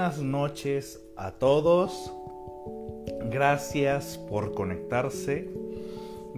Buenas 0.00 0.22
noches 0.22 0.98
a 1.14 1.32
todos. 1.32 2.10
Gracias 3.30 4.16
por 4.16 4.54
conectarse. 4.54 5.50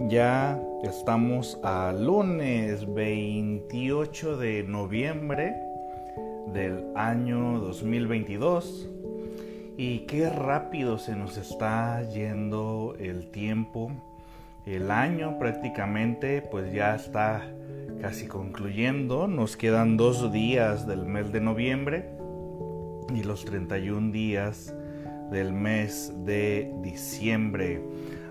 Ya 0.09 0.61
estamos 0.83 1.57
a 1.63 1.93
lunes 1.93 2.93
28 2.93 4.35
de 4.35 4.63
noviembre 4.63 5.55
del 6.47 6.87
año 6.97 7.57
2022. 7.59 8.89
Y 9.77 9.99
qué 9.99 10.29
rápido 10.29 10.97
se 10.97 11.15
nos 11.15 11.37
está 11.37 12.03
yendo 12.09 12.97
el 12.99 13.31
tiempo. 13.31 13.91
El 14.65 14.91
año 14.91 15.39
prácticamente 15.39 16.41
pues 16.41 16.73
ya 16.73 16.95
está 16.95 17.49
casi 18.01 18.27
concluyendo. 18.27 19.29
Nos 19.29 19.55
quedan 19.55 19.95
dos 19.95 20.33
días 20.33 20.85
del 20.85 21.05
mes 21.05 21.31
de 21.31 21.39
noviembre 21.39 22.22
y 23.15 23.23
los 23.23 23.45
31 23.45 24.11
días 24.11 24.73
del 25.31 25.53
mes 25.53 26.13
de 26.25 26.71
diciembre. 26.81 27.81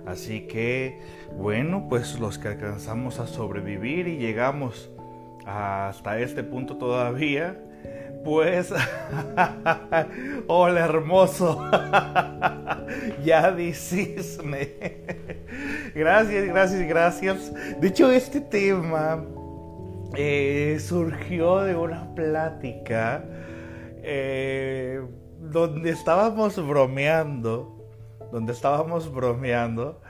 Así 0.06 0.42
que, 0.48 1.00
bueno, 1.36 1.86
pues 1.88 2.18
los 2.18 2.38
que 2.38 2.48
alcanzamos 2.48 3.20
a 3.20 3.26
sobrevivir 3.26 4.08
y 4.08 4.18
llegamos 4.18 4.90
hasta 5.46 6.18
este 6.18 6.42
punto 6.42 6.76
todavía, 6.76 7.60
pues, 8.24 8.72
hola 10.46 10.80
hermoso, 10.80 11.68
ya 13.24 13.56
cisne. 13.72 14.74
gracias, 15.94 16.46
gracias, 16.46 16.88
gracias. 16.88 17.52
De 17.80 17.88
hecho, 17.88 18.10
este 18.10 18.40
tema 18.40 19.24
eh, 20.14 20.78
surgió 20.80 21.62
de 21.62 21.74
una 21.74 22.14
plática 22.14 23.24
eh, 24.02 25.00
donde 25.38 25.90
estábamos 25.90 26.64
bromeando, 26.66 27.84
donde 28.30 28.52
estábamos 28.52 29.12
bromeando, 29.12 30.00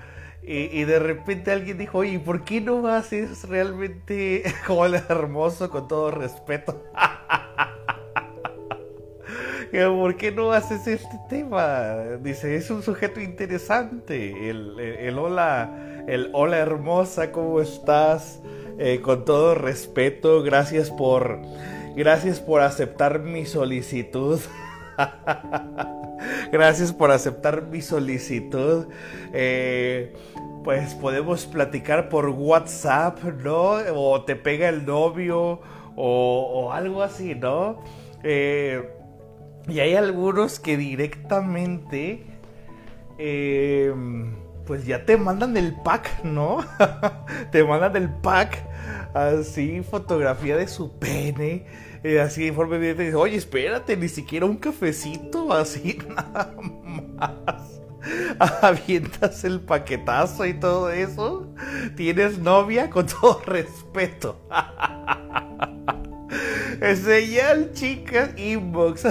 y, 0.45 0.83
de 0.83 0.99
repente 0.99 1.53
alguien 1.53 1.79
dijo, 1.79 1.99
oye, 1.99 2.19
¿por 2.19 2.43
qué 2.43 2.61
no 2.61 2.89
haces 2.89 3.49
realmente 3.49 4.43
el 4.69 4.95
hermoso 4.95 5.71
con 5.71 5.87
todo 5.87 6.11
respeto? 6.11 6.83
¿Por 9.73 10.17
qué 10.17 10.33
no 10.33 10.53
haces 10.53 10.87
este 10.87 11.19
tema? 11.31 11.95
Dice, 12.21 12.57
es 12.57 12.71
un 12.71 12.83
sujeto 12.83 13.21
interesante. 13.21 14.51
El, 14.51 15.17
hola, 15.19 16.05
el 16.09 16.29
hola 16.35 16.59
hermosa, 16.59 17.31
¿cómo 17.31 17.61
estás? 17.61 18.43
Eh, 18.79 19.01
con 19.01 19.25
todo 19.25 19.55
respeto, 19.55 20.43
gracias 20.43 20.91
por 20.91 21.41
Gracias 21.95 22.41
por 22.41 22.63
aceptar 22.63 23.21
mi 23.21 23.45
solicitud. 23.45 24.41
Gracias 26.53 26.93
por 26.93 27.11
aceptar 27.11 27.67
mi 27.67 27.83
solicitud. 27.83 28.87
Eh, 29.33 30.15
pues 30.65 30.95
podemos 30.95 31.45
platicar 31.45 32.09
por 32.09 32.31
WhatsApp, 32.31 33.23
¿no? 33.23 33.75
O 33.95 34.25
te 34.25 34.37
pega 34.37 34.71
el 34.71 34.87
novio 34.87 35.61
o, 35.95 36.73
algo 36.73 37.03
así, 37.03 37.35
¿no? 37.35 37.81
Eh, 38.23 38.89
y 39.69 39.81
hay 39.81 39.95
algunos 39.95 40.61
que 40.61 40.79
directamente, 40.79 42.25
eh, 43.19 43.93
pues 44.67 44.87
ya 44.87 45.05
te 45.05 45.19
mandan 45.19 45.59
el 45.59 45.75
pack, 45.83 46.25
¿no? 46.25 46.65
te 47.51 47.65
mandan 47.65 47.97
el 47.97 48.09
pack 48.09 48.65
así 49.15 49.83
fotografía 49.83 50.57
de 50.57 50.69
su 50.69 50.99
pene, 50.99 51.67
eh, 52.03 52.21
así 52.21 52.47
informe 52.47 52.79
de, 52.79 53.15
oye, 53.15 53.37
espérate, 53.37 53.97
ni 53.97 54.09
siquiera 54.09 54.47
un 54.47 54.57
cafecito, 54.57 55.53
así 55.53 55.99
nada 56.09 56.55
más. 56.61 57.81
Avientas 58.39 59.45
el 59.45 59.61
paquetazo 59.61 60.45
y 60.47 60.55
todo 60.55 60.91
eso. 60.91 61.47
Tienes 61.97 62.39
novia 62.39 62.91
con 62.91 63.07
todo 63.07 63.41
respeto. 63.47 64.41
Señal, 67.05 67.73
chicas, 67.75 68.31
inbox. 68.37 69.07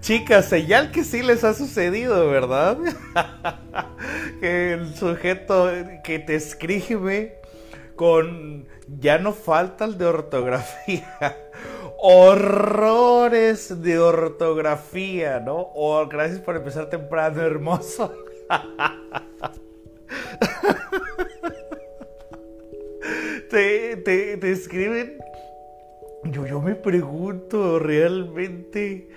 Chicas, 0.00 0.48
señal 0.48 0.90
que 0.90 1.04
sí 1.04 1.22
les 1.22 1.44
ha 1.44 1.54
sucedido, 1.54 2.28
¿verdad? 2.28 2.76
que 4.40 4.72
el 4.72 4.96
sujeto 4.96 5.70
que 6.02 6.18
te 6.18 6.34
escribe 6.34 7.40
con 7.94 8.66
ya 8.88 9.18
no 9.18 9.32
falta 9.32 9.84
el 9.84 9.98
de 9.98 10.06
ortografía. 10.06 11.16
Horrores 11.98 13.82
de 13.82 13.98
ortografía, 13.98 15.40
¿no? 15.40 15.70
Oh, 15.74 16.06
gracias 16.06 16.38
por 16.40 16.56
empezar 16.56 16.88
temprano, 16.90 17.42
hermoso. 17.42 18.14
te, 23.50 23.96
te, 23.96 24.50
escriben. 24.50 25.18
Yo, 26.24 26.46
yo 26.46 26.60
me 26.60 26.74
pregunto, 26.74 27.78
realmente 27.78 29.08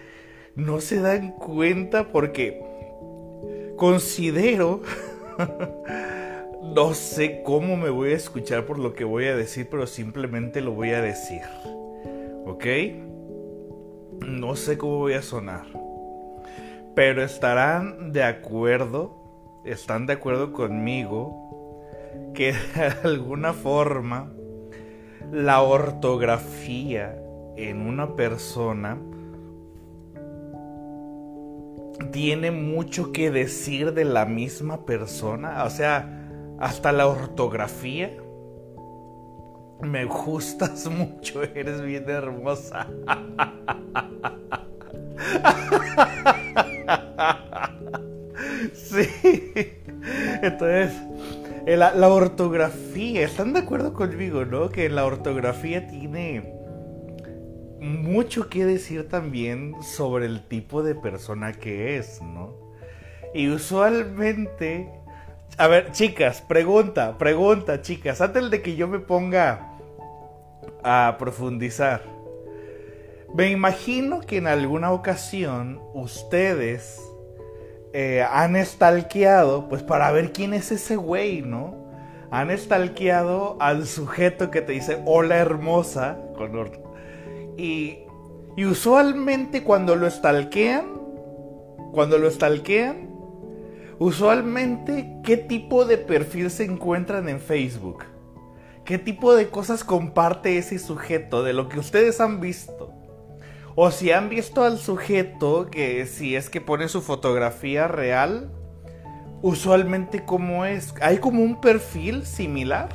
no 0.55 0.79
se 0.79 1.01
dan 1.01 1.33
cuenta 1.33 2.07
porque 2.07 2.63
considero 3.75 4.81
no 6.75 6.93
sé 6.93 7.41
cómo 7.43 7.75
me 7.77 7.89
voy 7.89 8.11
a 8.11 8.15
escuchar 8.15 8.65
por 8.65 8.79
lo 8.79 8.93
que 8.93 9.03
voy 9.03 9.25
a 9.25 9.35
decir, 9.35 9.67
pero 9.69 9.87
simplemente 9.87 10.61
lo 10.61 10.71
voy 10.71 10.91
a 10.91 11.01
decir. 11.01 11.41
¿Ok? 12.45 12.65
No 14.25 14.55
sé 14.55 14.77
cómo 14.77 14.97
voy 14.97 15.13
a 15.13 15.21
sonar. 15.21 15.65
Pero 16.95 17.23
estarán 17.23 18.11
de 18.11 18.23
acuerdo, 18.23 19.61
están 19.65 20.05
de 20.05 20.13
acuerdo 20.13 20.53
conmigo 20.53 21.83
que 22.33 22.53
de 22.75 23.09
alguna 23.09 23.53
forma 23.53 24.31
la 25.31 25.61
ortografía 25.61 27.21
en 27.55 27.81
una 27.81 28.15
persona 28.15 28.97
tiene 32.11 32.51
mucho 32.51 33.11
que 33.11 33.31
decir 33.31 33.93
de 33.93 34.05
la 34.05 34.25
misma 34.25 34.85
persona. 34.85 35.63
O 35.63 35.69
sea, 35.69 36.16
hasta 36.59 36.91
la 36.91 37.07
ortografía. 37.07 38.15
Me 39.81 40.05
gustas 40.05 40.87
mucho, 40.91 41.43
eres 41.43 41.81
bien 41.81 42.09
hermosa. 42.09 42.87
Sí. 48.73 49.07
Entonces, 50.41 50.93
la, 51.65 51.93
la, 51.93 52.09
ortografía, 52.09 53.23
¿están 53.23 53.53
de 53.53 53.59
acuerdo 53.59 53.93
conmigo, 53.93 54.45
no? 54.45 54.69
Que 54.69 54.89
la 54.89 55.05
ortografía 55.05 55.87
tiene 55.87 56.53
mucho 57.79 58.49
que 58.49 58.65
decir 58.65 59.07
también 59.09 59.75
sobre 59.81 60.25
el 60.25 60.47
tipo 60.47 60.83
de 60.83 60.95
persona 60.95 61.53
que 61.53 61.97
es, 61.97 62.21
¿no? 62.21 62.55
Y 63.33 63.49
usualmente 63.49 64.96
a 65.57 65.67
ver, 65.67 65.91
chicas, 65.91 66.41
pregunta, 66.41 67.17
pregunta, 67.17 67.81
chicas, 67.81 68.21
antes 68.21 68.51
de 68.51 68.61
que 68.61 68.75
yo 68.75 68.87
me 68.87 68.99
ponga 68.99 69.77
a 70.83 71.15
profundizar. 71.17 72.01
Me 73.33 73.49
imagino 73.49 74.21
que 74.21 74.37
en 74.37 74.47
alguna 74.47 74.91
ocasión 74.91 75.81
ustedes 75.93 77.01
eh, 77.93 78.25
han 78.29 78.55
estalqueado, 78.55 79.67
pues 79.67 79.83
para 79.83 80.11
ver 80.11 80.31
quién 80.31 80.53
es 80.53 80.71
ese 80.71 80.95
güey, 80.95 81.41
¿no? 81.41 81.87
Han 82.31 82.51
estalqueado 82.51 83.57
al 83.59 83.85
sujeto 83.87 84.51
que 84.51 84.61
te 84.61 84.73
dice 84.73 85.01
hola 85.05 85.37
hermosa, 85.37 86.17
y, 87.57 87.99
y 88.55 88.65
usualmente 88.65 89.63
cuando 89.63 89.95
lo 89.95 90.07
estalquean, 90.07 90.85
cuando 91.91 92.17
lo 92.17 92.27
estalquean, 92.27 93.06
Usualmente, 93.99 95.19
¿qué 95.23 95.37
tipo 95.37 95.85
de 95.85 95.97
perfil 95.97 96.51
se 96.51 96.65
encuentran 96.65 97.29
en 97.29 97.39
Facebook? 97.39 98.03
¿Qué 98.85 98.99
tipo 98.99 99.33
de 99.33 99.49
cosas 99.49 99.83
comparte 99.83 100.59
ese 100.59 100.77
sujeto 100.77 101.43
de 101.43 101.53
lo 101.53 101.67
que 101.67 101.79
ustedes 101.79 102.21
han 102.21 102.39
visto? 102.39 102.93
O 103.75 103.89
si 103.89 104.11
han 104.11 104.29
visto 104.29 104.63
al 104.63 104.77
sujeto 104.77 105.67
que 105.71 106.05
si 106.05 106.35
es 106.35 106.49
que 106.49 106.61
pone 106.61 106.87
su 106.89 107.01
fotografía 107.01 107.87
real, 107.87 108.51
usualmente 109.41 110.23
cómo 110.25 110.65
es. 110.65 110.93
¿Hay 111.01 111.17
como 111.17 111.41
un 111.41 111.59
perfil 111.59 112.25
similar? 112.25 112.89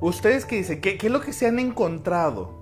¿Ustedes 0.00 0.44
qué 0.46 0.56
dicen? 0.56 0.80
¿Qué, 0.80 0.98
qué 0.98 1.06
es 1.06 1.12
lo 1.12 1.20
que 1.20 1.32
se 1.32 1.46
han 1.46 1.60
encontrado? 1.60 2.60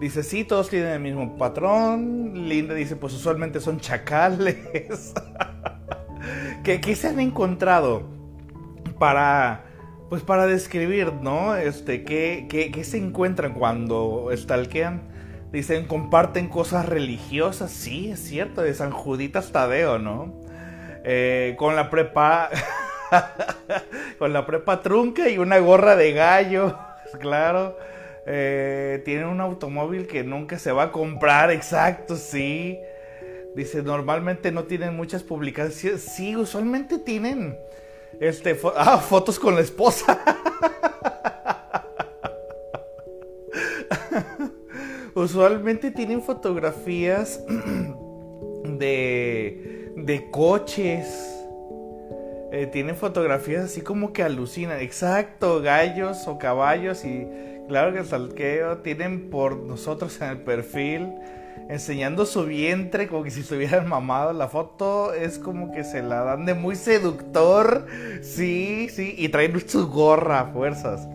Dice, 0.00 0.22
sí, 0.22 0.44
todos 0.44 0.68
tienen 0.68 0.90
el 0.90 1.00
mismo 1.00 1.36
patrón. 1.36 2.48
Linda 2.48 2.74
dice, 2.74 2.94
pues 2.94 3.12
usualmente 3.12 3.60
son 3.60 3.80
chacales. 3.80 5.14
¿Qué, 6.64 6.94
se 6.94 7.08
han 7.08 7.18
encontrado 7.18 8.04
para, 9.00 9.64
pues 10.08 10.22
para 10.22 10.46
describir, 10.46 11.12
¿no? 11.14 11.56
Este, 11.56 12.04
¿qué, 12.04 12.46
qué, 12.48 12.84
se 12.84 12.98
encuentran 12.98 13.54
cuando 13.54 14.30
stalkean? 14.32 15.02
Dicen, 15.50 15.86
comparten 15.86 16.48
cosas 16.48 16.88
religiosas. 16.88 17.72
Sí, 17.72 18.12
es 18.12 18.20
cierto, 18.20 18.62
de 18.62 18.74
San 18.74 18.92
Juditas 18.92 19.50
Tadeo, 19.50 19.98
¿no? 19.98 20.40
Eh, 21.04 21.56
con 21.58 21.74
la 21.74 21.90
prepa. 21.90 22.48
con 24.18 24.32
la 24.32 24.46
prepa 24.46 24.82
trunca 24.82 25.28
y 25.28 25.38
una 25.38 25.58
gorra 25.58 25.96
de 25.96 26.12
gallo. 26.12 26.78
Claro. 27.20 27.76
Eh, 28.24 29.02
tienen 29.04 29.26
un 29.26 29.42
automóvil 29.42 30.06
que 30.06 30.24
nunca 30.24 30.58
se 30.58 30.72
va 30.72 30.84
a 30.84 30.92
comprar, 30.92 31.50
exacto, 31.50 32.16
sí. 32.16 32.78
Dice, 33.54 33.82
normalmente 33.82 34.50
no 34.50 34.64
tienen 34.64 34.96
muchas 34.96 35.22
publicaciones. 35.22 36.02
Sí, 36.02 36.34
usualmente 36.36 36.98
tienen 36.98 37.58
este, 38.18 38.58
ah, 38.76 38.98
fotos 38.98 39.38
con 39.38 39.54
la 39.54 39.60
esposa. 39.60 40.18
usualmente 45.14 45.90
tienen 45.90 46.22
fotografías 46.22 47.44
de, 48.64 49.92
de 49.96 50.30
coches. 50.30 51.28
Eh, 52.52 52.66
tienen 52.66 52.96
fotografías 52.96 53.64
así 53.64 53.82
como 53.82 54.14
que 54.14 54.22
alucinan. 54.22 54.80
Exacto, 54.80 55.60
gallos 55.60 56.26
o 56.26 56.38
caballos 56.38 57.04
y 57.04 57.28
claro 57.68 57.92
que 57.92 57.98
el 57.98 58.06
salqueo. 58.06 58.78
Tienen 58.78 59.28
por 59.28 59.56
nosotros 59.56 60.18
en 60.22 60.30
el 60.30 60.38
perfil 60.38 61.12
enseñando 61.68 62.26
su 62.26 62.44
vientre 62.44 63.08
como 63.08 63.22
que 63.22 63.30
si 63.30 63.40
estuvieran 63.40 63.88
mamado. 63.88 64.32
La 64.32 64.48
foto 64.48 65.14
es 65.14 65.38
como 65.38 65.72
que 65.72 65.84
se 65.84 66.02
la 66.02 66.22
dan 66.22 66.44
de 66.44 66.54
muy 66.54 66.76
seductor. 66.76 67.86
Sí, 68.22 68.88
sí. 68.90 69.14
Y 69.16 69.28
traen 69.28 69.58
su 69.68 69.88
gorra 69.88 70.50
fuerzas. 70.52 71.08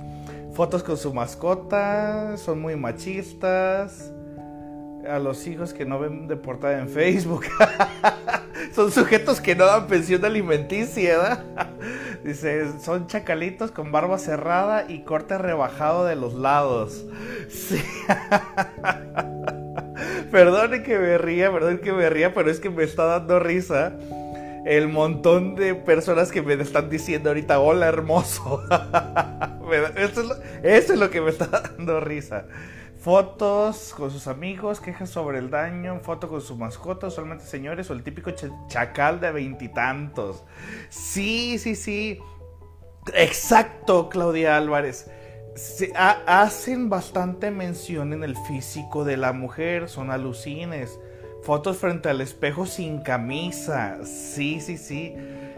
Fotos 0.53 0.83
con 0.83 0.97
su 0.97 1.13
mascota. 1.13 2.37
Son 2.37 2.59
muy 2.59 2.75
machistas. 2.75 4.11
A 5.09 5.19
los 5.19 5.47
hijos 5.47 5.73
que 5.73 5.85
no 5.85 5.99
ven 5.99 6.27
de 6.27 6.35
portada 6.35 6.79
en 6.79 6.89
Facebook. 6.89 7.45
son 8.75 8.91
sujetos 8.91 9.39
que 9.39 9.55
no 9.55 9.65
dan 9.65 9.87
pensión 9.87 10.23
alimenticia. 10.25 11.45
Dice, 12.23 12.79
son 12.81 13.07
chacalitos 13.07 13.71
con 13.71 13.91
barba 13.91 14.17
cerrada 14.17 14.85
y 14.89 15.03
corte 15.03 15.37
rebajado 15.37 16.05
de 16.05 16.15
los 16.15 16.33
lados. 16.33 17.05
Sí. 17.49 17.81
Perdone 20.31 20.83
que 20.83 20.97
me 20.97 21.17
ría, 21.17 21.51
perdón 21.51 21.79
que 21.79 21.93
me 21.93 22.09
ría, 22.09 22.33
pero 22.33 22.51
es 22.51 22.59
que 22.59 22.69
me 22.69 22.83
está 22.83 23.05
dando 23.05 23.39
risa 23.39 23.93
el 24.65 24.89
montón 24.89 25.55
de 25.55 25.75
personas 25.75 26.29
que 26.29 26.41
me 26.41 26.55
están 26.55 26.89
diciendo 26.89 27.29
ahorita, 27.29 27.59
hola 27.59 27.87
hermoso. 27.87 28.61
eso, 29.95 30.35
es 30.61 30.89
lo, 30.89 31.09
que 31.09 31.21
me 31.21 31.29
está 31.29 31.47
dando 31.47 32.01
risa. 32.01 32.45
Fotos 32.99 33.93
con 33.95 34.11
sus 34.11 34.27
amigos, 34.27 34.81
quejas 34.81 35.09
sobre 35.09 35.37
el 35.37 35.49
daño, 35.49 36.01
foto 36.01 36.27
con 36.27 36.41
su 36.41 36.57
mascota, 36.57 37.07
usualmente 37.07 37.45
señores, 37.45 37.89
o 37.89 37.93
el 37.93 38.03
típico 38.03 38.31
chacal 38.67 39.21
de 39.21 39.31
veintitantos. 39.31 40.43
Sí, 40.89 41.57
sí, 41.59 41.75
sí. 41.75 42.19
Exacto, 43.13 44.09
Claudia 44.09 44.57
Álvarez 44.57 45.09
se 45.57 45.91
hacen 45.95 46.89
bastante 46.89 47.49
mención 47.49 48.13
en 48.13 48.23
el 48.23 48.37
físico 48.37 49.03
de 49.03 49.17
la 49.17 49.33
mujer, 49.33 49.89
son 49.89 50.11
alucines. 50.11 50.99
Fotos 51.41 51.77
frente 51.77 52.09
al 52.09 52.21
espejo 52.21 52.65
sin 52.65 53.01
camisa, 53.01 54.05
sí, 54.05 54.59
sí, 54.61 54.77
sí. 54.77 55.15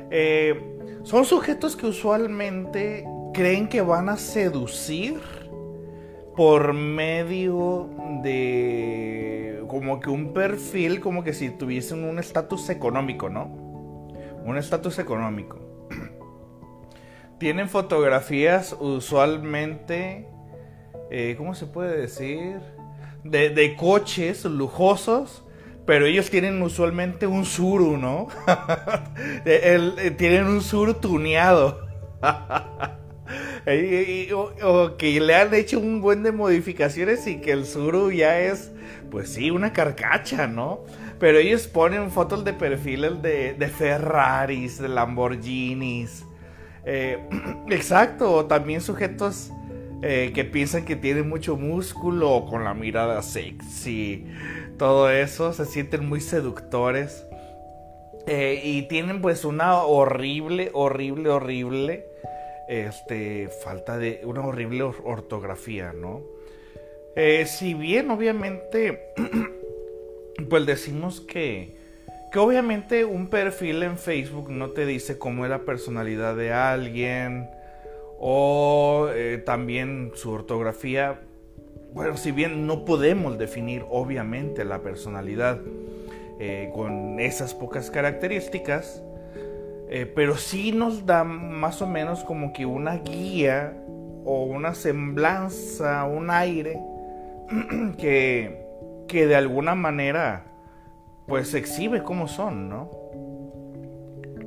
Eh, 0.10 0.62
son 1.04 1.26
sujetos 1.26 1.76
que 1.76 1.86
usualmente 1.86 3.06
creen 3.34 3.68
que 3.68 3.82
van 3.82 4.10
a 4.10 4.18
seducir 4.18 5.20
por 6.36 6.74
medio 6.74 7.90
de 8.24 9.62
como 9.68 10.00
que 10.00 10.10
un 10.10 10.34
perfil, 10.34 11.02
como 11.02 11.24
que 11.24 11.34
si 11.34 11.50
tuviesen 11.50 12.06
un 12.06 12.20
estatus 12.20 12.70
económico, 12.70 13.30
¿no? 13.30 13.46
Un 14.46 14.58
estatus 14.58 14.98
económico. 15.00 15.69
Tienen 17.40 17.70
fotografías 17.70 18.76
usualmente, 18.82 20.28
eh, 21.10 21.36
¿cómo 21.38 21.56
se 21.56 21.68
puede 21.68 21.98
decir? 21.98 22.60
De, 23.24 23.76
coches 23.78 24.44
lujosos, 24.44 25.46
pero 25.86 26.06
ellos 26.06 26.30
tienen 26.30 26.62
usualmente 26.62 27.28
un 27.28 27.46
suru, 27.46 27.98
¿no? 27.98 28.28
Eh, 29.46 30.14
tienen 30.18 30.48
un 30.48 30.62
suru 30.62 30.96
tuneado. 30.96 31.88
o, 34.64 34.98
que 34.98 35.22
le 35.22 35.36
han 35.36 35.54
hecho 35.54 35.80
un 35.80 36.02
buen 36.02 36.24
de 36.24 36.34
modificaciones 36.34 37.26
y 37.26 37.40
que 37.40 37.54
el 37.54 37.66
suru 37.66 38.12
ya 38.12 38.38
es, 38.38 38.74
pues 39.10 39.32
sí, 39.32 39.50
una 39.50 39.72
carcacha, 39.72 40.46
¿no? 40.46 40.84
Pero 41.20 41.38
ellos 41.38 41.68
ponen 41.68 42.12
fotos 42.12 42.44
de 42.44 42.52
perfiles 42.52 43.22
de, 43.22 43.54
de 43.54 43.68
Ferraris, 43.70 44.78
de 44.78 44.90
Lamborghinis, 44.90 46.26
eh, 46.86 47.20
exacto, 47.70 48.46
también 48.46 48.82
sujetos 48.82 49.52
eh, 50.02 50.32
que 50.34 50.46
piensan 50.46 50.86
que 50.86 50.96
tienen 50.96 51.28
mucho 51.28 51.58
músculo 51.58 52.46
con 52.50 52.64
la 52.64 52.74
mirada 52.74 53.22
sexy, 53.22 54.26
todo 54.78 55.10
eso, 55.10 55.54
se 55.54 55.66
sienten 55.66 56.08
muy 56.08 56.22
seductores. 56.22 57.26
Eh, 58.28 58.62
y 58.64 58.84
tienen 58.84 59.22
pues 59.22 59.44
una 59.44 59.82
horrible, 59.82 60.70
horrible, 60.74 61.30
horrible, 61.30 62.06
este, 62.68 63.50
falta 63.64 63.98
de, 63.98 64.22
una 64.24 64.46
horrible 64.46 64.84
ortografía, 64.84 65.94
¿no? 65.94 66.22
si 67.48 67.74
bien 67.74 68.12
obviamente, 68.12 69.12
pues 70.50 70.66
decimos 70.66 71.20
que 71.20 71.79
que 72.32 72.40
obviamente 72.40 73.06
un 73.06 73.28
perfil 73.28 73.84
en 73.84 73.98
Facebook 73.98 74.50
no 74.50 74.72
te 74.72 74.86
dice 74.86 75.18
cómo 75.18 75.46
es 75.46 75.50
la 75.50 75.60
personalidad 75.60 76.36
de 76.36 76.54
alguien 76.54 77.50
o 78.20 79.08
eh, 79.14 79.42
también 79.44 80.12
su 80.14 80.32
ortografía. 80.32 81.22
Bueno, 81.94 82.18
si 82.18 82.32
bien 82.32 82.68
no 82.68 82.86
podemos 82.86 83.38
definir 83.38 83.84
obviamente 83.90 84.64
la 84.64 84.84
personalidad 84.84 85.60
eh, 86.40 86.70
con 86.74 87.20
esas 87.20 87.56
pocas 87.56 87.90
características, 87.90 89.02
eh, 89.90 90.06
pero 90.06 90.38
sí 90.38 90.72
nos 90.72 91.08
da 91.08 91.24
más 91.24 91.82
o 91.82 91.88
menos 91.88 92.24
como 92.24 92.54
que 92.54 92.66
una 92.66 92.98
guía 92.98 93.74
o 94.24 94.44
una 94.44 94.76
semblanza, 94.76 96.04
un 96.06 96.30
aire 96.30 96.80
que, 97.98 98.68
que 99.08 99.26
de 99.26 99.36
alguna 99.36 99.74
manera 99.74 100.49
pues 101.30 101.54
exhibe 101.54 102.04
cómo 102.04 102.28
son, 102.28 102.68
¿no? 102.68 102.92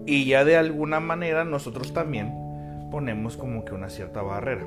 Y 0.05 0.27
ya 0.27 0.45
de 0.45 0.57
alguna 0.57 1.01
manera 1.01 1.45
nosotros 1.45 1.95
también 1.95 2.35
ponemos 2.91 3.37
como 3.37 3.65
que 3.65 3.73
una 3.73 3.89
cierta 3.89 4.21
barrera. 4.21 4.67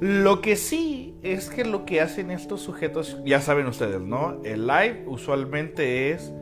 Lo 0.00 0.40
que 0.40 0.56
sí 0.56 1.16
es 1.22 1.48
que 1.48 1.64
lo 1.64 1.84
que 1.84 2.00
hacen 2.00 2.30
estos 2.30 2.60
sujetos, 2.60 3.20
ya 3.24 3.40
saben 3.40 3.66
ustedes, 3.66 4.00
¿no? 4.00 4.40
El 4.44 4.66
live 4.66 5.04
usualmente 5.06 6.10
es 6.10 6.32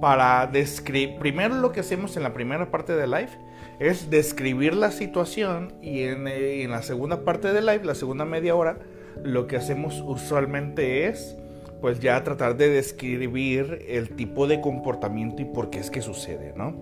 para 0.00 0.46
describir, 0.46 1.18
primero 1.18 1.54
lo 1.54 1.72
que 1.72 1.80
hacemos 1.80 2.16
en 2.16 2.22
la 2.22 2.32
primera 2.32 2.70
parte 2.70 2.94
del 2.94 3.10
live 3.10 3.30
es 3.78 4.10
describir 4.10 4.74
la 4.74 4.90
situación 4.90 5.74
y 5.82 6.02
en, 6.02 6.28
eh, 6.28 6.62
en 6.62 6.70
la 6.70 6.82
segunda 6.82 7.24
parte 7.24 7.52
del 7.52 7.66
live, 7.66 7.84
la 7.84 7.94
segunda 7.94 8.24
media 8.24 8.54
hora, 8.54 8.78
lo 9.24 9.46
que 9.46 9.56
hacemos 9.56 10.02
usualmente 10.06 11.06
es 11.08 11.36
pues 11.82 11.98
ya 11.98 12.22
tratar 12.22 12.56
de 12.56 12.68
describir 12.68 13.84
el 13.88 14.10
tipo 14.10 14.46
de 14.46 14.60
comportamiento 14.60 15.42
y 15.42 15.44
por 15.44 15.68
qué 15.68 15.80
es 15.80 15.90
que 15.90 16.00
sucede, 16.00 16.54
¿no? 16.56 16.76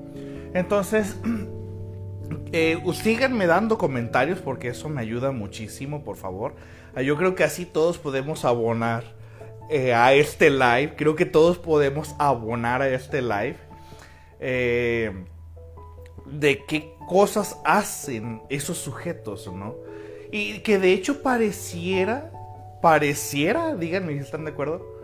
Entonces, 0.53 1.17
eh, 2.53 2.79
síganme 2.93 3.47
dando 3.47 3.79
comentarios 3.79 4.41
porque 4.41 4.69
eso 4.69 4.91
me 4.91 5.01
ayuda 5.01 5.33
muchísimo, 5.33 6.05
por 6.05 6.17
favor. 6.17 6.55
Ah, 6.95 7.01
yo 7.01 7.17
creo 7.17 7.35
que 7.35 7.45
así 7.45 7.65
todos 7.65 7.97
podemos 7.97 8.45
abonar 8.45 9.05
eh, 9.71 9.95
a 9.95 10.13
este 10.13 10.51
live. 10.51 10.93
Creo 10.97 11.17
que 11.17 11.25
todos 11.25 11.57
podemos 11.57 12.15
abonar 12.19 12.83
a 12.83 12.89
este 12.91 13.23
live. 13.23 13.57
Eh, 14.39 15.13
de 16.27 16.63
qué 16.67 16.93
cosas 17.09 17.59
hacen 17.65 18.43
esos 18.51 18.77
sujetos, 18.77 19.51
¿no? 19.53 19.77
Y 20.31 20.59
que 20.59 20.79
de 20.79 20.93
hecho 20.93 21.23
pareciera 21.23 22.31
pareciera, 22.81 23.75
díganme 23.75 24.15
si 24.15 24.21
están 24.21 24.45
de 24.45 24.53
acuerdo, 24.53 25.01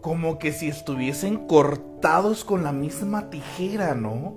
como 0.00 0.38
que 0.38 0.52
si 0.52 0.68
estuviesen 0.68 1.46
cortados 1.46 2.44
con 2.44 2.62
la 2.62 2.72
misma 2.72 3.30
tijera, 3.30 3.94
¿no? 3.94 4.34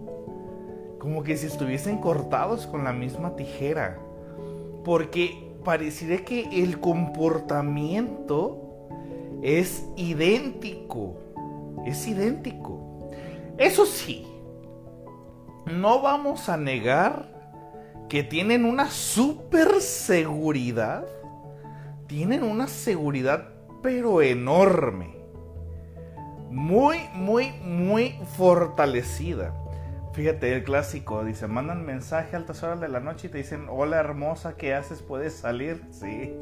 Como 1.00 1.24
que 1.24 1.38
si 1.38 1.48
estuviesen 1.48 1.98
cortados 1.98 2.67
con 2.67 2.84
la 2.84 2.93
misma 2.93 3.36
tijera. 3.36 4.00
Porque 4.84 5.55
pareciera 5.63 6.24
que 6.25 6.63
el 6.63 6.79
comportamiento 6.79 8.88
es 9.41 9.86
idéntico. 9.96 11.15
Es 11.86 12.08
idéntico. 12.08 13.10
Eso 13.58 13.86
sí, 13.86 14.27
no 15.65 16.01
vamos 16.01 16.50
a 16.50 16.58
negar 16.58 17.29
que 18.10 18.24
tienen 18.24 18.65
una 18.65 18.89
super 18.89 19.81
seguridad 19.81 21.05
tienen 22.12 22.44
una 22.44 22.68
seguridad 22.68 23.48
pero 23.82 24.22
enorme. 24.22 25.15
Muy, 26.50 26.98
muy, 27.13 27.53
muy 27.63 28.20
fortalecida. 28.36 29.56
Fíjate, 30.12 30.53
el 30.53 30.65
clásico, 30.65 31.24
dice, 31.24 31.48
mandan 31.48 31.86
mensaje 31.86 32.36
a 32.36 32.39
altas 32.39 32.62
horas 32.63 32.82
de 32.82 32.89
la 32.89 33.00
noche 33.00 33.27
y 33.27 33.32
te 33.32 33.38
dicen, 33.38 33.68
hola 33.70 33.98
hermosa, 33.98 34.58
¿qué 34.58 34.74
haces? 34.74 35.01
¿Puedes 35.01 35.38
salir? 35.38 35.86
Sí. 35.89 36.36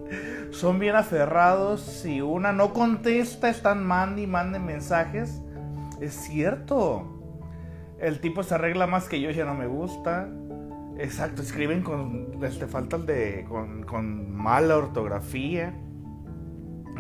Son 0.50 0.80
bien 0.80 0.96
aferrados, 0.96 1.82
si 1.82 2.20
una 2.20 2.52
no 2.52 2.74
contesta, 2.74 3.48
están 3.48 3.86
mande 3.86 4.24
y 4.24 4.28
manden 4.28 4.66
mensajes. 4.66 5.40
Es 6.02 6.16
cierto. 6.16 7.06
El 8.00 8.22
tipo 8.22 8.42
se 8.42 8.56
arregla 8.56 8.88
más 8.88 9.08
que 9.08 9.22
yo, 9.22 9.30
ya 9.30 9.46
no 9.46 9.54
me 9.54 9.68
gusta. 9.68 10.30
Exacto, 11.00 11.42
escriben 11.42 11.82
con 11.82 12.44
este, 12.44 12.68
faltas 12.68 13.06
de. 13.06 13.46
Con, 13.48 13.84
con, 13.84 14.32
mala 14.36 14.78
ortografía. 14.78 15.74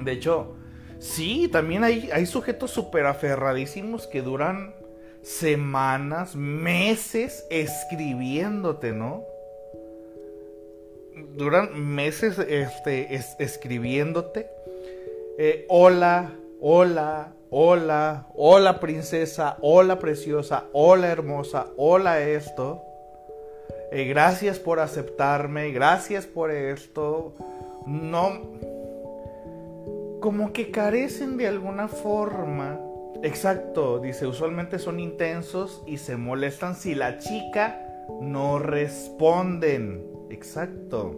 De 0.03 0.13
hecho, 0.13 0.55
sí, 0.99 1.49
también 1.51 1.83
hay, 1.83 2.09
hay 2.13 2.25
sujetos 2.25 2.71
súper 2.71 3.05
aferradísimos 3.05 4.07
que 4.07 4.21
duran 4.21 4.73
semanas, 5.21 6.37
meses 6.37 7.45
escribiéndote, 7.49 8.93
¿no? 8.93 9.25
Duran 11.35 11.77
meses 11.93 12.39
este, 12.39 13.13
escribiéndote. 13.39 14.49
Eh, 15.37 15.65
hola, 15.67 16.31
hola, 16.61 17.33
hola, 17.49 18.27
hola 18.33 18.79
princesa, 18.79 19.57
hola 19.61 19.99
preciosa, 19.99 20.67
hola 20.71 21.07
hermosa, 21.07 21.67
hola 21.75 22.21
esto. 22.21 22.88
Eh, 23.91 24.05
gracias 24.05 24.59
por 24.59 24.79
aceptarme, 24.79 25.71
gracias 25.71 26.27
por 26.27 26.51
esto. 26.51 27.33
No, 27.87 28.29
como 30.19 30.53
que 30.53 30.69
carecen 30.69 31.37
de 31.37 31.47
alguna 31.47 31.87
forma. 31.87 32.79
Exacto, 33.23 33.99
dice, 33.99 34.27
usualmente 34.27 34.77
son 34.77 34.99
intensos 34.99 35.83
y 35.87 35.97
se 35.97 36.17
molestan 36.17 36.75
si 36.75 36.93
la 36.93 37.17
chica 37.17 37.81
no 38.21 38.59
responden. 38.59 40.05
Exacto. 40.29 41.15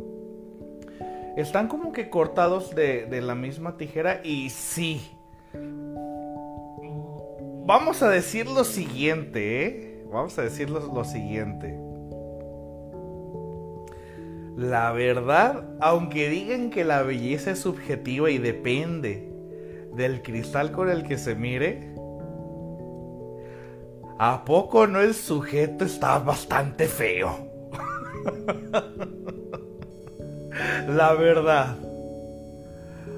Están 1.35 1.67
como 1.67 1.91
que 1.91 2.09
cortados 2.09 2.73
de, 2.73 3.05
de 3.05 3.21
la 3.21 3.35
misma 3.35 3.77
tijera 3.77 4.21
y 4.23 4.49
sí. 4.49 5.11
Vamos 7.65 8.01
a 8.01 8.09
decir 8.09 8.47
lo 8.47 8.63
siguiente, 8.63 9.65
¿eh? 9.65 10.05
Vamos 10.11 10.37
a 10.39 10.41
decir 10.41 10.69
lo 10.69 11.03
siguiente. 11.03 11.90
La 14.61 14.91
verdad, 14.91 15.63
aunque 15.79 16.29
digan 16.29 16.69
que 16.69 16.85
la 16.85 17.01
belleza 17.01 17.49
es 17.49 17.59
subjetiva 17.59 18.29
y 18.29 18.37
depende 18.37 19.27
del 19.95 20.21
cristal 20.21 20.71
con 20.71 20.87
el 20.87 21.01
que 21.01 21.17
se 21.17 21.33
mire, 21.33 21.95
¿a 24.19 24.45
poco 24.45 24.85
no 24.85 25.01
el 25.01 25.15
sujeto 25.15 25.83
está 25.83 26.19
bastante 26.19 26.87
feo? 26.87 27.39
la 30.87 31.13
verdad. 31.15 31.75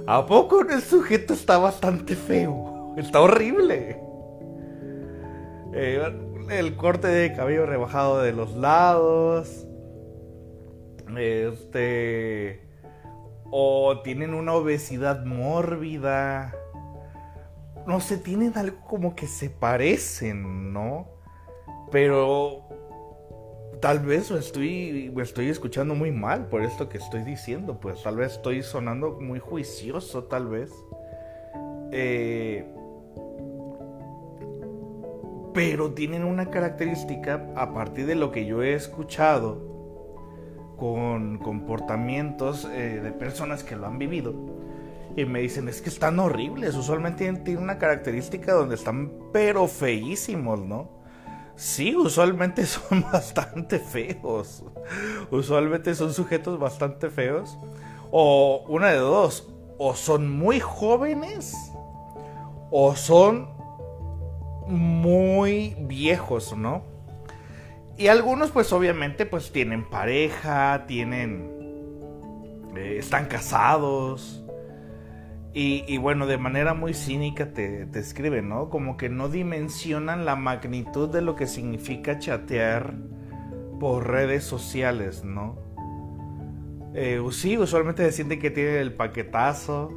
¿A 0.07 0.25
poco 0.25 0.63
no 0.63 0.73
el 0.73 0.81
sujeto 0.81 1.33
está 1.33 1.57
bastante 1.57 2.15
feo? 2.15 2.95
Está 2.97 3.19
horrible. 3.19 3.99
Eh, 5.73 6.01
el 6.51 6.75
corte 6.77 7.09
de 7.09 7.33
cabello 7.33 7.65
rebajado 7.65 8.21
de 8.21 8.31
los 8.31 8.55
lados 8.55 9.62
este. 11.17 12.61
O 13.51 14.01
tienen 14.03 14.33
una 14.33 14.53
obesidad 14.53 15.25
mórbida. 15.25 16.55
No 17.85 17.99
sé, 17.99 18.17
tienen 18.17 18.57
algo 18.57 18.77
como 18.87 19.15
que 19.15 19.27
se 19.27 19.49
parecen, 19.49 20.73
¿no? 20.73 21.07
Pero 21.91 22.63
tal 23.81 23.99
vez 23.99 24.31
estoy, 24.31 25.13
estoy 25.21 25.49
escuchando 25.49 25.93
muy 25.93 26.11
mal 26.11 26.47
por 26.47 26.63
esto 26.63 26.87
que 26.89 26.97
estoy 26.97 27.23
diciendo. 27.23 27.79
Pues 27.79 28.01
tal 28.01 28.17
vez 28.17 28.33
estoy 28.33 28.63
sonando 28.63 29.19
muy 29.19 29.39
juicioso, 29.39 30.23
tal 30.23 30.47
vez. 30.47 30.71
Eh, 31.91 32.65
pero 35.53 35.93
tienen 35.93 36.23
una 36.23 36.49
característica 36.49 37.47
a 37.55 37.73
partir 37.73 38.07
de 38.07 38.15
lo 38.15 38.31
que 38.31 38.45
yo 38.45 38.63
he 38.63 38.73
escuchado 38.73 39.72
con 40.77 41.37
comportamientos 41.37 42.65
eh, 42.65 42.99
de 43.01 43.11
personas 43.11 43.63
que 43.63 43.75
lo 43.75 43.87
han 43.87 43.99
vivido. 43.99 44.33
Y 45.15 45.25
me 45.25 45.41
dicen, 45.41 45.67
es 45.67 45.81
que 45.81 45.89
están 45.89 46.19
horribles. 46.19 46.75
Usualmente 46.75 47.31
tienen 47.43 47.63
una 47.63 47.77
característica 47.77 48.53
donde 48.53 48.75
están 48.75 49.11
pero 49.31 49.67
feísimos, 49.67 50.59
¿no? 50.59 50.89
Sí, 51.55 51.95
usualmente 51.95 52.65
son 52.65 53.03
bastante 53.11 53.79
feos. 53.79 54.63
Usualmente 55.31 55.93
son 55.95 56.13
sujetos 56.13 56.59
bastante 56.59 57.09
feos. 57.09 57.57
O 58.11 58.63
una 58.67 58.89
de 58.89 58.97
dos. 58.97 59.53
O 59.77 59.93
son 59.95 60.31
muy 60.31 60.59
jóvenes. 60.59 61.55
O 62.71 62.95
son 62.95 63.49
muy 64.67 65.75
viejos, 65.79 66.55
¿no? 66.57 66.92
Y 67.97 68.07
algunos 68.07 68.51
pues 68.51 68.73
obviamente 68.73 69.25
pues 69.25 69.51
tienen 69.51 69.89
pareja, 69.89 70.85
tienen... 70.87 71.51
Eh, 72.75 72.97
están 72.97 73.25
casados. 73.25 74.43
Y, 75.55 75.97
bueno, 75.97 76.25
de 76.25 76.39
manera 76.39 76.73
muy 76.73 76.95
cínica 76.95 77.53
te, 77.53 77.85
te 77.85 77.99
escriben, 77.99 78.49
¿no? 78.49 78.71
Como 78.71 78.97
que 78.97 79.07
no 79.07 79.29
dimensionan 79.29 80.25
la 80.25 80.35
magnitud 80.35 81.09
de 81.09 81.21
lo 81.21 81.35
que 81.35 81.45
significa 81.45 82.17
chatear 82.17 82.95
por 83.79 84.09
redes 84.09 84.43
sociales, 84.43 85.23
¿no? 85.23 85.59
Eh, 86.95 87.21
sí, 87.31 87.57
usualmente 87.57 88.03
se 88.03 88.11
sienten 88.11 88.39
que 88.39 88.49
tienen 88.49 88.77
el 88.77 88.93
paquetazo, 88.93 89.91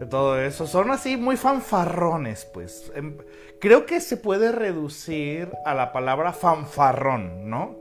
de 0.00 0.06
todo 0.06 0.40
eso. 0.40 0.66
Son 0.66 0.90
así 0.90 1.16
muy 1.16 1.36
fanfarrones, 1.36 2.46
pues. 2.46 2.90
Em, 2.96 3.18
creo 3.60 3.84
que 3.86 4.00
se 4.00 4.16
puede 4.16 4.50
reducir 4.50 5.50
a 5.66 5.74
la 5.74 5.92
palabra 5.92 6.32
fanfarrón, 6.32 7.48
¿no? 7.48 7.76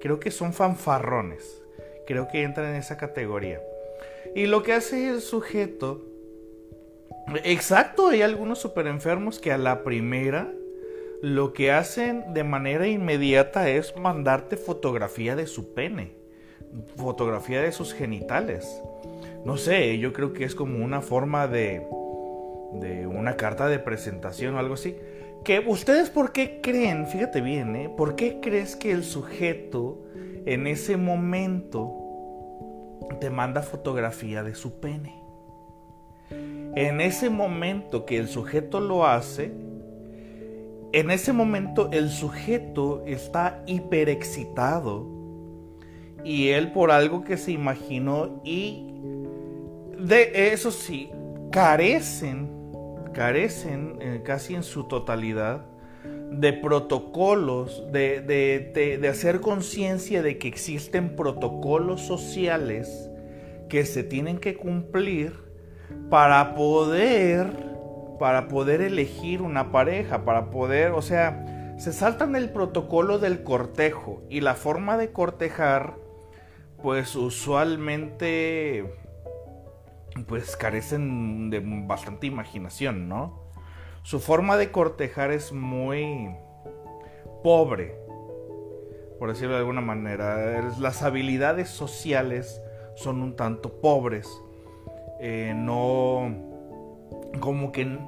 Creo 0.00 0.20
que 0.20 0.30
son 0.30 0.52
fanfarrones. 0.54 1.62
Creo 2.06 2.28
que 2.28 2.42
entran 2.42 2.70
en 2.70 2.76
esa 2.76 2.96
categoría. 2.96 3.60
Y 4.34 4.46
lo 4.46 4.62
que 4.62 4.72
hace 4.72 5.08
el 5.08 5.20
sujeto... 5.20 6.02
Exacto, 7.42 8.08
hay 8.08 8.22
algunos 8.22 8.58
super 8.58 8.86
enfermos 8.86 9.38
que 9.38 9.50
a 9.50 9.58
la 9.58 9.82
primera 9.82 10.52
lo 11.22 11.54
que 11.54 11.72
hacen 11.72 12.34
de 12.34 12.44
manera 12.44 12.86
inmediata 12.86 13.70
es 13.70 13.96
mandarte 13.96 14.58
fotografía 14.58 15.34
de 15.34 15.46
su 15.46 15.72
pene, 15.72 16.12
fotografía 16.96 17.62
de 17.62 17.72
sus 17.72 17.94
genitales. 17.94 18.78
No 19.44 19.56
sé, 19.56 19.98
yo 19.98 20.12
creo 20.12 20.32
que 20.32 20.44
es 20.44 20.54
como 20.54 20.84
una 20.84 21.02
forma 21.02 21.46
de, 21.46 21.86
de 22.80 23.06
una 23.06 23.36
carta 23.36 23.68
de 23.68 23.78
presentación 23.78 24.54
o 24.54 24.58
algo 24.58 24.74
así. 24.74 24.96
Que 25.44 25.58
ustedes 25.58 26.08
por 26.08 26.32
qué 26.32 26.60
creen, 26.62 27.06
fíjate 27.06 27.42
bien, 27.42 27.76
¿eh? 27.76 27.92
¿por 27.94 28.16
qué 28.16 28.40
crees 28.40 28.76
que 28.76 28.90
el 28.90 29.04
sujeto 29.04 30.02
en 30.46 30.66
ese 30.66 30.96
momento 30.96 31.92
te 33.20 33.28
manda 33.28 33.60
fotografía 33.60 34.42
de 34.42 34.54
su 34.54 34.80
pene? 34.80 35.14
En 36.76 37.02
ese 37.02 37.28
momento 37.28 38.06
que 38.06 38.16
el 38.16 38.28
sujeto 38.28 38.80
lo 38.80 39.06
hace, 39.06 39.52
en 40.92 41.10
ese 41.10 41.32
momento 41.32 41.90
el 41.92 42.08
sujeto 42.08 43.02
está 43.06 43.62
hiperexcitado 43.66 45.06
y 46.24 46.48
él 46.48 46.72
por 46.72 46.90
algo 46.90 47.22
que 47.22 47.36
se 47.36 47.52
imaginó 47.52 48.40
y 48.44 48.93
de 49.98 50.52
eso 50.52 50.70
sí, 50.70 51.10
carecen, 51.50 52.50
carecen 53.12 53.98
eh, 54.00 54.22
casi 54.24 54.54
en 54.54 54.62
su 54.62 54.84
totalidad 54.84 55.64
de 56.30 56.52
protocolos, 56.52 57.84
de, 57.92 58.20
de 58.20 59.08
hacer 59.08 59.40
conciencia 59.40 60.22
de 60.22 60.38
que 60.38 60.48
existen 60.48 61.14
protocolos 61.14 62.00
sociales 62.00 63.10
que 63.68 63.86
se 63.86 64.02
tienen 64.02 64.38
que 64.38 64.56
cumplir 64.56 65.44
para 66.10 66.54
poder, 66.54 67.46
para 68.18 68.48
poder 68.48 68.80
elegir 68.80 69.42
una 69.42 69.72
pareja, 69.72 70.24
para 70.24 70.50
poder, 70.50 70.92
o 70.92 71.02
sea, 71.02 71.74
se 71.78 71.92
saltan 71.92 72.36
el 72.36 72.50
protocolo 72.50 73.18
del 73.18 73.42
cortejo 73.42 74.22
y 74.30 74.40
la 74.40 74.54
forma 74.54 74.96
de 74.96 75.10
cortejar, 75.12 75.94
pues 76.82 77.16
usualmente 77.16 78.94
pues 80.28 80.56
carecen 80.56 81.50
de 81.50 81.60
bastante 81.86 82.26
imaginación, 82.26 83.08
¿no? 83.08 83.44
Su 84.02 84.20
forma 84.20 84.56
de 84.56 84.70
cortejar 84.70 85.30
es 85.30 85.52
muy 85.52 86.30
pobre, 87.42 87.96
por 89.18 89.30
decirlo 89.30 89.54
de 89.54 89.60
alguna 89.60 89.80
manera. 89.80 90.70
Las 90.78 91.02
habilidades 91.02 91.68
sociales 91.68 92.60
son 92.96 93.22
un 93.22 93.36
tanto 93.36 93.80
pobres. 93.80 94.28
Eh, 95.20 95.54
no, 95.56 96.34
como 97.40 97.72
que 97.72 97.98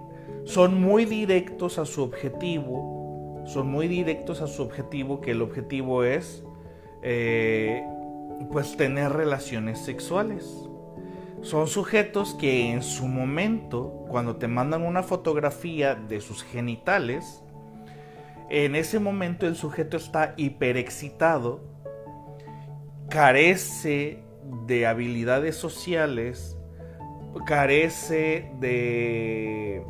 son 0.45 0.81
muy 0.81 1.05
directos 1.05 1.79
a 1.79 1.87
su 1.87 2.03
objetivo, 2.03 3.43
son 3.47 3.69
muy 3.69 3.89
directos 3.89 4.43
a 4.43 4.47
su 4.47 4.63
objetivo, 4.63 5.21
que 5.21 5.31
el 5.33 5.43
objetivo 5.43 6.05
es 6.05 6.45
eh, 7.03 7.83
pues 8.53 8.77
tener 8.77 9.13
relaciones 9.13 9.79
sexuales. 9.79 10.66
Son 11.47 11.69
sujetos 11.69 12.35
que 12.35 12.73
en 12.73 12.83
su 12.83 13.07
momento, 13.07 14.05
cuando 14.09 14.35
te 14.35 14.49
mandan 14.49 14.83
una 14.83 15.05
fotografía 15.05 15.95
de 15.95 16.21
sus 16.21 16.43
genitales, 16.43 17.41
en 18.51 18.75
ese 18.75 18.99
momento 18.99 19.47
el 19.47 19.55
sujeto 19.55 19.97
está 19.97 20.35
hiperexcitado, 20.37 21.61
carece 23.09 24.25
de 24.67 24.89
habilidades 24.89 25.55
sociales, 25.55 26.59
carece 27.47 28.51
de 28.59 29.87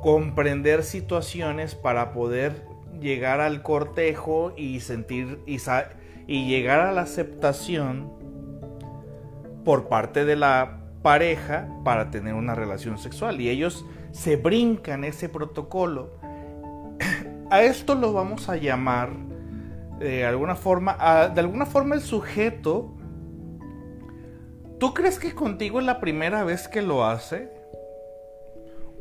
comprender 0.00 0.82
situaciones 0.82 1.74
para 1.74 2.14
poder 2.14 2.66
llegar 2.98 3.42
al 3.42 3.62
cortejo 3.62 4.54
y 4.56 4.80
sentir 4.80 5.40
y, 5.44 5.58
y 6.26 6.48
llegar 6.48 6.80
a 6.80 6.92
la 6.92 7.02
aceptación 7.02 8.10
por 9.62 9.88
parte 9.88 10.24
de 10.24 10.36
la 10.36 10.84
pareja 11.06 11.68
para 11.84 12.10
tener 12.10 12.34
una 12.34 12.56
relación 12.56 12.98
sexual 12.98 13.40
y 13.40 13.48
ellos 13.48 13.86
se 14.10 14.34
brincan 14.34 15.04
ese 15.04 15.28
protocolo. 15.28 16.10
A 17.50 17.62
esto 17.62 17.94
lo 17.94 18.12
vamos 18.12 18.48
a 18.48 18.56
llamar 18.56 19.10
de 20.00 20.24
alguna 20.24 20.56
forma, 20.56 21.28
de 21.32 21.40
alguna 21.40 21.64
forma 21.64 21.94
el 21.94 22.00
sujeto. 22.00 22.92
¿Tú 24.80 24.94
crees 24.94 25.20
que 25.20 25.32
contigo 25.32 25.78
es 25.78 25.86
la 25.86 26.00
primera 26.00 26.42
vez 26.42 26.66
que 26.66 26.82
lo 26.82 27.04
hace? 27.04 27.52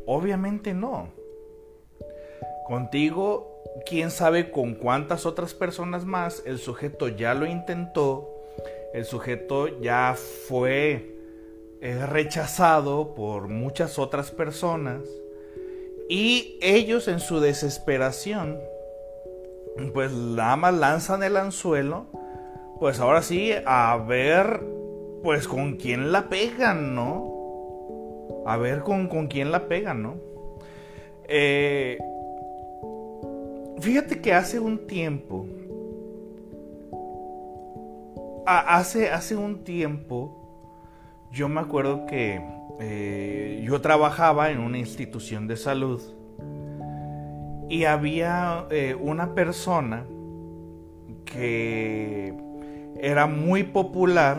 Obviamente 0.06 0.76
no. 0.76 1.08
Contigo, 2.68 3.64
quién 3.88 4.12
sabe 4.12 4.52
con 4.52 4.76
cuántas 4.76 5.26
otras 5.26 5.56
personas 5.56 6.06
más 6.06 6.44
el 6.46 6.60
sujeto 6.60 7.08
ya 7.08 7.34
lo 7.34 7.48
intentó, 7.48 8.30
el 8.94 9.06
sujeto 9.06 9.82
ya 9.82 10.16
fue 10.48 11.15
eh, 11.86 12.04
rechazado 12.08 13.13
por 13.13 13.48
muchas 13.48 14.00
otras 14.00 14.32
personas 14.32 15.01
y 16.10 16.58
ellos 16.60 17.08
en 17.08 17.20
su 17.20 17.39
desesperación, 17.39 18.58
pues 19.94 20.12
nada 20.12 20.56
más 20.56 20.74
lanzan 20.74 21.22
el 21.22 21.38
anzuelo, 21.38 22.08
pues 22.80 23.00
ahora 23.00 23.22
sí, 23.22 23.51
a 23.68 23.98
ver, 23.98 24.63
pues 25.22 25.48
con 25.48 25.75
quién 25.75 26.12
la 26.12 26.27
pegan, 26.27 26.96
¿no? 26.96 28.42
A 28.48 28.58
ver 28.58 28.82
con, 28.82 29.08
con 29.08 29.27
quién 29.27 29.51
la 29.51 29.68
pegan, 29.68 30.01
¿no? 30.01 30.15
Eh, 31.27 32.00
fíjate 33.80 34.22
que 34.22 34.34
hace 34.34 34.60
un 34.60 34.88
tiempo, 34.88 35.46
hace, 38.48 39.12
hace 39.12 39.36
un 39.36 39.63
tiempo, 39.63 40.45
yo 41.36 41.50
me 41.50 41.60
acuerdo 41.60 42.06
que 42.06 42.42
eh, 42.80 43.62
yo 43.68 43.82
trabajaba 43.82 44.51
en 44.51 44.60
una 44.60 44.77
institución 44.77 45.48
de 45.48 45.58
salud 45.58 46.01
y 47.70 47.84
había 47.84 48.65
eh, 48.70 48.96
una 48.98 49.36
persona 49.36 50.05
que 51.25 52.33
era 52.98 53.27
muy 53.27 53.64
popular, 53.64 54.38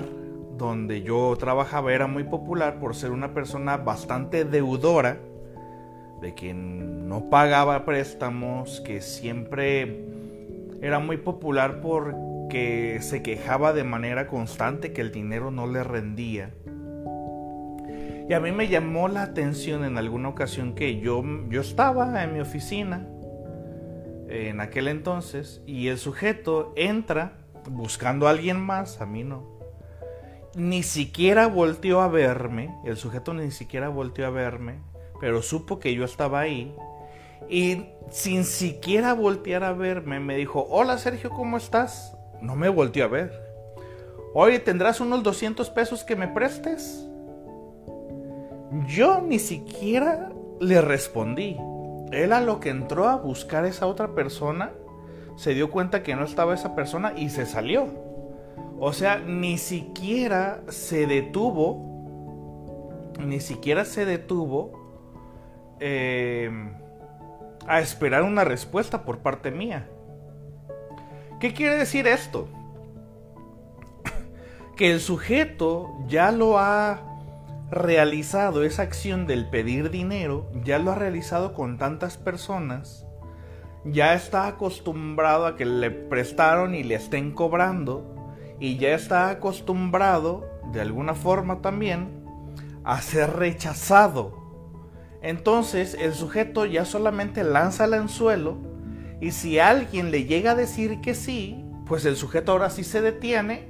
donde 0.57 1.03
yo 1.03 1.37
trabajaba 1.39 1.93
era 1.93 2.07
muy 2.07 2.25
popular 2.25 2.79
por 2.79 2.95
ser 2.95 3.11
una 3.11 3.35
persona 3.35 3.77
bastante 3.77 4.47
deudora, 4.47 5.19
de 6.23 6.33
quien 6.33 7.09
no 7.11 7.29
pagaba 7.29 7.85
préstamos, 7.85 8.81
que 8.81 9.03
siempre 9.03 10.03
era 10.81 10.99
muy 10.99 11.19
popular 11.19 11.83
porque 11.83 13.01
se 13.03 13.23
quejaba 13.23 13.75
de 13.75 13.85
manera 13.85 14.27
constante 14.27 14.95
que 14.95 15.03
el 15.03 15.13
dinero 15.13 15.51
no 15.51 15.67
le 15.67 15.85
rendía 15.85 16.55
y 18.29 18.35
a 18.35 18.41
mí 18.41 18.53
me 18.53 18.69
llamó 18.69 19.09
la 19.09 19.23
atención 19.23 19.85
en 19.85 19.99
alguna 19.99 20.29
ocasión 20.29 20.75
que 20.75 20.99
yo, 20.99 21.23
yo 21.49 21.61
estaba 21.61 22.23
en 22.23 22.33
mi 22.33 22.41
oficina 22.41 23.07
en 24.29 24.61
aquel 24.61 24.89
entonces 24.89 25.63
y 25.67 25.89
el 25.89 25.99
sujeto 25.99 26.73
entra 26.77 27.39
buscando 27.71 28.27
a 28.27 28.31
alguien 28.31 28.61
más, 28.61 29.01
a 29.01 29.07
mí 29.07 29.25
no. 29.25 29.57
Ni 30.55 30.83
siquiera 30.83 31.47
volteó 31.47 32.01
a 32.01 32.09
verme, 32.09 32.75
el 32.85 32.97
sujeto 32.97 33.35
ni 33.35 33.51
siquiera 33.51 33.89
volteó 33.89 34.27
a 34.27 34.31
verme, 34.31 34.81
pero 35.21 35.43
supo 35.43 35.79
que 35.79 35.95
yo 35.95 36.05
estaba 36.05 36.41
ahí 36.41 36.75
y 37.49 37.85
sin 38.11 38.45
siquiera 38.45 39.13
voltear 39.13 39.63
a 39.63 39.73
verme 39.73 40.19
me 40.19 40.37
dijo, 40.37 40.67
hola 40.71 40.99
Sergio, 40.99 41.31
¿cómo 41.31 41.57
estás? 41.57 42.17
No 42.41 42.57
me 42.57 42.69
volteó 42.69 43.05
a 43.05 43.09
ver. 43.09 43.33
Oye, 44.35 44.59
¿tendrás 44.59 45.01
unos 45.01 45.23
200 45.23 45.71
pesos 45.71 46.05
que 46.05 46.17
me 46.17 46.29
prestes? 46.29 47.07
Yo 48.87 49.21
ni 49.21 49.39
siquiera 49.39 50.31
le 50.61 50.81
respondí. 50.81 51.57
Él 52.13 52.33
a 52.33 52.41
lo 52.41 52.61
que 52.61 52.71
entró 52.71 53.09
a 53.09 53.17
buscar 53.17 53.65
a 53.65 53.69
esa 53.69 53.87
otra 53.87 54.15
persona, 54.15 54.73
se 55.37 55.55
dio 55.55 55.71
cuenta 55.71 56.03
que 56.03 56.17
no 56.17 56.25
estaba 56.25 56.55
esa 56.55 56.75
persona 56.75 57.13
y 57.17 57.31
se 57.31 57.47
salió. 57.47 57.89
O 58.79 58.93
sea, 58.93 59.19
ni 59.19 59.59
siquiera 59.59 60.63
se 60.69 61.07
detuvo, 61.07 63.15
ni 63.21 63.41
siquiera 63.41 63.85
se 63.85 64.05
detuvo 64.05 65.77
eh, 65.81 66.51
a 67.67 67.81
esperar 67.81 68.23
una 68.23 68.45
respuesta 68.45 69.05
por 69.05 69.19
parte 69.19 69.51
mía. 69.51 69.89
¿Qué 71.41 71.53
quiere 71.53 71.77
decir 71.77 72.07
esto? 72.07 72.49
que 74.77 74.91
el 74.91 75.01
sujeto 75.01 75.99
ya 76.07 76.33
lo 76.33 76.59
ha 76.59 77.06
realizado 77.71 78.63
esa 78.63 78.83
acción 78.83 79.27
del 79.27 79.49
pedir 79.49 79.91
dinero, 79.91 80.51
ya 80.65 80.79
lo 80.79 80.93
ha 80.93 80.95
realizado 80.95 81.53
con 81.53 81.79
tantas 81.79 82.17
personas, 82.17 83.07
ya 83.85 84.15
está 84.15 84.47
acostumbrado 84.47 85.47
a 85.47 85.57
que 85.57 85.65
le 85.65 85.91
prestaron 85.91 86.75
y 86.75 86.85
le 86.85 86.95
estén 86.95 87.33
cobrando, 87.33 88.15
y 88.61 88.79
ya 88.79 88.95
está 88.95 89.29
acostumbrado, 89.31 90.49
de 90.73 90.81
alguna 90.81 91.15
forma 91.15 91.61
también, 91.61 92.25
a 92.85 93.01
ser 93.01 93.35
rechazado. 93.37 94.45
Entonces 95.23 95.97
el 95.99 96.15
sujeto 96.15 96.67
ya 96.67 96.85
solamente 96.85 97.43
lanza 97.43 97.87
el 97.87 97.95
anzuelo, 97.95 98.59
y 99.21 99.33
si 99.33 99.59
alguien 99.59 100.11
le 100.11 100.25
llega 100.25 100.53
a 100.53 100.57
decir 100.57 101.01
que 101.01 101.15
sí, 101.15 101.65
pues 101.87 102.05
el 102.05 102.17
sujeto 102.17 102.53
ahora 102.53 102.71
sí 102.71 102.85
se 102.85 103.01
detiene, 103.01 103.69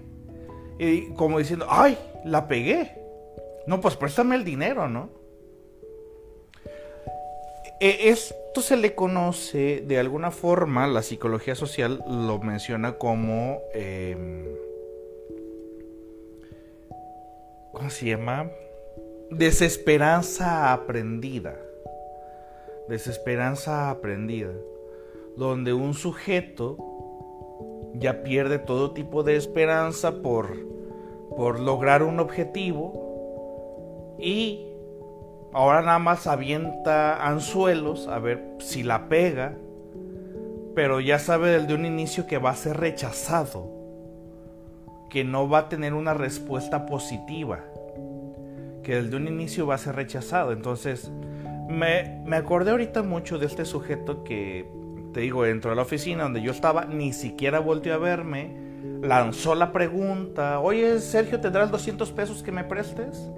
y 0.78 1.14
como 1.14 1.38
diciendo, 1.38 1.66
ay, 1.70 1.96
la 2.24 2.46
pegué 2.46 3.06
no, 3.66 3.81
pues 3.81 3.96
préstame 3.96 4.37
el 4.37 4.44
dinero, 4.44 4.88
¿no? 4.88 5.11
E, 7.81 8.09
esto 8.09 8.62
se 8.62 8.76
le 8.76 8.94
conoce 8.94 9.83
de 9.87 9.98
alguna 9.98 10.31
forma, 10.31 10.87
la 10.87 11.02
psicología 11.02 11.55
social 11.55 12.02
lo 12.09 12.38
menciona 12.38 12.96
como... 12.96 13.61
Em, 13.74 14.46
¿Cómo 17.72 17.90
se 17.90 18.07
llama? 18.07 18.50
Desesperanza 19.31 20.72
aprendida. 20.72 21.57
Desesperanza 22.88 23.90
aprendida. 23.90 24.52
Donde 25.37 25.74
un 25.74 25.92
sujeto 25.92 26.79
ya 27.94 28.22
pierde 28.22 28.59
todo 28.59 28.92
tipo 28.92 29.22
de 29.24 29.37
esperanza 29.37 30.22
por, 30.22 30.57
por 31.37 31.61
lograr 31.61 32.02
un 32.02 32.20
objetivo 32.20 33.06
y 34.18 34.66
ahora 35.52 35.83
nada 35.83 35.98
más 35.98 36.26
avienta 36.26 37.26
anzuelos 37.26 38.09
a 38.09 38.18
ver 38.18 38.42
si 38.59 38.83
la 38.83 39.09
pega, 39.09 39.55
pero 40.74 41.00
ya 41.00 41.18
sabe 41.18 41.50
desde 41.50 41.74
un 41.74 41.87
inicio 41.87 42.26
que 42.26 42.38
va 42.38 42.50
a 42.50 42.57
ser 42.57 42.76
rechazado, 42.76 43.70
que 45.09 45.24
no 45.24 45.48
va 45.48 45.59
a 45.59 45.68
tener 45.68 45.94
una 45.94 46.14
respuesta 46.14 46.87
positiva, 46.87 47.61
que 48.83 49.02
desde 49.02 49.16
un 49.16 49.26
inicio 49.26 49.66
va 49.66 49.76
a 49.76 49.79
ser 49.79 49.96
rechazado. 49.96 50.52
Entonces, 50.52 51.11
me, 51.68 52.22
me 52.26 52.37
acordé 52.37 52.72
ahorita 52.72 53.02
mucho 53.02 53.38
de 53.38 53.46
este 53.46 53.64
sujeto 53.64 54.22
que, 54.22 54.68
te 55.14 55.20
digo, 55.20 55.46
entró 55.46 55.72
a 55.72 55.74
la 55.74 55.83
oficina 55.83 56.24
donde 56.24 56.42
yo 56.42 56.52
estaba, 56.52 56.85
ni 56.85 57.14
siquiera 57.14 57.59
volteó 57.59 57.94
a 57.94 57.98
verme, 57.98 58.55
lanzó 59.00 59.55
la 59.55 59.72
pregunta, 59.72 60.61
oye 60.61 60.98
Sergio, 61.00 61.40
¿tendrás 61.40 61.70
200 61.70 62.12
pesos 62.12 62.42
que 62.42 62.52
me 62.52 62.64
prestes? 62.64 63.31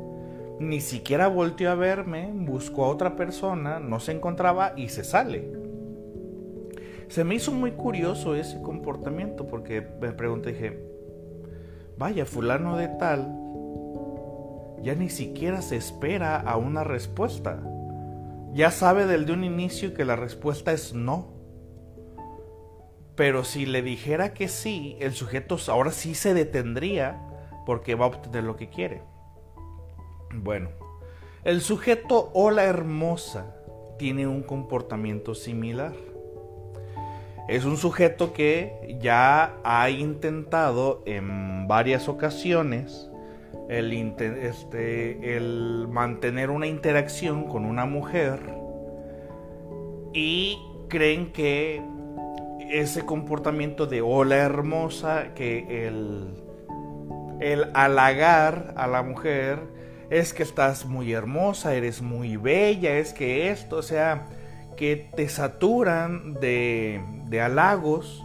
Ni 0.61 0.81
siquiera 0.81 1.29
volteó 1.29 1.71
a 1.71 1.75
verme, 1.75 2.31
buscó 2.33 2.85
a 2.85 2.89
otra 2.89 3.17
persona, 3.17 3.79
no 3.79 4.01
se 4.01 4.13
encontraba 4.13 4.73
y 4.77 4.89
se 4.89 5.05
sale. 5.05 5.53
Se 7.09 7.25
me 7.25 7.37
hizo 7.37 7.53
muy 7.53 7.73
curioso 7.73 8.35
ese 8.35 8.61
comportamiento 8.61 9.47
porque 9.47 9.87
me 10.01 10.13
pregunté, 10.13 10.53
dije, 10.53 10.79
vaya, 11.97 12.27
fulano 12.27 12.77
de 12.77 12.89
tal, 12.89 13.35
ya 14.83 14.95
ni 14.95 15.09
siquiera 15.09 15.63
se 15.63 15.77
espera 15.77 16.37
a 16.37 16.57
una 16.57 16.85
respuesta. 16.85 17.61
ya 18.55 18.71
sabe 18.71 19.07
del 19.07 19.27
de 19.27 19.33
un 19.33 19.45
inicio 19.45 19.95
que 19.95 20.05
la 20.05 20.17
respuesta 20.17 20.73
es 20.73 20.95
no. 20.95 21.29
Pero 23.15 23.45
si 23.45 23.67
le 23.67 23.83
dijera 23.83 24.33
que 24.33 24.49
sí, 24.49 24.97
el 25.01 25.13
sujeto 25.13 25.57
ahora 25.69 25.91
sí 25.91 26.15
se 26.15 26.35
detendría 26.35 27.21
porque 27.67 27.95
va 27.95 28.07
a 28.07 28.09
obtener 28.09 28.45
lo 28.45 28.57
que 28.57 28.69
quiere. 28.69 29.03
Bueno, 30.35 30.69
el 31.45 31.61
sujeto 31.61 32.31
o 32.35 32.51
la 32.51 32.65
hermosa 32.65 33.55
tiene 33.99 34.27
un 34.27 34.43
comportamiento 34.43 35.35
similar. 35.35 35.93
Es 37.49 37.65
un 37.65 37.79
sujeto 37.79 38.35
que 38.35 38.99
ya 39.01 39.57
ha 39.65 39.89
intentado 39.89 41.03
en 41.07 41.67
varias 41.67 42.09
ocasiones 42.09 43.11
el, 43.71 43.93
este, 43.93 45.41
mantener 45.89 46.51
una 46.51 46.67
interacción 46.67 47.45
con 47.45 47.65
una 47.65 47.87
mujer 47.87 48.41
y 50.13 50.59
creen 50.89 51.33
que 51.33 51.83
ese 52.71 53.07
comportamiento 53.07 53.87
de 53.87 54.03
hola 54.03 54.37
hermosa, 54.37 55.33
que 55.35 55.87
el, 55.87 56.35
el 57.41 57.71
halagar 57.73 58.75
a 58.77 58.87
la 58.87 59.03
mujer 59.03 59.78
es 60.11 60.33
que 60.33 60.43
estás 60.43 60.87
muy 60.87 61.13
hermosa, 61.13 61.75
eres 61.75 62.01
muy 62.03 62.37
bella, 62.37 62.99
es 62.99 63.13
que 63.13 63.51
esto, 63.51 63.77
o 63.77 63.83
sea, 63.83 64.27
que 64.77 65.11
te 65.15 65.29
saturan 65.29 66.35
de, 66.35 67.03
de 67.27 67.41
halagos 67.41 68.25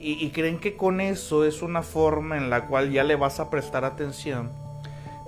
y, 0.00 0.30
creen 0.30 0.60
que 0.60 0.76
con 0.76 1.00
eso 1.00 1.44
es 1.44 1.60
una 1.60 1.82
forma 1.82 2.36
en 2.36 2.50
la 2.50 2.66
cual 2.66 2.92
ya 2.92 3.02
le 3.02 3.16
vas 3.16 3.40
a 3.40 3.50
prestar 3.50 3.84
atención, 3.84 4.52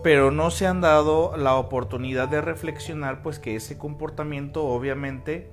pero 0.05 0.31
no 0.31 0.53
se 0.53 0.67
han 0.69 0.81
dado 0.81 1.37
la 1.37 1.57
oportunidad 1.57 2.29
de 2.29 2.41
reflexionar 2.41 3.21
pues 3.23 3.41
que 3.41 3.57
ese 3.57 3.77
comportamiento 3.79 4.65
obviamente 4.65 5.51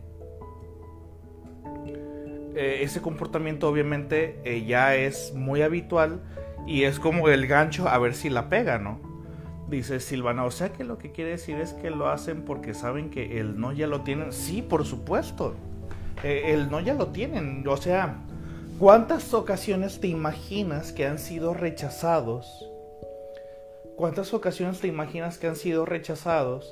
eh, 2.55 2.79
ese 2.81 3.01
comportamiento 3.01 3.67
obviamente 3.67 4.39
eh, 4.43 4.65
ya 4.65 4.95
es 4.95 5.33
muy 5.33 5.63
habitual 5.63 6.21
y 6.67 6.83
es 6.83 6.99
como 6.99 7.27
el 7.29 7.47
gancho 7.47 7.87
a 7.87 7.97
ver 7.97 8.13
si 8.13 8.29
la 8.29 8.49
pega, 8.49 8.77
¿no? 8.77 9.06
Dice 9.69 9.99
Silvana, 9.99 10.45
o 10.45 10.51
sea 10.51 10.71
que 10.71 10.83
lo 10.83 10.97
que 10.97 11.11
quiere 11.11 11.31
decir 11.31 11.57
es 11.57 11.73
que 11.73 11.89
lo 11.89 12.09
hacen 12.09 12.43
porque 12.43 12.73
saben 12.73 13.09
que 13.09 13.39
el 13.39 13.59
no 13.59 13.73
ya 13.73 13.87
lo 13.87 14.01
tienen. 14.01 14.31
Sí, 14.31 14.61
por 14.61 14.85
supuesto. 14.85 15.55
Eh, 16.23 16.53
el 16.53 16.71
no 16.71 16.79
ya 16.79 16.93
lo 16.93 17.07
tienen. 17.07 17.67
O 17.67 17.77
sea, 17.77 18.23
¿cuántas 18.79 19.33
ocasiones 19.33 19.99
te 19.99 20.07
imaginas 20.07 20.93
que 20.93 21.05
han 21.05 21.19
sido 21.19 21.53
rechazados? 21.53 22.69
¿Cuántas 23.95 24.33
ocasiones 24.33 24.79
te 24.79 24.87
imaginas 24.87 25.37
que 25.37 25.47
han 25.47 25.55
sido 25.55 25.85
rechazados? 25.85 26.71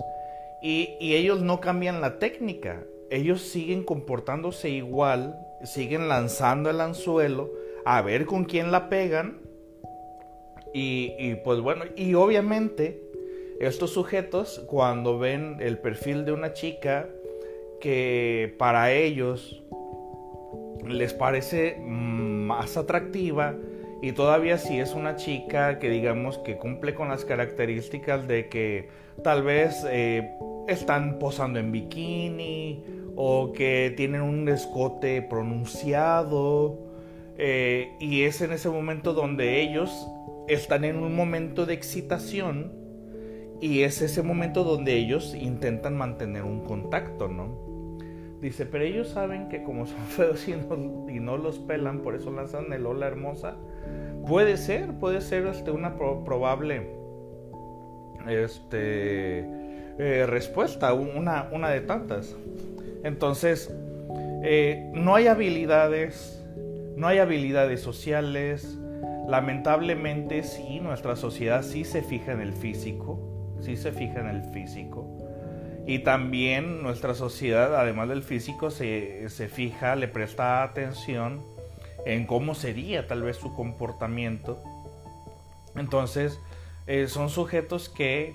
Y, 0.61 0.95
y 0.99 1.15
ellos 1.15 1.41
no 1.41 1.59
cambian 1.59 1.99
la 1.99 2.17
técnica. 2.17 2.83
Ellos 3.09 3.41
siguen 3.41 3.83
comportándose 3.83 4.69
igual 4.69 5.37
siguen 5.65 6.07
lanzando 6.07 6.69
el 6.69 6.81
anzuelo 6.81 7.51
a 7.85 8.01
ver 8.01 8.25
con 8.25 8.45
quién 8.45 8.71
la 8.71 8.89
pegan. 8.89 9.39
Y, 10.77 11.35
pues 11.35 11.61
bueno, 11.61 11.85
y 11.95 12.15
obviamente 12.15 13.01
estos 13.61 13.91
sujetos 13.91 14.61
cuando 14.67 15.17
ven 15.17 15.55
el 15.61 15.77
perfil 15.77 16.25
de 16.25 16.33
una 16.33 16.51
chica 16.51 17.07
que 17.79 18.53
para 18.57 18.91
ellos 18.91 19.63
les 20.85 21.13
parece 21.13 21.77
más 21.79 22.75
atractiva 22.75 23.55
y 24.01 24.11
todavía 24.11 24.57
si 24.57 24.77
es 24.77 24.93
una 24.95 25.15
chica 25.15 25.79
que 25.79 25.89
digamos 25.89 26.39
que 26.39 26.57
cumple 26.57 26.93
con 26.93 27.07
las 27.07 27.23
características 27.23 28.27
de 28.27 28.49
que 28.49 28.89
tal 29.23 29.43
vez 29.43 29.85
eh, 29.89 30.29
están 30.67 31.19
posando 31.19 31.57
en 31.57 31.71
bikini 31.71 32.83
o 33.15 33.53
que 33.53 33.93
tienen 33.95 34.23
un 34.23 34.49
escote 34.49 35.21
pronunciado 35.21 36.77
eh, 37.37 37.93
y 38.01 38.23
es 38.23 38.41
en 38.41 38.51
ese 38.51 38.67
momento 38.67 39.13
donde 39.13 39.61
ellos 39.61 40.05
están 40.47 40.83
en 40.83 40.97
un 40.97 41.15
momento 41.15 41.65
de 41.65 41.73
excitación 41.73 42.71
y 43.61 43.81
es 43.81 44.01
ese 44.01 44.21
momento 44.21 44.63
donde 44.63 44.93
ellos 44.93 45.33
intentan 45.33 45.97
mantener 45.97 46.43
un 46.43 46.61
contacto, 46.61 47.27
¿no? 47.27 47.65
Dice, 48.41 48.65
pero 48.65 48.83
ellos 48.83 49.09
saben 49.09 49.49
que 49.49 49.63
como 49.63 49.85
son 49.87 49.99
feos 50.01 50.47
y 50.47 51.19
no, 51.19 51.37
los 51.37 51.59
pelan, 51.59 52.01
por 52.01 52.15
eso 52.15 52.31
lanzan 52.31 52.71
el 52.73 52.85
hola 52.85 53.07
hermosa. 53.07 53.55
Puede 54.27 54.57
ser, 54.57 54.93
puede 54.99 55.21
ser 55.21 55.47
este, 55.47 55.71
una 55.71 55.95
probable 55.95 56.89
este, 58.27 59.39
eh, 59.97 60.25
respuesta, 60.27 60.93
una, 60.93 61.49
una 61.51 61.69
de 61.69 61.81
tantas. 61.81 62.35
Entonces, 63.03 63.73
eh, 64.43 64.91
no 64.93 65.15
hay 65.15 65.27
habilidades, 65.27 66.43
no 66.95 67.07
hay 67.07 67.19
habilidades 67.19 67.81
sociales. 67.81 68.79
Lamentablemente 69.27 70.43
sí, 70.43 70.79
nuestra 70.79 71.15
sociedad 71.15 71.63
sí 71.63 71.83
se 71.83 72.03
fija 72.03 72.31
en 72.31 72.41
el 72.41 72.53
físico, 72.53 73.19
sí 73.59 73.75
se 73.75 73.91
fija 73.91 74.19
en 74.19 74.27
el 74.27 74.43
físico. 74.51 75.07
Y 75.87 75.99
también 75.99 76.83
nuestra 76.83 77.13
sociedad, 77.15 77.75
además 77.75 78.09
del 78.09 78.23
físico, 78.23 78.69
se, 78.71 79.27
fija, 79.51 79.95
le 79.95 80.07
presta 80.07 80.63
atención 80.63 81.43
en 82.05 82.25
cómo 82.25 82.55
sería 82.55 83.07
tal 83.07 83.23
vez 83.23 83.37
su 83.37 83.53
comportamiento. 83.53 84.61
Entonces, 85.75 86.39
eh, 86.87 87.07
son 87.07 87.29
sujetos 87.29 87.89
que 87.89 88.33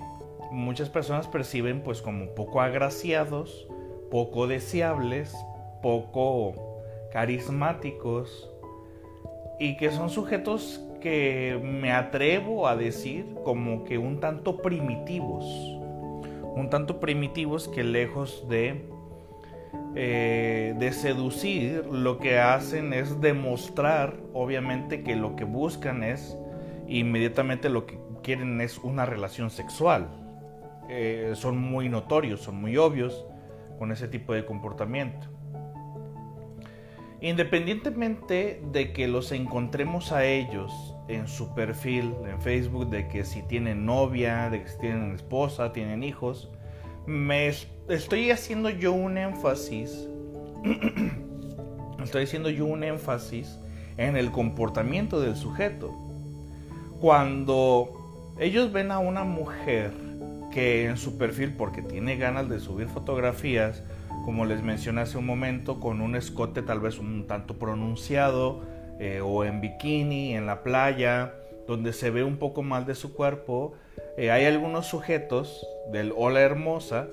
muchas 0.51 0.91
personas 0.91 1.29
perciben 1.29 1.83
pues 1.83 2.03
como 2.03 2.35
poco 2.35 2.61
agraciados, 2.61 3.69
poco 4.11 4.49
deseables, 4.49 5.35
poco 5.83 6.81
carismáticos 7.13 8.51
y 9.61 9.77
que 9.77 9.91
son 9.93 10.09
sujetos 10.09 10.81
que 11.01 11.61
me 11.63 11.93
atrevo 11.93 12.67
a 12.67 12.77
decir 12.77 13.27
como 13.45 13.85
que 13.85 13.99
un 13.99 14.19
tanto 14.19 14.63
primitivos, 14.63 15.45
un 16.57 16.69
tanto 16.71 16.99
primitivos 16.99 17.69
que 17.69 17.85
lejos 17.85 18.49
de, 18.49 18.89
eh, 19.95 20.75
de 20.79 20.93
seducir, 20.93 21.85
lo 21.87 22.19
que 22.19 22.39
hacen 22.39 22.95
es 22.95 23.21
demostrar, 23.21 24.17
obviamente, 24.33 25.03
que 25.03 25.15
lo 25.15 25.37
que 25.37 25.45
buscan 25.45 26.03
es, 26.03 26.37
inmediatamente 26.89 27.69
lo 27.69 27.85
que 27.85 27.99
quieren 28.23 28.63
es 28.63 28.79
una 28.79 29.05
relación 29.05 29.51
sexual. 29.51 30.09
Eh, 30.89 31.33
son 31.35 31.59
muy 31.59 31.91
notorios, 31.91 32.41
son 32.41 32.57
muy 32.61 32.79
obvios 32.79 33.27
con 33.79 33.93
ese 33.93 34.09
tipo 34.09 34.33
de 34.33 34.47
comportamiento. 34.47 35.29
Independientemente 37.23 38.63
de 38.73 38.93
que 38.93 39.07
los 39.07 39.31
encontremos 39.33 40.11
a 40.11 40.25
ellos 40.25 40.95
en 41.09 41.29
su 41.29 41.55
perfil 41.55 42.15
en 42.27 42.41
Facebook, 42.41 42.89
de 42.89 43.09
que 43.09 43.25
si 43.25 43.43
tienen 43.43 43.85
novia, 43.85 44.49
de 44.49 44.63
que 44.63 44.69
si 44.69 44.79
tienen 44.79 45.15
esposa, 45.15 45.73
tienen 45.73 46.03
hijos, 46.03 46.51
me 47.07 47.53
estoy 47.89 48.31
haciendo 48.31 48.71
yo 48.71 48.93
un 48.93 49.19
énfasis, 49.19 50.09
estoy 52.03 52.25
haciendo 52.25 52.49
yo 52.49 52.65
un 52.65 52.85
énfasis 52.85 53.59
en 53.99 54.17
el 54.17 54.31
comportamiento 54.31 55.21
del 55.21 55.37
sujeto. 55.37 55.95
Cuando 57.01 58.35
ellos 58.39 58.73
ven 58.73 58.93
a 58.93 58.99
una 58.99 59.25
mujer 59.25 59.93
que 60.51 60.87
en 60.87 60.97
su 60.97 61.19
perfil, 61.19 61.53
porque 61.53 61.83
tiene 61.83 62.17
ganas 62.17 62.49
de 62.49 62.61
subir 62.61 62.89
fotografías, 62.89 63.83
como 64.25 64.45
les 64.45 64.63
mencioné 64.63 65.03
hace 65.03 65.19
un 65.19 65.27
momento, 65.27 65.81
con 65.81 66.01
un 66.01 66.17
escote 66.17 66.63
tal 66.63 66.81
vez 66.81 66.99
un 66.99 67.27
tanto 67.27 67.59
pronunciado, 67.59 68.63
eh, 68.99 69.21
o 69.23 69.45
en 69.45 69.61
bikini, 69.61 70.35
en 70.35 70.47
la 70.47 70.63
playa, 70.63 71.35
donde 71.67 71.93
se 71.93 72.11
ve 72.11 72.25
un 72.25 72.37
poco 72.37 72.63
más 72.63 72.87
de 72.87 72.95
su 72.95 73.15
cuerpo, 73.15 73.75
eh, 74.17 74.31
hay 74.31 74.45
algunos 74.45 74.87
sujetos 74.87 75.67
del 75.93 76.13
Hola 76.17 76.41
Hermosa, 76.41 77.09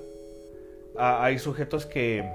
hay 0.97 1.37
sujetos 1.37 1.85
que 1.85 2.27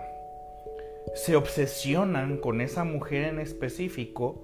se 1.14 1.36
obsesionan 1.36 2.38
con 2.38 2.60
esa 2.60 2.84
mujer 2.84 3.24
en 3.24 3.40
específico 3.40 4.40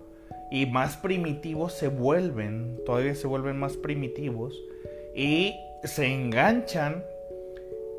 y 0.50 0.66
más 0.66 0.96
primitivos 0.96 1.72
se 1.72 1.88
vuelven, 1.88 2.80
todavía 2.84 3.14
se 3.14 3.26
vuelven 3.26 3.58
más 3.58 3.76
primitivos 3.76 4.60
y 5.14 5.54
se 5.84 6.06
enganchan 6.06 7.04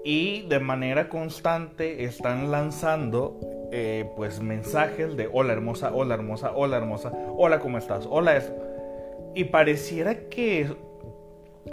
y 0.04 0.44
de 0.44 0.60
manera 0.60 1.10
constante 1.10 2.04
están 2.04 2.52
lanzando 2.52 3.40
eh, 3.72 4.10
pues 4.16 4.42
mensajes 4.42 5.16
de 5.16 5.30
hola 5.32 5.54
hermosa, 5.54 5.92
hola 5.94 6.16
hermosa, 6.16 6.52
hola 6.56 6.78
hermosa, 6.78 7.12
hola 7.38 7.60
cómo 7.60 7.78
estás, 7.78 8.08
hola 8.10 8.38
eso. 8.38 8.56
Y 9.36 9.44
pareciera 9.46 10.16
que, 10.30 10.74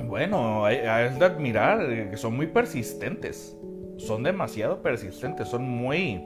bueno, 0.04 0.68
es 0.68 1.18
de 1.18 1.24
admirar 1.24 1.80
eh, 1.90 2.08
que 2.10 2.16
son 2.16 2.36
muy 2.36 2.48
persistentes, 2.48 3.56
son 3.96 4.22
demasiado 4.22 4.82
persistentes, 4.82 5.48
son 5.48 5.62
muy 5.62 6.22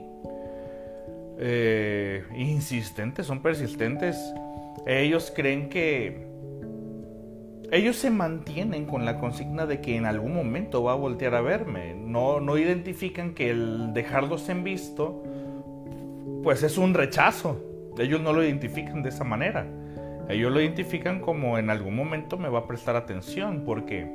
eh, 1.39 2.23
insistentes, 2.35 3.27
son 3.27 3.41
persistentes. 3.41 4.17
Ellos 4.85 5.31
creen 5.33 5.69
que 5.69 6.30
ellos 7.71 7.95
se 7.95 8.11
mantienen 8.11 8.85
con 8.85 9.05
la 9.05 9.17
consigna 9.17 9.65
de 9.65 9.79
que 9.79 9.95
en 9.95 10.05
algún 10.05 10.33
momento 10.33 10.83
va 10.83 10.91
a 10.91 10.95
voltear 10.95 11.35
a 11.35 11.41
verme. 11.41 11.93
No, 11.95 12.41
no 12.41 12.57
identifican 12.57 13.33
que 13.33 13.49
el 13.49 13.93
dejarlos 13.93 14.49
en 14.49 14.65
visto, 14.65 15.23
pues 16.43 16.63
es 16.63 16.77
un 16.77 16.93
rechazo. 16.93 17.63
Ellos 17.97 18.19
no 18.19 18.33
lo 18.33 18.43
identifican 18.43 19.01
de 19.03 19.09
esa 19.09 19.23
manera. 19.23 19.65
Ellos 20.27 20.51
lo 20.51 20.59
identifican 20.59 21.21
como 21.21 21.57
en 21.57 21.69
algún 21.69 21.95
momento 21.95 22.37
me 22.37 22.49
va 22.49 22.59
a 22.59 22.67
prestar 22.67 22.97
atención, 22.97 23.63
porque 23.65 24.11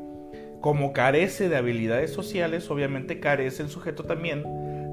como 0.60 0.92
carece 0.92 1.48
de 1.48 1.56
habilidades 1.56 2.12
sociales, 2.12 2.70
obviamente 2.70 3.20
carece 3.20 3.62
el 3.62 3.70
sujeto 3.70 4.04
también 4.04 4.44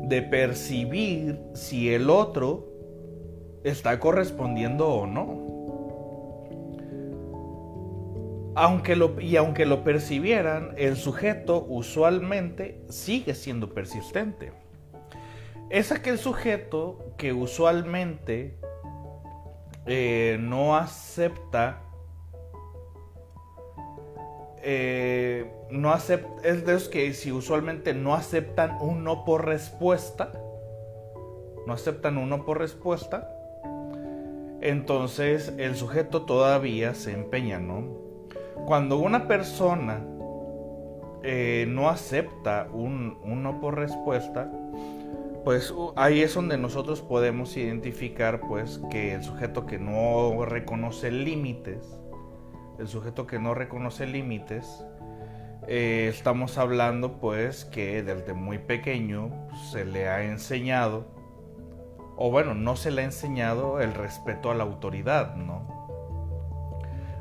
de 0.07 0.21
percibir 0.21 1.39
si 1.53 1.93
el 1.93 2.09
otro 2.09 2.69
está 3.65 3.99
correspondiendo 3.99 4.87
o 4.87 5.05
no. 5.05 5.42
Aunque 8.55 8.97
y 9.21 9.35
aunque 9.35 9.65
lo 9.65 9.83
percibieran, 9.83 10.73
el 10.77 10.95
sujeto 10.95 11.65
usualmente 11.67 12.83
sigue 12.89 13.33
siendo 13.33 13.73
persistente. 13.73 14.51
Es 15.69 15.91
aquel 15.91 16.19
sujeto 16.19 17.13
que 17.17 17.33
usualmente 17.33 18.59
eh, 19.85 20.37
no 20.39 20.75
acepta 20.75 21.81
eh, 24.65 25.51
no 25.71 25.91
acepta, 25.91 26.47
es 26.47 26.65
de 26.65 26.73
los 26.73 26.87
que 26.87 27.11
si 27.13 27.33
usualmente 27.33 27.93
no 27.93 28.13
aceptan 28.15 28.77
un 28.79 29.03
no 29.03 29.25
por 29.25 29.45
respuesta, 29.45 30.31
no 31.67 31.73
aceptan 31.73 32.17
un 32.17 32.29
no 32.29 32.45
por 32.45 32.59
respuesta, 32.59 33.29
entonces 34.61 35.53
el 35.57 35.75
sujeto 35.75 36.21
todavía 36.21 36.93
se 36.93 37.11
empeña, 37.11 37.59
¿no? 37.59 38.02
Cuando 38.65 38.97
una 38.97 39.27
persona 39.27 40.05
eh, 41.23 41.65
no 41.69 41.89
acepta 41.89 42.67
un, 42.71 43.17
no 43.23 43.61
por 43.61 43.77
respuesta, 43.77 44.51
pues 45.43 45.73
ahí 45.95 46.21
es 46.21 46.33
donde 46.33 46.57
nosotros 46.57 47.01
podemos 47.01 47.55
identificar 47.57 48.41
pues 48.41 48.81
que 48.89 49.13
el 49.13 49.23
sujeto 49.23 49.65
que 49.65 49.79
no 49.79 50.45
reconoce 50.45 51.11
límites, 51.11 51.99
el 52.79 52.87
sujeto 52.87 53.27
que 53.27 53.39
no 53.39 53.53
reconoce 53.53 54.05
límites, 54.05 54.85
eh, 55.67 56.07
estamos 56.09 56.57
hablando 56.57 57.19
pues 57.19 57.63
que 57.63 58.03
desde 58.03 58.33
muy 58.33 58.57
pequeño 58.57 59.31
se 59.71 59.85
le 59.85 60.09
ha 60.09 60.23
enseñado, 60.23 61.07
o 62.17 62.31
bueno, 62.31 62.53
no 62.53 62.75
se 62.75 62.91
le 62.91 63.01
ha 63.01 63.05
enseñado 63.05 63.79
el 63.79 63.93
respeto 63.93 64.51
a 64.51 64.55
la 64.55 64.63
autoridad, 64.63 65.35
¿no? 65.35 65.82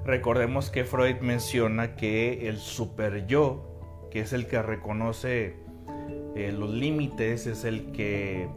Recordemos 0.05 0.69
que 0.69 0.85
Freud 0.85 1.21
menciona 1.21 1.95
que 1.95 2.49
el 2.49 2.59
super 2.59 3.27
yo, 3.27 4.09
que 4.11 4.21
es 4.21 4.33
el 4.33 4.49
que 4.49 4.61
reconoce 4.61 5.55
eh, 6.35 6.53
los 6.53 6.71
límites, 6.71 7.47
es 7.47 7.65
el 7.65 7.93
que 7.93 8.49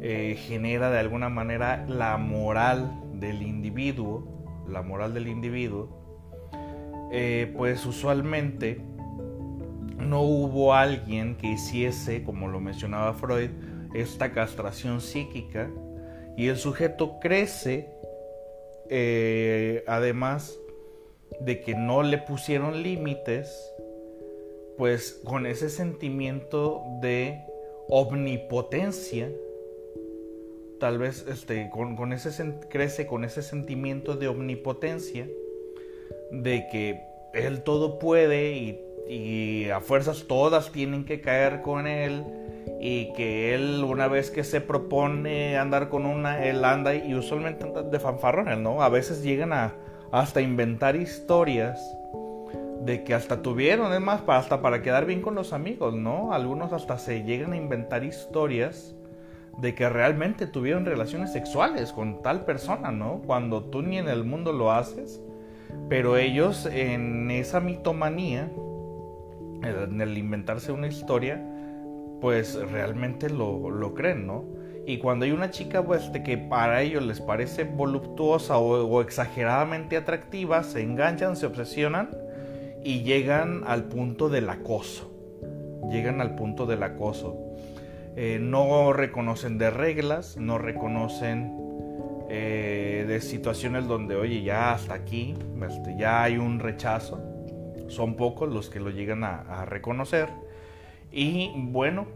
eh, 0.00 0.36
genera 0.38 0.90
de 0.90 0.98
alguna 0.98 1.28
manera 1.28 1.84
la 1.86 2.16
moral 2.16 2.98
del 3.12 3.42
individuo, 3.42 4.64
la 4.66 4.80
moral 4.80 5.12
del 5.12 5.28
individuo, 5.28 6.48
eh, 7.12 7.52
pues 7.54 7.84
usualmente 7.84 8.80
no 9.98 10.22
hubo 10.22 10.72
alguien 10.72 11.36
que 11.36 11.48
hiciese, 11.48 12.22
como 12.22 12.48
lo 12.48 12.58
mencionaba 12.58 13.12
Freud, 13.12 13.50
esta 13.92 14.32
castración 14.32 15.02
psíquica 15.02 15.68
y 16.38 16.46
el 16.46 16.56
sujeto 16.56 17.18
crece, 17.20 17.90
además 19.86 20.59
de 21.38 21.60
que 21.60 21.74
no 21.74 22.02
le 22.02 22.18
pusieron 22.18 22.82
límites, 22.82 23.72
pues 24.76 25.20
con 25.24 25.46
ese 25.46 25.70
sentimiento 25.70 26.82
de 27.00 27.40
omnipotencia, 27.88 29.30
tal 30.78 30.98
vez 30.98 31.26
este, 31.28 31.70
con, 31.70 32.12
ese, 32.12 32.54
crece 32.68 33.06
con 33.06 33.24
ese 33.24 33.42
sentimiento 33.42 34.16
de 34.16 34.28
omnipotencia, 34.28 35.28
de 36.32 36.66
que 36.70 37.00
él 37.34 37.62
todo 37.62 37.98
puede 37.98 38.52
y, 38.52 38.80
y, 39.08 39.68
a 39.70 39.80
fuerzas 39.80 40.24
todas 40.26 40.72
tienen 40.72 41.04
que 41.04 41.20
caer 41.20 41.62
con 41.62 41.86
él 41.86 42.24
y 42.80 43.12
que 43.12 43.54
él 43.54 43.84
una 43.84 44.08
vez 44.08 44.30
que 44.30 44.44
se 44.44 44.60
propone 44.60 45.58
andar 45.58 45.88
con 45.88 46.06
una, 46.06 46.46
él 46.46 46.64
anda 46.64 46.94
y 46.94 47.14
usualmente 47.14 47.64
anda 47.64 47.82
de 47.82 48.00
fanfarrones, 48.00 48.58
¿no? 48.58 48.82
A 48.82 48.88
veces 48.88 49.22
llegan 49.22 49.52
a 49.52 49.74
hasta 50.12 50.40
inventar 50.40 50.96
historias 50.96 51.80
de 52.84 53.04
que 53.04 53.14
hasta 53.14 53.42
tuvieron, 53.42 53.92
es 53.92 54.00
más, 54.00 54.22
hasta 54.26 54.62
para 54.62 54.82
quedar 54.82 55.06
bien 55.06 55.20
con 55.20 55.34
los 55.34 55.52
amigos, 55.52 55.94
¿no? 55.94 56.32
Algunos 56.32 56.72
hasta 56.72 56.98
se 56.98 57.22
llegan 57.24 57.52
a 57.52 57.56
inventar 57.56 58.04
historias 58.04 58.94
de 59.58 59.74
que 59.74 59.88
realmente 59.88 60.46
tuvieron 60.46 60.86
relaciones 60.86 61.32
sexuales 61.32 61.92
con 61.92 62.22
tal 62.22 62.44
persona, 62.44 62.90
¿no? 62.90 63.20
Cuando 63.26 63.64
tú 63.64 63.82
ni 63.82 63.98
en 63.98 64.08
el 64.08 64.24
mundo 64.24 64.52
lo 64.52 64.72
haces, 64.72 65.22
pero 65.88 66.16
ellos 66.16 66.66
en 66.66 67.30
esa 67.30 67.60
mitomanía, 67.60 68.50
en 69.62 70.00
el 70.00 70.16
inventarse 70.16 70.72
una 70.72 70.86
historia, 70.86 71.44
pues 72.20 72.58
realmente 72.70 73.28
lo, 73.28 73.70
lo 73.70 73.94
creen, 73.94 74.26
¿no? 74.26 74.44
Y 74.90 74.98
cuando 74.98 75.24
hay 75.24 75.30
una 75.30 75.50
chica 75.50 75.84
pues, 75.84 76.10
que 76.24 76.36
para 76.36 76.82
ellos 76.82 77.04
les 77.04 77.20
parece 77.20 77.62
voluptuosa 77.62 78.58
o 78.58 79.00
exageradamente 79.00 79.96
atractiva, 79.96 80.64
se 80.64 80.82
enganchan, 80.82 81.36
se 81.36 81.46
obsesionan 81.46 82.10
y 82.82 83.04
llegan 83.04 83.62
al 83.68 83.84
punto 83.84 84.28
del 84.28 84.50
acoso. 84.50 85.08
Llegan 85.92 86.20
al 86.20 86.34
punto 86.34 86.66
del 86.66 86.82
acoso. 86.82 87.36
Eh, 88.16 88.40
no 88.42 88.92
reconocen 88.92 89.58
de 89.58 89.70
reglas, 89.70 90.36
no 90.36 90.58
reconocen 90.58 91.54
eh, 92.28 93.04
de 93.06 93.20
situaciones 93.20 93.86
donde, 93.86 94.16
oye, 94.16 94.42
ya 94.42 94.72
hasta 94.72 94.94
aquí, 94.94 95.36
este, 95.68 95.96
ya 95.96 96.24
hay 96.24 96.36
un 96.36 96.58
rechazo. 96.58 97.20
Son 97.86 98.16
pocos 98.16 98.52
los 98.52 98.68
que 98.68 98.80
lo 98.80 98.90
llegan 98.90 99.22
a, 99.22 99.42
a 99.42 99.66
reconocer. 99.66 100.28
Y 101.12 101.52
bueno, 101.54 102.08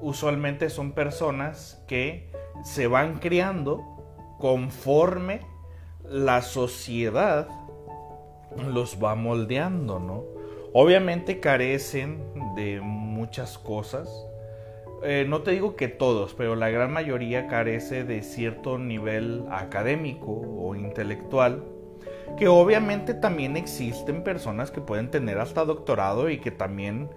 usualmente 0.00 0.70
son 0.70 0.92
personas 0.92 1.82
que 1.86 2.30
se 2.64 2.86
van 2.86 3.18
criando 3.18 3.84
conforme 4.38 5.40
la 6.04 6.42
sociedad 6.42 7.48
los 8.72 9.02
va 9.02 9.14
moldeando, 9.14 10.00
¿no? 10.00 10.24
Obviamente 10.72 11.40
carecen 11.40 12.22
de 12.56 12.80
muchas 12.80 13.58
cosas. 13.58 14.08
Eh, 15.02 15.24
no 15.28 15.42
te 15.42 15.52
digo 15.52 15.76
que 15.76 15.88
todos, 15.88 16.34
pero 16.34 16.56
la 16.56 16.70
gran 16.70 16.92
mayoría 16.92 17.46
carece 17.46 18.04
de 18.04 18.22
cierto 18.22 18.78
nivel 18.78 19.44
académico 19.50 20.30
o 20.30 20.74
intelectual. 20.74 21.64
Que 22.36 22.48
obviamente 22.48 23.14
también 23.14 23.56
existen 23.56 24.22
personas 24.22 24.70
que 24.70 24.80
pueden 24.80 25.10
tener 25.10 25.38
hasta 25.38 25.64
doctorado 25.64 26.30
y 26.30 26.38
que 26.38 26.50
también 26.50 27.10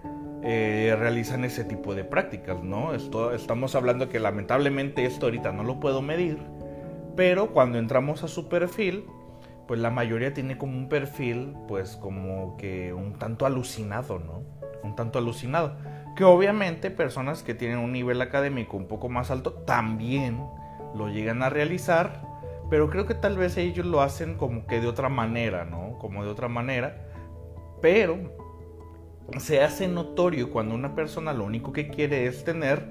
eh, 0.45 0.93
realizan 0.99 1.45
ese 1.45 1.63
tipo 1.63 1.95
de 1.95 2.03
prácticas, 2.03 2.61
¿no? 2.61 2.93
Esto, 2.93 3.33
estamos 3.33 3.75
hablando 3.75 4.09
que 4.09 4.19
lamentablemente 4.19 5.05
esto 5.05 5.27
ahorita 5.27 5.53
no 5.53 5.63
lo 5.63 5.79
puedo 5.79 6.01
medir, 6.01 6.37
pero 7.15 7.53
cuando 7.53 7.77
entramos 7.77 8.23
a 8.23 8.27
su 8.27 8.49
perfil, 8.49 9.05
pues 9.69 9.79
la 9.79 9.89
mayoría 9.89 10.33
tiene 10.33 10.57
como 10.57 10.77
un 10.77 10.89
perfil, 10.89 11.55
pues 11.69 11.95
como 11.95 12.57
que 12.57 12.93
un 12.93 13.13
tanto 13.13 13.45
alucinado, 13.45 14.19
¿no? 14.19 14.43
Un 14.83 14.95
tanto 14.95 15.17
alucinado. 15.17 15.77
Que 16.17 16.25
obviamente 16.25 16.91
personas 16.91 17.41
que 17.41 17.53
tienen 17.53 17.77
un 17.77 17.93
nivel 17.93 18.21
académico 18.21 18.75
un 18.75 18.89
poco 18.89 19.07
más 19.07 19.31
alto 19.31 19.53
también 19.53 20.43
lo 20.93 21.07
llegan 21.07 21.41
a 21.41 21.49
realizar, 21.49 22.21
pero 22.69 22.89
creo 22.89 23.05
que 23.05 23.15
tal 23.15 23.37
vez 23.37 23.55
ellos 23.55 23.85
lo 23.85 24.01
hacen 24.01 24.35
como 24.35 24.67
que 24.67 24.81
de 24.81 24.87
otra 24.87 25.07
manera, 25.07 25.63
¿no? 25.63 25.97
Como 25.99 26.25
de 26.25 26.29
otra 26.29 26.49
manera, 26.49 27.07
pero 27.81 28.42
se 29.39 29.61
hace 29.61 29.87
notorio 29.87 30.51
cuando 30.51 30.75
una 30.75 30.95
persona 30.95 31.33
lo 31.33 31.45
único 31.45 31.71
que 31.71 31.87
quiere 31.87 32.27
es 32.27 32.43
tener, 32.43 32.85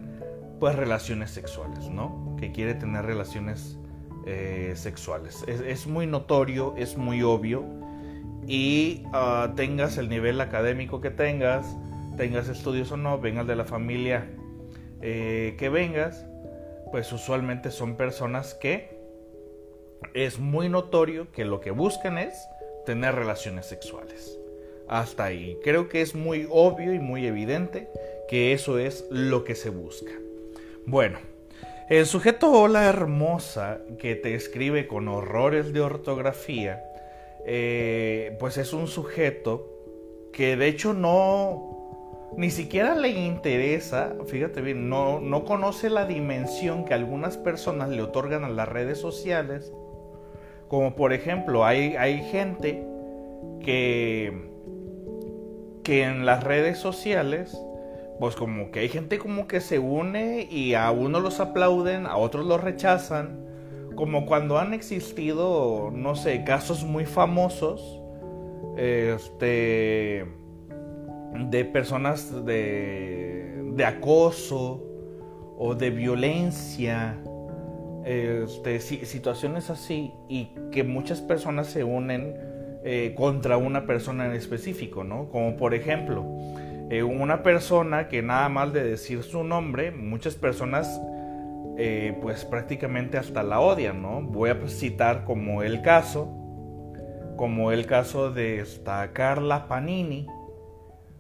pues, 0.59 0.75
relaciones 0.77 1.31
sexuales, 1.31 1.89
¿no? 1.89 2.37
Que 2.39 2.53
quiere 2.53 2.75
tener 2.75 3.05
relaciones 3.05 3.79
eh, 4.27 4.73
sexuales. 4.77 5.45
Es, 5.47 5.87
muy 5.87 6.07
notorio, 6.07 6.75
es 6.77 6.97
muy 6.97 7.23
obvio. 7.23 7.65
Y 8.47 9.05
ah, 9.13 9.53
tengas 9.57 9.99
el 9.99 10.09
nivel 10.09 10.41
académico 10.41 11.01
que 11.01 11.11
tengas, 11.11 11.77
tengas 12.17 12.49
estudios 12.49 12.91
o 12.93 12.97
no, 12.97 13.19
vengas 13.21 13.47
de 13.47 13.57
la 13.57 13.65
familia 13.65 14.29
eh, 15.01 15.55
que 15.59 15.69
vengas, 15.69 16.27
pues 16.91 17.13
usualmente 17.13 17.71
son 17.71 17.97
personas 17.97 18.55
que 18.55 19.01
es 20.15 20.39
muy 20.39 20.69
notorio 20.69 21.31
que 21.33 21.45
lo 21.45 21.61
que 21.61 21.71
buscan 21.71 22.19
es 22.19 22.35
tener 22.85 23.15
relaciones 23.15 23.67
sexuales. 23.67 24.39
Hasta 24.93 25.25
ahí. 25.25 25.59
Creo 25.65 25.89
que 25.89 26.03
es 26.03 26.15
muy 26.15 26.47
obvio 26.51 26.93
y 26.93 26.99
muy 26.99 27.27
evidente 27.27 27.89
que 28.29 28.53
eso 28.53 28.79
es 28.79 29.07
lo 29.11 29.43
que 29.43 29.55
se 29.55 29.71
busca. 29.71 30.13
Bueno, 30.85 31.19
el 31.89 32.05
sujeto 32.05 32.51
hola 32.53 32.85
hermosa 32.85 33.79
que 33.99 34.17
te 34.17 34.35
escribe 34.35 34.87
con 34.87 35.09
horrores 35.09 35.73
de 35.73 35.81
ortografía 35.81 36.85
eh, 37.47 38.37
pues 38.39 38.59
es 38.59 38.75
un 38.75 38.87
sujeto 38.87 39.67
que 40.31 40.57
de 40.57 40.69
hecho 40.69 40.93
no, 40.93 42.31
ni 42.37 42.51
siquiera 42.51 42.95
le 42.95 43.09
interesa, 43.09 44.15
fíjate 44.27 44.61
bien, 44.61 44.91
no, 44.91 45.21
no 45.21 45.47
conoce 45.47 45.89
la 45.89 46.05
dimensión 46.05 46.85
que 46.85 46.93
algunas 46.93 47.39
personas 47.39 47.89
le 47.89 48.03
otorgan 48.03 48.45
a 48.45 48.51
las 48.51 48.69
redes 48.69 48.99
sociales. 48.99 49.73
Como 50.69 50.95
por 50.95 51.15
ejemplo, 51.15 51.65
hay, 51.65 51.97
hay 51.97 52.23
gente 52.31 52.87
que, 53.63 54.52
que 55.83 56.05
en 56.05 56.27
las 56.27 56.45
redes 56.45 56.79
sociales, 56.79 57.59
pues 58.19 58.37
como 58.37 58.71
que 58.71 58.81
hay 58.81 58.89
gente 58.89 59.19
como 59.19 59.47
que 59.47 59.61
se 59.61 59.79
une 59.79 60.47
y 60.51 60.75
a 60.75 60.91
uno 60.91 61.21
los 61.21 61.41
aplauden, 61.41 62.07
a 62.07 62.17
otros 62.17 62.47
los 62.47 62.61
rechazan. 62.61 63.47
Como 63.97 64.27
cuando 64.27 64.59
han 64.59 64.73
existido, 64.75 65.91
no 65.93 66.15
sé, 66.15 66.45
casos 66.45 66.85
muy 66.85 67.05
famosos, 67.05 68.01
este, 68.77 70.25
de 71.51 71.65
personas 71.65 72.45
de, 72.47 73.63
de 73.75 73.85
acoso 73.85 74.83
o 75.59 75.75
de 75.75 75.91
violencia, 75.91 77.19
este, 78.05 78.81
situaciones 78.81 79.69
así, 79.69 80.13
y 80.29 80.55
que 80.71 80.85
muchas 80.85 81.21
personas 81.21 81.67
se 81.67 81.85
unen 81.85 82.52
eh, 82.85 83.15
contra 83.17 83.59
una 83.59 83.87
persona 83.87 84.27
en 84.27 84.33
específico, 84.33 85.05
¿no? 85.05 85.29
Como 85.29 85.57
por 85.57 85.73
ejemplo, 85.73 86.27
eh, 86.91 87.05
una 87.05 87.45
persona 87.45 88.09
que 88.09 88.23
nada 88.23 88.49
más 88.49 88.73
de 88.73 88.83
decir 88.83 89.23
su 89.23 89.45
nombre, 89.45 89.93
muchas 89.93 90.35
personas 90.35 91.01
eh, 91.79 92.19
pues 92.21 92.45
prácticamente 92.45 93.19
hasta 93.19 93.45
la 93.45 93.61
odian, 93.61 94.03
¿no? 94.03 94.21
Voy 94.23 94.51
a 94.51 94.59
citar 94.67 95.23
como 95.25 95.63
el 95.63 95.81
caso, 95.83 96.29
como 97.37 97.71
el 97.71 97.87
caso 97.87 98.33
de 98.33 98.59
esta 98.59 99.13
Carla 99.13 99.69
Panini, 99.69 100.27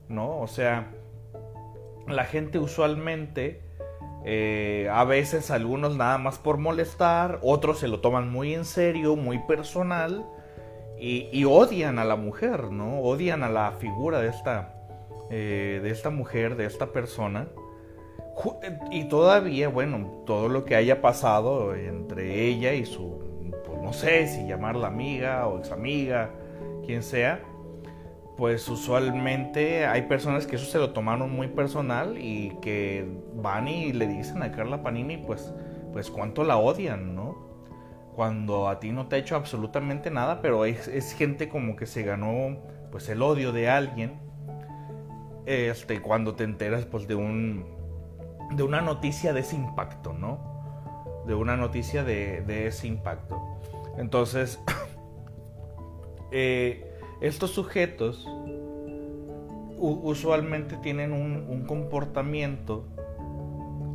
¿no? 0.08 0.40
O 0.40 0.48
sea, 0.48 0.90
la 2.08 2.24
gente 2.24 2.58
usualmente, 2.58 3.62
a 4.90 5.04
veces 5.04 5.52
algunos 5.52 5.96
nada 5.96 6.18
más 6.18 6.38
por 6.38 6.58
molestar, 6.58 7.38
otros 7.40 7.78
se 7.78 7.86
lo 7.86 8.00
toman 8.00 8.32
muy 8.32 8.52
en 8.52 8.64
serio, 8.64 9.14
muy 9.14 9.38
personal, 9.38 10.26
y, 11.02 11.44
odian 11.44 11.98
a 11.98 12.04
la 12.04 12.16
mujer, 12.16 12.70
¿no? 12.70 13.00
Odian 13.00 13.42
a 13.42 13.48
la 13.48 13.72
figura 13.72 14.20
de 14.20 14.28
esta, 14.28 14.74
eh, 15.30 15.80
de 15.82 15.90
esta 15.90 16.10
mujer, 16.10 16.56
de 16.56 16.66
esta 16.66 16.92
persona 16.92 17.48
y 18.90 19.04
todavía, 19.04 19.68
bueno, 19.68 20.22
todo 20.26 20.48
lo 20.48 20.64
que 20.64 20.74
haya 20.74 21.00
pasado 21.00 21.74
entre 21.74 22.46
ella 22.46 22.72
y 22.72 22.84
su, 22.84 23.18
pues 23.64 23.80
no 23.80 23.92
sé 23.92 24.26
si 24.26 24.46
llamarla 24.46 24.88
amiga 24.88 25.46
o 25.46 25.58
ex 25.58 25.70
amiga, 25.70 26.30
quien 26.84 27.02
sea, 27.02 27.40
pues 28.36 28.68
usualmente 28.68 29.86
hay 29.86 30.02
personas 30.02 30.46
que 30.46 30.56
eso 30.56 30.64
se 30.64 30.78
lo 30.78 30.90
tomaron 30.90 31.30
muy 31.30 31.48
personal 31.48 32.16
y 32.18 32.56
que 32.62 33.06
van 33.34 33.68
y 33.68 33.92
le 33.92 34.06
dicen 34.06 34.42
a 34.42 34.50
Carla 34.50 34.82
Panini, 34.82 35.18
pues, 35.18 35.52
pues 35.92 36.10
cuánto 36.10 36.42
la 36.42 36.56
odian, 36.56 37.14
¿no? 37.14 37.51
Cuando 38.14 38.68
a 38.68 38.78
ti 38.78 38.92
no 38.92 39.06
te 39.06 39.16
ha 39.16 39.18
hecho 39.18 39.36
absolutamente 39.36 40.10
nada, 40.10 40.40
pero 40.42 40.64
es, 40.64 41.14
gente 41.14 41.48
como 41.48 41.76
que 41.76 41.86
se 41.86 42.02
ganó 42.02 42.58
pues 42.90 43.08
el 43.08 43.22
odio 43.22 43.52
de 43.52 43.70
alguien. 43.70 44.20
Este, 45.46 46.00
cuando 46.00 46.34
te 46.34 46.44
enteras 46.44 46.84
pues 46.84 47.08
de 47.08 47.14
un 47.16 47.66
de 48.54 48.62
una 48.62 48.80
noticia 48.80 49.32
de 49.32 49.40
ese 49.40 49.56
impacto, 49.56 50.12
¿no? 50.12 50.38
De 51.26 51.34
una 51.34 51.56
noticia 51.56 52.04
de, 52.04 52.66
ese 52.66 52.86
impacto. 52.86 53.40
Entonces, 53.96 54.60
eh, 56.30 56.92
estos 57.20 57.50
sujetos 57.50 58.28
usualmente 59.78 60.76
tienen 60.76 61.12
un, 61.12 61.64
comportamiento 61.66 62.84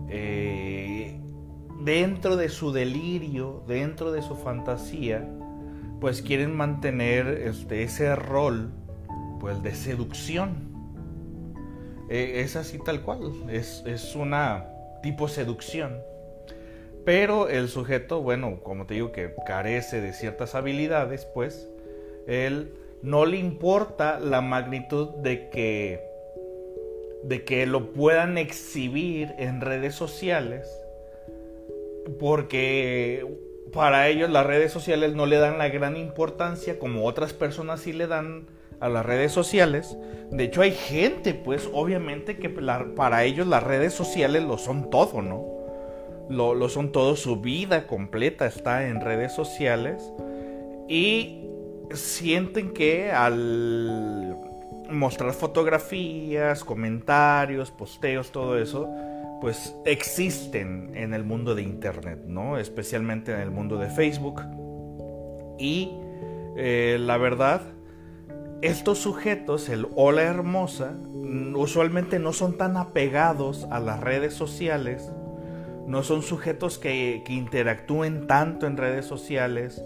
eh, 0.09 1.19
dentro 1.87 2.35
de 2.35 2.49
su 2.49 2.73
delirio, 2.73 3.63
dentro 3.65 4.11
de 4.11 4.21
su 4.21 4.35
fantasía, 4.35 5.25
pues 6.01 6.21
quieren 6.21 6.53
mantener 6.53 7.27
este, 7.29 7.83
ese 7.83 8.13
rol 8.13 8.71
pues, 9.39 9.63
de 9.63 9.73
seducción 9.73 10.67
eh, 12.09 12.41
es 12.41 12.57
así 12.57 12.77
tal 12.77 13.01
cual, 13.03 13.31
es, 13.49 13.83
es 13.85 14.15
una 14.15 14.67
tipo 15.01 15.29
seducción. 15.29 16.01
Pero 17.05 17.47
el 17.47 17.69
sujeto, 17.69 18.21
bueno, 18.21 18.59
como 18.63 18.85
te 18.85 18.95
digo 18.95 19.13
que 19.13 19.33
carece 19.45 20.01
de 20.01 20.11
ciertas 20.11 20.55
habilidades, 20.55 21.23
pues 21.23 21.69
él 22.27 22.73
no 23.01 23.25
le 23.25 23.37
importa 23.37 24.19
la 24.19 24.41
magnitud 24.41 25.07
de 25.19 25.49
que 25.49 26.05
de 27.23 27.45
que 27.45 27.65
lo 27.65 27.93
puedan 27.93 28.37
exhibir 28.37 29.33
en 29.37 29.61
redes 29.61 29.95
sociales 29.95 30.69
porque 32.19 33.25
para 33.73 34.07
ellos 34.07 34.29
las 34.29 34.45
redes 34.45 34.71
sociales 34.71 35.13
no 35.13 35.25
le 35.25 35.37
dan 35.37 35.57
la 35.57 35.69
gran 35.69 35.97
importancia 35.97 36.79
como 36.79 37.05
otras 37.05 37.33
personas 37.33 37.81
sí 37.81 37.93
le 37.93 38.07
dan 38.07 38.47
a 38.79 38.89
las 38.89 39.05
redes 39.05 39.31
sociales. 39.31 39.97
De 40.31 40.45
hecho, 40.45 40.61
hay 40.61 40.71
gente, 40.71 41.33
pues, 41.33 41.69
obviamente 41.73 42.37
que 42.37 42.49
para 42.49 43.23
ellos 43.23 43.47
las 43.47 43.63
redes 43.63 43.93
sociales 43.93 44.43
lo 44.43 44.57
son 44.57 44.89
todo, 44.89 45.21
¿no? 45.21 45.45
Lo, 46.29 46.53
lo, 46.53 46.69
son 46.69 46.91
todo, 46.91 47.15
su 47.15 47.39
vida 47.39 47.87
completa 47.87 48.45
está 48.45 48.87
en 48.87 49.01
redes 49.01 49.33
sociales. 49.33 50.11
Y 50.87 51.43
sienten 51.91 52.73
que 52.73 53.11
al 53.11 54.37
mostrar 54.89 55.33
fotografías, 55.33 56.63
comentarios, 56.63 57.71
posteos, 57.71 58.31
todo 58.31 58.57
eso, 58.57 58.89
pues 59.41 59.75
existen 59.85 60.91
en 60.95 61.13
el 61.13 61.23
mundo 61.23 61.55
de 61.55 61.61
Internet, 61.61 62.23
¿no? 62.25 62.57
Especialmente 62.57 63.31
en 63.33 63.39
el 63.39 63.51
mundo 63.51 63.77
de 63.77 63.89
Facebook. 63.89 64.41
Y 65.59 65.91
eh, 66.55 66.97
la 66.99 67.17
verdad, 67.17 67.61
estos 68.61 68.97
sujetos, 68.97 69.69
el 69.69 69.87
hola 69.95 70.23
hermosa, 70.23 70.93
usualmente 71.55 72.19
no 72.19 72.33
son 72.33 72.57
tan 72.57 72.77
apegados 72.77 73.67
a 73.69 73.79
las 73.79 73.99
redes 73.99 74.33
sociales, 74.33 75.11
no 75.85 76.03
son 76.03 76.23
sujetos 76.23 76.79
que, 76.79 77.23
interactúen 77.27 78.27
tanto 78.27 78.65
en 78.65 78.77
redes 78.77 79.05
sociales, 79.05 79.83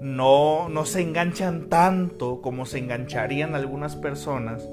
no, 0.00 0.68
no 0.68 0.84
se 0.84 1.00
enganchan 1.00 1.68
tanto 1.68 2.40
como 2.40 2.66
se 2.66 2.78
engancharían 2.78 3.54
algunas 3.54 3.96
personas 3.96 4.68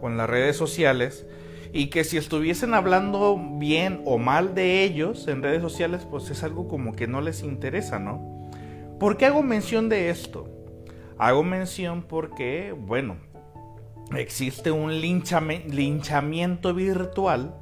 con 0.00 0.16
las 0.16 0.28
redes 0.28 0.56
sociales 0.56 1.26
y 1.72 1.86
que 1.86 2.04
si 2.04 2.18
estuviesen 2.18 2.74
hablando 2.74 3.40
bien 3.54 4.02
o 4.04 4.18
mal 4.18 4.54
de 4.54 4.84
ellos 4.84 5.26
en 5.26 5.42
redes 5.42 5.62
sociales, 5.62 6.06
pues 6.08 6.28
es 6.30 6.42
algo 6.44 6.68
como 6.68 6.92
que 6.92 7.06
no 7.06 7.22
les 7.22 7.42
interesa, 7.42 7.98
¿no? 7.98 8.50
¿Por 9.00 9.16
qué 9.16 9.26
hago 9.26 9.42
mención 9.42 9.88
de 9.88 10.10
esto? 10.10 10.48
Hago 11.16 11.42
mención 11.42 12.02
porque, 12.02 12.74
bueno, 12.78 13.16
existe 14.14 14.70
un 14.70 15.00
linchamiento 15.00 16.74
virtual 16.74 17.54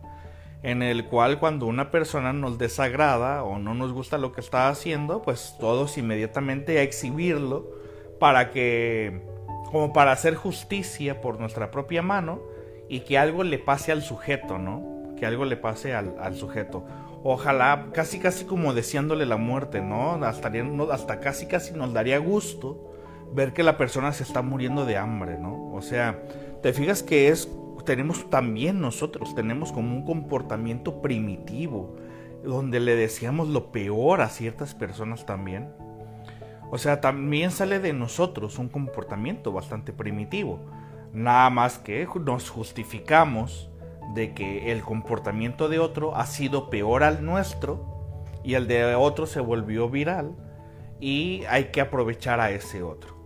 en 0.62 0.82
el 0.82 1.06
cual 1.06 1.38
cuando 1.38 1.66
una 1.66 1.90
persona 1.90 2.32
nos 2.32 2.58
desagrada 2.58 3.44
o 3.44 3.58
no 3.58 3.74
nos 3.74 3.92
gusta 3.92 4.18
lo 4.18 4.32
que 4.32 4.40
está 4.40 4.68
haciendo, 4.68 5.22
pues 5.22 5.56
todos 5.60 5.96
inmediatamente 5.96 6.78
a 6.78 6.82
exhibirlo 6.82 7.70
para 8.18 8.50
que, 8.50 9.22
como 9.70 9.92
para 9.92 10.12
hacer 10.12 10.34
justicia 10.34 11.20
por 11.20 11.38
nuestra 11.38 11.70
propia 11.70 12.02
mano 12.02 12.49
y 12.90 13.00
que 13.00 13.16
algo 13.16 13.44
le 13.44 13.58
pase 13.60 13.92
al 13.92 14.02
sujeto, 14.02 14.58
¿no? 14.58 15.14
Que 15.16 15.24
algo 15.24 15.44
le 15.44 15.56
pase 15.56 15.94
al, 15.94 16.34
sujeto. 16.34 16.84
Ojalá, 17.22 17.86
casi 17.92 18.18
casi 18.18 18.44
como 18.44 18.74
deseándole 18.74 19.26
la 19.26 19.36
muerte, 19.36 19.80
¿no? 19.80 20.14
Hasta, 20.24 20.50
hasta 20.90 21.20
casi 21.20 21.46
casi 21.46 21.72
nos 21.72 21.92
daría 21.94 22.18
gusto 22.18 22.92
ver 23.32 23.52
que 23.52 23.62
la 23.62 23.78
persona 23.78 24.12
se 24.12 24.24
está 24.24 24.42
muriendo 24.42 24.86
de 24.86 24.96
hambre, 24.96 25.38
¿no? 25.38 25.72
O 25.72 25.82
sea, 25.82 26.20
te 26.62 26.72
fijas 26.72 27.04
que 27.04 27.28
es, 27.28 27.48
tenemos 27.84 28.28
también 28.28 28.80
nosotros, 28.80 29.36
tenemos 29.36 29.70
como 29.70 29.94
un 29.94 30.04
comportamiento 30.04 31.00
primitivo, 31.00 31.94
donde 32.42 32.80
le 32.80 32.96
deseamos 32.96 33.48
lo 33.48 33.70
peor 33.70 34.20
a 34.20 34.28
ciertas 34.28 34.74
personas 34.74 35.26
también. 35.26 35.68
O 36.72 36.78
sea, 36.78 37.00
también 37.00 37.52
sale 37.52 37.78
de 37.78 37.92
nosotros 37.92 38.58
un 38.58 38.68
comportamiento 38.68 39.52
bastante 39.52 39.92
primitivo. 39.92 40.58
Nada 41.12 41.50
más 41.50 41.78
que 41.78 42.06
nos 42.24 42.50
justificamos 42.50 43.70
de 44.14 44.34
que 44.34 44.72
el 44.72 44.82
comportamiento 44.82 45.68
de 45.68 45.78
otro 45.78 46.16
ha 46.16 46.26
sido 46.26 46.70
peor 46.70 47.02
al 47.02 47.24
nuestro 47.24 47.84
y 48.44 48.54
el 48.54 48.66
de 48.66 48.94
otro 48.94 49.26
se 49.26 49.40
volvió 49.40 49.88
viral 49.88 50.34
y 51.00 51.44
hay 51.48 51.66
que 51.66 51.80
aprovechar 51.80 52.40
a 52.40 52.50
ese 52.50 52.82
otro. 52.82 53.16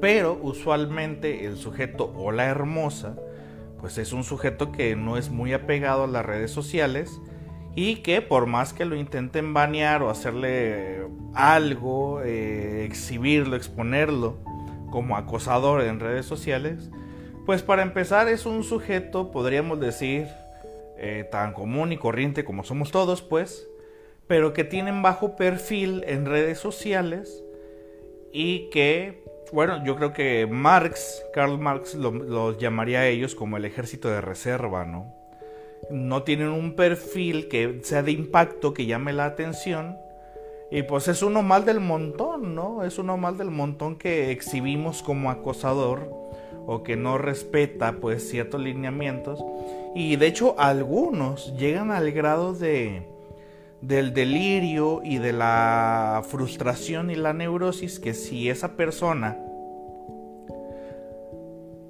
Pero 0.00 0.38
usualmente 0.40 1.46
el 1.46 1.56
sujeto 1.56 2.12
o 2.16 2.32
la 2.32 2.46
hermosa, 2.46 3.16
pues 3.78 3.98
es 3.98 4.12
un 4.12 4.24
sujeto 4.24 4.72
que 4.72 4.96
no 4.96 5.16
es 5.16 5.30
muy 5.30 5.52
apegado 5.52 6.04
a 6.04 6.08
las 6.08 6.24
redes 6.24 6.50
sociales 6.50 7.20
y 7.74 7.96
que 7.96 8.22
por 8.22 8.46
más 8.46 8.72
que 8.72 8.84
lo 8.84 8.96
intenten 8.96 9.54
banear 9.54 10.02
o 10.02 10.10
hacerle 10.10 11.06
algo, 11.34 12.20
eh, 12.22 12.84
exhibirlo, 12.84 13.56
exponerlo, 13.56 14.38
como 14.90 15.16
acosador 15.16 15.82
en 15.82 16.00
redes 16.00 16.26
sociales, 16.26 16.90
pues 17.46 17.62
para 17.62 17.82
empezar 17.82 18.28
es 18.28 18.46
un 18.46 18.64
sujeto, 18.64 19.30
podríamos 19.30 19.80
decir, 19.80 20.26
eh, 20.98 21.26
tan 21.30 21.52
común 21.52 21.92
y 21.92 21.96
corriente 21.96 22.44
como 22.44 22.62
somos 22.62 22.90
todos, 22.90 23.22
pues, 23.22 23.66
pero 24.26 24.52
que 24.52 24.64
tienen 24.64 25.02
bajo 25.02 25.34
perfil 25.34 26.04
en 26.06 26.26
redes 26.26 26.58
sociales 26.58 27.42
y 28.32 28.70
que, 28.70 29.24
bueno, 29.52 29.82
yo 29.84 29.96
creo 29.96 30.12
que 30.12 30.46
Marx, 30.46 31.24
Karl 31.32 31.58
Marx, 31.58 31.94
los 31.94 32.58
llamaría 32.58 33.00
a 33.00 33.06
ellos 33.08 33.34
como 33.34 33.56
el 33.56 33.64
ejército 33.64 34.08
de 34.08 34.20
reserva, 34.20 34.84
¿no? 34.84 35.12
No 35.90 36.22
tienen 36.22 36.48
un 36.48 36.76
perfil 36.76 37.48
que 37.48 37.80
sea 37.82 38.02
de 38.02 38.12
impacto, 38.12 38.74
que 38.74 38.86
llame 38.86 39.12
la 39.12 39.24
atención. 39.24 39.96
Y 40.70 40.82
pues 40.84 41.08
es 41.08 41.22
uno 41.22 41.42
mal 41.42 41.64
del 41.64 41.80
montón, 41.80 42.54
¿no? 42.54 42.84
Es 42.84 42.98
uno 42.98 43.16
mal 43.16 43.36
del 43.36 43.50
montón 43.50 43.96
que 43.96 44.30
exhibimos 44.30 45.02
como 45.02 45.30
acosador 45.30 46.08
o 46.66 46.82
que 46.84 46.96
no 46.96 47.18
respeta 47.18 47.96
pues 48.00 48.28
ciertos 48.28 48.60
lineamientos. 48.60 49.44
Y 49.94 50.14
de 50.16 50.26
hecho 50.28 50.54
algunos 50.58 51.56
llegan 51.56 51.90
al 51.90 52.12
grado 52.12 52.54
de 52.54 53.08
del 53.80 54.12
delirio 54.12 55.00
y 55.02 55.18
de 55.18 55.32
la 55.32 56.22
frustración 56.28 57.10
y 57.10 57.14
la 57.14 57.32
neurosis 57.32 57.98
que 57.98 58.12
si 58.12 58.50
esa 58.50 58.76
persona 58.76 59.38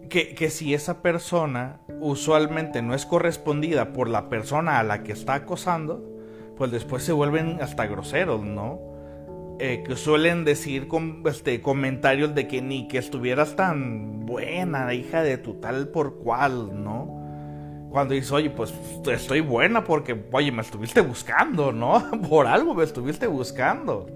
que, 0.09 0.35
que, 0.35 0.51
si 0.51 0.73
esa 0.73 1.03
persona 1.03 1.81
usualmente 2.01 2.81
no 2.81 2.95
es 2.95 3.07
correspondida 3.07 3.93
por 3.93 4.09
la 4.09 4.29
persona 4.29 4.79
a 4.79 4.83
la 4.83 5.03
que 5.03 5.13
está 5.13 5.35
acosando, 5.35 6.20
pues 6.61 6.71
después 6.71 7.03
se 7.03 7.13
vuelven 7.13 7.57
hasta 7.63 7.87
groseros, 7.87 8.45
¿no? 8.45 8.79
Eh, 9.61 9.83
que 9.83 9.97
suelen 9.97 10.45
decir 10.45 10.89
con, 10.89 11.23
este, 11.25 11.63
comentarios 11.63 12.35
de 12.35 12.49
que 12.49 12.61
ni 12.61 12.87
que 12.87 12.99
estuvieras 12.99 13.57
tan 13.57 14.27
buena, 14.27 14.93
hija 14.93 15.23
de 15.23 15.39
tu 15.39 15.55
tal 15.55 15.89
por 15.89 16.19
cual, 16.19 16.85
¿no? 16.85 17.89
cuando 17.91 18.13
dices, 18.13 18.31
oye, 18.31 18.51
pues 18.51 18.75
estoy 19.11 19.41
buena 19.41 19.85
porque, 19.85 20.23
oye, 20.33 20.53
me 20.53 20.61
estuviste 20.61 21.01
buscando, 21.01 21.73
¿no? 21.73 22.11
Por 22.29 22.47
algo 22.47 22.75
me 22.75 22.85
estuviste 22.85 23.27
buscando. 23.27 24.07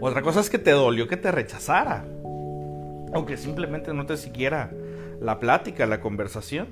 Otra 0.00 0.22
cosa 0.22 0.38
es 0.38 0.48
que 0.48 0.58
te 0.58 0.70
dolió 0.70 1.08
que 1.08 1.16
te 1.16 1.32
rechazara. 1.32 2.04
Aunque 3.12 3.36
simplemente 3.36 3.92
no 3.92 4.06
te 4.06 4.16
siquiera 4.16 4.70
la 5.20 5.40
plática, 5.40 5.86
la 5.86 6.00
conversación. 6.00 6.68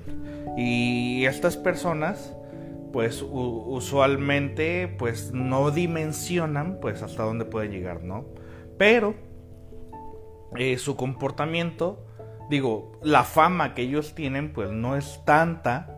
Y 0.57 1.25
estas 1.25 1.57
personas, 1.57 2.33
pues 2.91 3.23
usualmente, 3.23 4.87
pues 4.87 5.31
no 5.31 5.71
dimensionan, 5.71 6.79
pues 6.79 7.01
hasta 7.01 7.23
dónde 7.23 7.45
pueden 7.45 7.71
llegar, 7.71 8.03
¿no? 8.03 8.25
Pero 8.77 9.15
eh, 10.55 10.77
su 10.77 10.95
comportamiento, 10.95 12.05
digo, 12.49 12.93
la 13.03 13.23
fama 13.23 13.75
que 13.75 13.83
ellos 13.83 14.15
tienen, 14.15 14.53
pues 14.53 14.71
no 14.71 14.95
es 14.95 15.21
tanta 15.25 15.95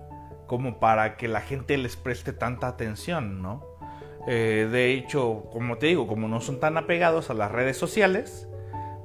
como 0.48 0.80
para 0.80 1.16
que 1.16 1.30
la 1.30 1.40
gente 1.40 1.78
les 1.78 1.96
preste 1.96 2.34
tanta 2.34 2.68
atención, 2.68 3.42
¿no? 3.42 3.66
Eh, 4.28 4.68
de 4.72 4.94
hecho, 4.94 5.46
como 5.52 5.78
te 5.78 5.88
digo, 5.88 6.08
como 6.08 6.28
no 6.28 6.42
son 6.42 6.60
tan 6.60 6.78
apegados 6.78 7.30
a 7.30 7.34
las 7.34 7.52
redes 7.52 7.78
sociales, 7.78 8.48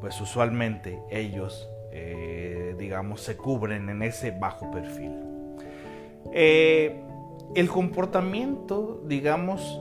pues 0.00 0.20
usualmente 0.20 1.00
ellos, 1.10 1.68
eh, 1.92 2.74
digamos, 2.78 3.20
se 3.20 3.36
cubren 3.36 3.88
en 3.88 4.02
ese 4.02 4.32
bajo 4.32 4.70
perfil. 4.70 5.12
Eh, 6.32 7.00
el 7.54 7.68
comportamiento, 7.68 9.02
digamos, 9.06 9.80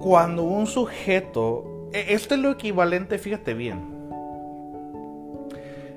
cuando 0.00 0.44
un 0.44 0.66
sujeto, 0.66 1.88
e, 1.92 2.14
esto 2.14 2.34
es 2.34 2.40
lo 2.40 2.50
equivalente, 2.50 3.18
fíjate 3.18 3.54
bien, 3.54 3.98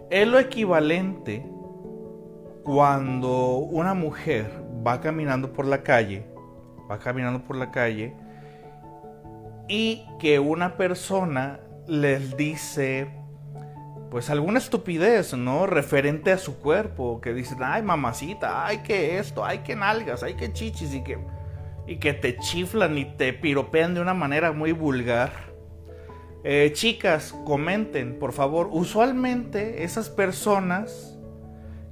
es 0.09 0.27
lo 0.27 0.39
equivalente 0.39 1.45
cuando 2.63 3.55
una 3.55 3.93
mujer 3.93 4.65
va 4.85 4.99
caminando 5.01 5.53
por 5.53 5.65
la 5.65 5.83
calle, 5.83 6.25
va 6.89 6.99
caminando 6.99 7.43
por 7.43 7.55
la 7.55 7.71
calle 7.71 8.13
y 9.67 10.05
que 10.19 10.39
una 10.39 10.77
persona 10.77 11.59
les 11.87 12.35
dice 12.35 13.09
pues 14.11 14.29
alguna 14.29 14.59
estupidez, 14.59 15.33
¿no? 15.33 15.65
Referente 15.65 16.31
a 16.31 16.37
su 16.37 16.59
cuerpo, 16.59 17.19
que 17.21 17.33
dicen, 17.33 17.59
ay 17.63 17.81
mamacita, 17.81 18.67
ay 18.67 18.83
que 18.83 19.17
esto, 19.17 19.43
ay 19.43 19.59
que 19.59 19.75
nalgas, 19.75 20.21
ay 20.21 20.35
que 20.35 20.53
chichis 20.53 20.93
y 20.93 21.03
que, 21.03 21.17
y 21.87 21.97
que 21.97 22.13
te 22.13 22.37
chiflan 22.37 22.95
y 22.97 23.05
te 23.05 23.33
piropean 23.33 23.95
de 23.95 24.01
una 24.01 24.13
manera 24.13 24.51
muy 24.51 24.73
vulgar. 24.73 25.31
Eh, 26.43 26.71
chicas, 26.73 27.33
comenten, 27.45 28.19
por 28.19 28.33
favor. 28.33 28.69
Usualmente 28.71 29.83
esas 29.83 30.09
personas 30.09 31.11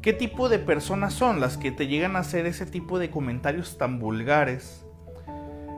¿Qué 0.01 0.13
tipo 0.13 0.47
de 0.47 0.59
personas 0.59 1.13
son 1.13 1.41
las 1.41 1.57
que 1.57 1.71
te 1.71 1.87
llegan 1.87 2.15
a 2.15 2.19
hacer 2.19 2.45
ese 2.45 2.65
tipo 2.65 2.99
de 2.99 3.09
comentarios 3.09 3.77
tan 3.77 3.99
vulgares? 3.99 4.85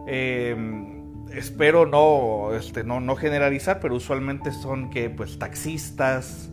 Em, 0.06 1.01
espero 1.36 1.86
no, 1.86 2.54
este, 2.54 2.84
no, 2.84 3.00
no, 3.00 3.16
generalizar, 3.16 3.80
pero 3.80 3.96
usualmente 3.96 4.52
son 4.52 4.90
que 4.90 5.10
pues 5.10 5.40
taxistas 5.40 6.50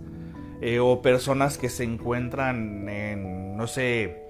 eh, 0.60 0.78
o 0.78 1.02
personas 1.02 1.58
que 1.58 1.68
se 1.68 1.84
encuentran 1.84 2.88
en, 2.88 3.56
no 3.56 3.66
sé, 3.66 4.22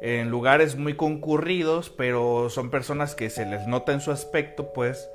en 0.00 0.30
lugares 0.30 0.76
muy 0.76 0.94
concurridos, 0.94 1.90
pero 1.90 2.50
son 2.50 2.70
personas 2.70 3.14
que 3.14 3.30
se 3.30 3.46
les 3.46 3.66
nota 3.66 3.92
en 3.92 4.00
su 4.00 4.10
aspecto 4.10 4.72
pues 4.72 5.08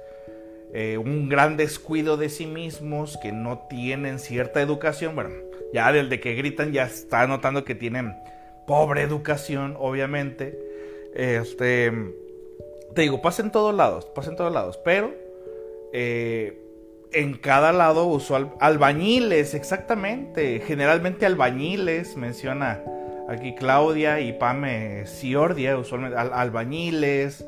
eh, 0.73 0.97
un 0.97 1.29
gran 1.29 1.55
descuido 1.55 2.17
de 2.17 2.29
sí 2.29 2.45
mismos, 2.45 3.17
que 3.21 3.31
no 3.31 3.67
tienen 3.69 4.19
cierta 4.19 4.61
educación, 4.61 5.15
bueno, 5.15 5.29
ya 5.73 5.91
desde 5.91 6.19
que 6.19 6.33
gritan 6.35 6.71
ya 6.71 6.83
está 6.85 7.27
notando 7.27 7.63
que 7.63 7.75
tienen 7.75 8.15
pobre 8.65 9.01
educación, 9.01 9.75
obviamente. 9.77 10.57
Este, 11.13 11.91
te 12.93 13.01
digo, 13.01 13.21
pasa 13.21 13.41
en 13.41 13.51
todos 13.51 13.73
lados, 13.73 14.05
pasa 14.05 14.29
en 14.29 14.35
todos 14.35 14.53
lados, 14.53 14.79
pero 14.83 15.13
eh, 15.93 16.59
en 17.11 17.37
cada 17.37 17.71
lado 17.71 18.05
usual, 18.07 18.51
albañiles, 18.59 19.53
exactamente, 19.53 20.61
generalmente 20.65 21.25
albañiles, 21.25 22.17
menciona 22.17 22.81
aquí 23.29 23.55
Claudia 23.55 24.19
y 24.19 24.33
Pame 24.33 25.05
Ciordia, 25.05 25.77
usualmente 25.77 26.17
albañiles. 26.17 27.45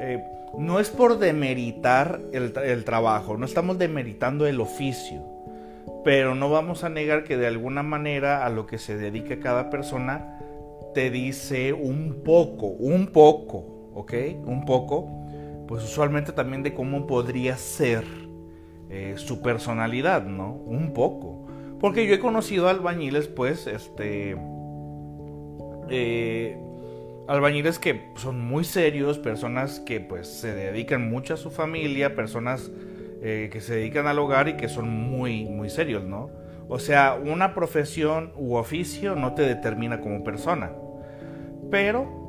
Eh, 0.00 0.22
no 0.58 0.78
es 0.78 0.88
por 0.90 1.18
demeritar 1.18 2.20
el 2.32 2.84
trabajo, 2.84 3.36
no 3.36 3.44
estamos 3.44 3.76
demeritando 3.76 4.46
el 4.46 4.60
oficio 4.60 5.34
pero 6.04 6.34
no 6.34 6.50
vamos 6.50 6.84
a 6.84 6.90
negar 6.90 7.24
que 7.24 7.36
de 7.36 7.46
alguna 7.46 7.82
manera 7.82 8.44
a 8.44 8.50
lo 8.50 8.66
que 8.66 8.78
se 8.78 8.96
dedica 8.96 9.40
cada 9.40 9.70
persona 9.70 10.38
te 10.92 11.10
dice 11.10 11.72
un 11.72 12.22
poco, 12.22 12.66
un 12.66 13.08
poco, 13.08 13.73
¿ok? 13.94 14.12
Un 14.44 14.64
poco, 14.64 15.08
pues 15.66 15.84
usualmente 15.84 16.32
también 16.32 16.62
de 16.62 16.74
cómo 16.74 17.06
podría 17.06 17.56
ser 17.56 18.04
eh, 18.90 19.14
su 19.16 19.42
personalidad, 19.42 20.24
¿no? 20.24 20.52
Un 20.52 20.92
poco. 20.92 21.46
Porque 21.80 22.06
yo 22.06 22.14
he 22.14 22.18
conocido 22.18 22.68
albañiles, 22.68 23.28
pues, 23.28 23.66
este... 23.66 24.36
Eh, 25.90 26.58
albañiles 27.26 27.78
que 27.78 28.12
son 28.16 28.40
muy 28.40 28.64
serios, 28.64 29.18
personas 29.18 29.80
que 29.80 30.00
pues 30.00 30.28
se 30.28 30.54
dedican 30.54 31.08
mucho 31.08 31.34
a 31.34 31.36
su 31.36 31.50
familia, 31.50 32.14
personas 32.14 32.70
eh, 33.22 33.48
que 33.52 33.60
se 33.60 33.76
dedican 33.76 34.06
al 34.06 34.18
hogar 34.18 34.48
y 34.48 34.56
que 34.56 34.68
son 34.68 34.88
muy, 34.88 35.44
muy 35.44 35.70
serios, 35.70 36.04
¿no? 36.04 36.30
O 36.68 36.78
sea, 36.78 37.14
una 37.14 37.54
profesión 37.54 38.32
u 38.36 38.54
oficio 38.54 39.16
no 39.16 39.34
te 39.34 39.42
determina 39.42 40.00
como 40.00 40.24
persona. 40.24 40.72
Pero, 41.70 42.23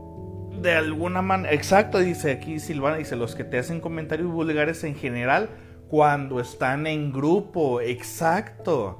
de 0.61 0.73
alguna 0.73 1.21
manera, 1.21 1.53
exacto, 1.53 1.99
dice 1.99 2.31
aquí 2.31 2.59
Silvana, 2.59 2.97
dice, 2.97 3.15
los 3.15 3.35
que 3.35 3.43
te 3.43 3.57
hacen 3.57 3.81
comentarios 3.81 4.31
vulgares 4.31 4.83
en 4.83 4.95
general 4.95 5.49
cuando 5.89 6.39
están 6.39 6.87
en 6.87 7.11
grupo, 7.11 7.81
exacto. 7.81 8.99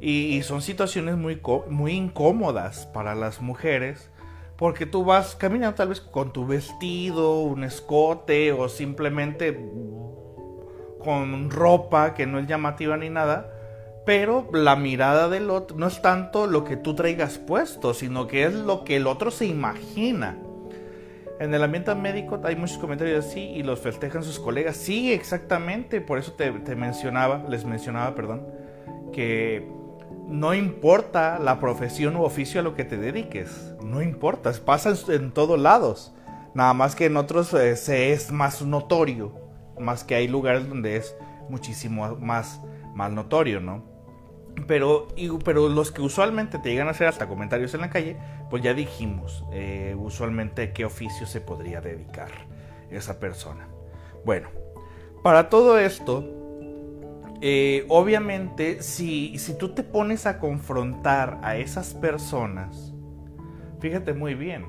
Y, 0.00 0.42
son 0.42 0.60
situaciones 0.60 1.16
muy, 1.16 1.40
muy 1.70 1.92
incómodas 1.92 2.86
para 2.86 3.14
las 3.14 3.40
mujeres. 3.40 4.10
Porque 4.56 4.86
tú 4.86 5.04
vas 5.04 5.34
caminando 5.34 5.74
tal 5.74 5.88
vez 5.88 6.00
con 6.00 6.32
tu 6.32 6.46
vestido, 6.46 7.40
un 7.40 7.64
escote 7.64 8.52
o 8.52 8.68
simplemente 8.68 9.58
con 11.02 11.50
ropa 11.50 12.14
que 12.14 12.26
no 12.26 12.38
es 12.38 12.46
llamativa 12.46 12.96
ni 12.96 13.10
nada, 13.10 13.50
pero 14.06 14.48
la 14.52 14.76
mirada 14.76 15.28
del 15.28 15.50
otro 15.50 15.76
no 15.76 15.86
es 15.86 16.00
tanto 16.02 16.46
lo 16.46 16.64
que 16.64 16.76
tú 16.76 16.94
traigas 16.94 17.38
puesto, 17.38 17.94
sino 17.94 18.26
que 18.26 18.44
es 18.44 18.54
lo 18.54 18.84
que 18.84 18.96
el 18.96 19.06
otro 19.06 19.30
se 19.30 19.46
imagina. 19.46 20.38
En 21.44 21.52
el 21.52 21.62
ambiente 21.62 21.94
médico 21.94 22.40
hay 22.42 22.56
muchos 22.56 22.78
comentarios 22.78 23.26
así 23.26 23.40
y 23.40 23.62
los 23.62 23.80
festejan 23.80 24.22
sus 24.22 24.40
colegas. 24.40 24.76
Sí, 24.76 25.12
exactamente, 25.12 26.00
por 26.00 26.18
eso 26.18 26.32
te, 26.32 26.50
mencionaba, 26.74 27.44
les 27.48 27.64
mencionaba, 27.64 28.14
perdón, 28.14 28.46
que 29.12 29.68
no 30.26 30.54
importa 30.54 31.38
la 31.38 31.60
profesión 31.60 32.16
u 32.16 32.22
oficio 32.22 32.60
a 32.60 32.62
lo 32.62 32.74
que 32.74 32.84
te 32.84 32.96
dediques, 32.96 33.74
no 33.84 34.00
importa, 34.00 34.52
pasa 34.64 34.94
en, 35.12 35.32
todos 35.32 35.60
lados, 35.60 36.14
nada 36.54 36.72
más 36.72 36.96
que 36.96 37.06
en 37.06 37.16
otros 37.18 37.52
eh, 37.52 37.76
se 37.76 38.12
es 38.12 38.32
más 38.32 38.62
notorio 38.62 39.44
más 39.78 40.04
que 40.04 40.14
hay 40.14 40.28
lugares 40.28 40.68
donde 40.68 40.96
es 40.96 41.16
muchísimo 41.48 42.16
más, 42.16 42.60
más 42.94 43.10
notorio, 43.10 43.60
¿no? 43.60 43.84
Pero, 44.66 45.08
pero 45.44 45.68
los 45.68 45.90
que 45.90 46.00
usualmente 46.00 46.58
te 46.58 46.70
llegan 46.70 46.88
a 46.88 46.92
hacer 46.92 47.06
hasta 47.06 47.28
comentarios 47.28 47.74
en 47.74 47.80
la 47.80 47.90
calle, 47.90 48.16
pues 48.50 48.62
ya 48.62 48.72
dijimos 48.72 49.44
eh, 49.52 49.96
usualmente 49.98 50.72
qué 50.72 50.84
oficio 50.84 51.26
se 51.26 51.40
podría 51.40 51.80
dedicar 51.80 52.30
esa 52.90 53.18
persona. 53.18 53.68
Bueno, 54.24 54.48
para 55.22 55.48
todo 55.50 55.78
esto, 55.78 56.24
eh, 57.40 57.84
obviamente 57.88 58.82
si, 58.82 59.38
si 59.38 59.58
tú 59.58 59.74
te 59.74 59.82
pones 59.82 60.24
a 60.26 60.38
confrontar 60.38 61.40
a 61.42 61.56
esas 61.56 61.92
personas, 61.92 62.94
fíjate 63.80 64.14
muy 64.14 64.34
bien, 64.34 64.64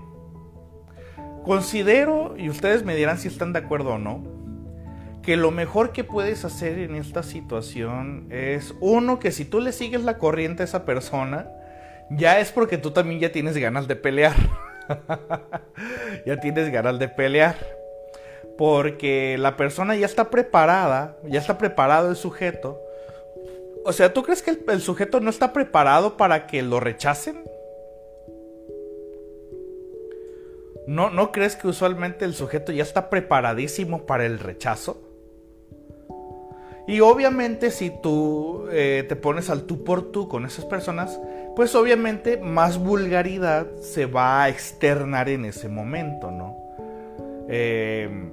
considero, 1.45 2.36
y 2.38 2.49
ustedes 2.49 2.83
me 2.83 2.95
dirán 2.95 3.17
si 3.17 3.27
están 3.27 3.53
de 3.53 3.59
acuerdo 3.59 3.93
o 3.93 3.97
no, 3.97 4.34
que 5.26 5.38
lo 5.38 5.49
mejor 5.49 5.91
que 5.91 6.03
puedes 6.03 6.45
hacer 6.45 6.78
en 6.78 6.93
esta 6.93 7.23
situación 7.23 8.28
es, 8.30 8.76
uno, 8.80 9.17
que 9.17 9.32
si 9.32 9.43
tú 9.43 9.59
le 9.59 9.71
sigues 9.71 10.03
la 10.03 10.19
corriente 10.19 10.61
a 10.61 10.65
esa 10.65 10.86
persona, 10.86 11.49
ya 12.11 12.39
es 12.39 12.51
porque 12.51 12.78
tú 12.78 12.91
también 12.91 13.19
ya 13.19 13.32
tienes 13.32 13.57
ganas 13.57 13.88
de 13.88 13.95
pelear. 13.95 14.36
ya 16.28 16.39
tienes 16.39 16.71
ganas 16.71 16.99
de 16.99 17.07
pelear. 17.09 17.55
Porque 18.55 19.36
la 19.39 19.57
persona 19.57 19.95
ya 19.95 20.05
está 20.05 20.30
preparada, 20.30 21.17
ya 21.23 21.39
está 21.39 21.57
preparado 21.57 22.11
el 22.11 22.15
sujeto. 22.15 22.80
O 23.84 23.93
sea, 23.93 24.13
¿tú 24.13 24.21
crees 24.21 24.43
que 24.43 24.51
el, 24.51 24.63
el 24.67 24.82
sujeto 24.82 25.19
no 25.21 25.32
está 25.32 25.53
preparado 25.53 26.17
para 26.17 26.45
que 26.45 26.61
lo 26.61 26.80
rechacen? 26.80 27.43
¿No, 30.86 31.09
¿No 31.09 31.32
crees 31.32 31.55
que 31.55 31.67
usualmente 31.67 32.26
el 32.26 32.36
sujeto 32.36 32.71
ya 32.71 32.84
está 32.84 33.09
preparadísimo 33.09 34.05
para 34.05 34.28
el 34.28 34.38
rechazo? 34.38 35.05
Y 36.88 36.99
obviamente 36.99 37.71
si 37.71 37.89
tú 37.89 38.67
eh, 38.71 39.05
te 39.07 39.15
pones 39.15 39.49
al 39.49 39.63
tú 39.63 39.83
por 39.83 40.11
tú 40.11 40.27
con 40.27 40.45
esas 40.45 40.65
personas, 40.65 41.19
pues 41.55 41.73
obviamente 41.73 42.38
más 42.38 42.77
vulgaridad 42.77 43.67
se 43.81 44.05
va 44.05 44.43
a 44.43 44.49
externar 44.49 45.29
en 45.29 45.45
ese 45.45 45.67
momento, 45.67 46.29
¿no? 46.29 46.55
Eh, 47.47 48.29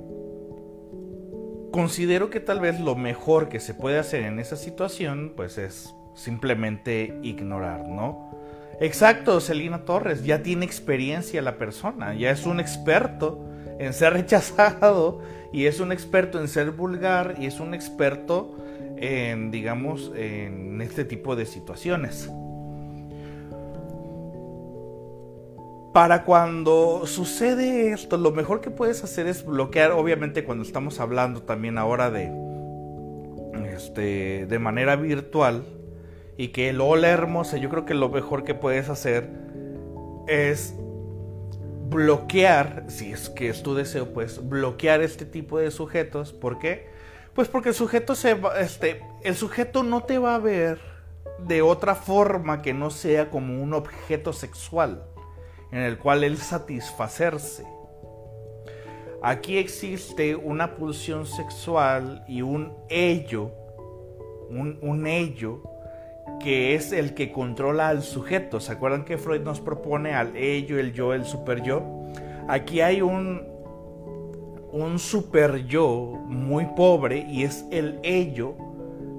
considero 1.70 2.28
que 2.28 2.40
tal 2.40 2.60
vez 2.60 2.78
lo 2.78 2.94
mejor 2.94 3.48
que 3.48 3.60
se 3.60 3.74
puede 3.74 3.98
hacer 3.98 4.24
en 4.24 4.38
esa 4.38 4.56
situación, 4.56 5.32
pues 5.34 5.56
es 5.56 5.94
simplemente 6.14 7.18
ignorar, 7.22 7.88
¿no? 7.88 8.30
Exacto, 8.80 9.40
Celina 9.40 9.84
Torres, 9.84 10.24
ya 10.24 10.42
tiene 10.42 10.66
experiencia 10.66 11.40
la 11.40 11.56
persona, 11.56 12.14
ya 12.14 12.30
es 12.30 12.44
un 12.46 12.60
experto 12.60 13.51
en 13.82 13.92
ser 13.92 14.12
rechazado 14.12 15.20
y 15.52 15.66
es 15.66 15.80
un 15.80 15.92
experto 15.92 16.40
en 16.40 16.48
ser 16.48 16.70
vulgar 16.70 17.34
y 17.38 17.46
es 17.46 17.60
un 17.60 17.74
experto 17.74 18.56
en, 18.96 19.50
digamos, 19.50 20.12
en 20.16 20.80
este 20.80 21.04
tipo 21.04 21.34
de 21.34 21.46
situaciones. 21.46 22.30
Para 25.92 26.24
cuando 26.24 27.02
sucede 27.06 27.90
esto, 27.92 28.16
lo 28.16 28.30
mejor 28.30 28.60
que 28.62 28.70
puedes 28.70 29.04
hacer 29.04 29.26
es 29.26 29.44
bloquear, 29.44 29.90
obviamente 29.90 30.44
cuando 30.44 30.64
estamos 30.64 31.00
hablando 31.00 31.42
también 31.42 31.76
ahora 31.76 32.10
de, 32.10 32.32
este, 33.74 34.46
de 34.46 34.58
manera 34.58 34.96
virtual, 34.96 35.64
y 36.38 36.48
que 36.48 36.70
el 36.70 36.80
hola 36.80 37.10
hermosa, 37.10 37.58
yo 37.58 37.68
creo 37.68 37.84
que 37.84 37.92
lo 37.92 38.08
mejor 38.08 38.42
que 38.42 38.54
puedes 38.54 38.88
hacer 38.88 39.28
es 40.28 40.74
bloquear, 41.92 42.84
si 42.88 43.12
es 43.12 43.28
que 43.28 43.48
es 43.48 43.62
tu 43.62 43.74
deseo, 43.74 44.12
pues 44.12 44.48
bloquear 44.48 45.02
este 45.02 45.24
tipo 45.24 45.58
de 45.58 45.70
sujetos. 45.70 46.32
¿Por 46.32 46.58
qué? 46.58 46.88
Pues 47.34 47.48
porque 47.48 47.70
el 47.70 47.74
sujeto 47.74 48.14
se 48.14 48.36
este, 48.60 49.02
el 49.22 49.36
sujeto 49.36 49.82
no 49.82 50.02
te 50.02 50.18
va 50.18 50.34
a 50.34 50.38
ver 50.38 50.80
de 51.38 51.62
otra 51.62 51.94
forma 51.94 52.62
que 52.62 52.74
no 52.74 52.90
sea 52.90 53.30
como 53.30 53.62
un 53.62 53.74
objeto 53.74 54.32
sexual 54.32 55.04
en 55.70 55.80
el 55.80 55.98
cual 55.98 56.24
él 56.24 56.36
satisfacerse. 56.38 57.64
Aquí 59.22 59.56
existe 59.56 60.34
una 60.34 60.74
pulsión 60.76 61.26
sexual 61.26 62.24
y 62.28 62.42
un 62.42 62.76
ello, 62.90 63.50
un, 64.50 64.78
un 64.82 65.06
ello 65.06 65.62
que 66.42 66.74
es 66.74 66.92
el 66.92 67.14
que 67.14 67.32
controla 67.32 67.88
al 67.88 68.02
sujeto. 68.02 68.60
¿Se 68.60 68.72
acuerdan 68.72 69.04
que 69.04 69.18
Freud 69.18 69.42
nos 69.42 69.60
propone 69.60 70.14
al 70.14 70.36
ello, 70.36 70.78
el 70.78 70.92
yo, 70.92 71.14
el 71.14 71.24
super 71.24 71.62
yo? 71.62 71.82
Aquí 72.48 72.80
hay 72.80 73.00
un, 73.00 73.42
un 74.72 74.98
super 74.98 75.64
yo 75.66 76.18
muy 76.26 76.66
pobre 76.76 77.26
y 77.28 77.44
es 77.44 77.64
el 77.70 78.00
ello 78.02 78.54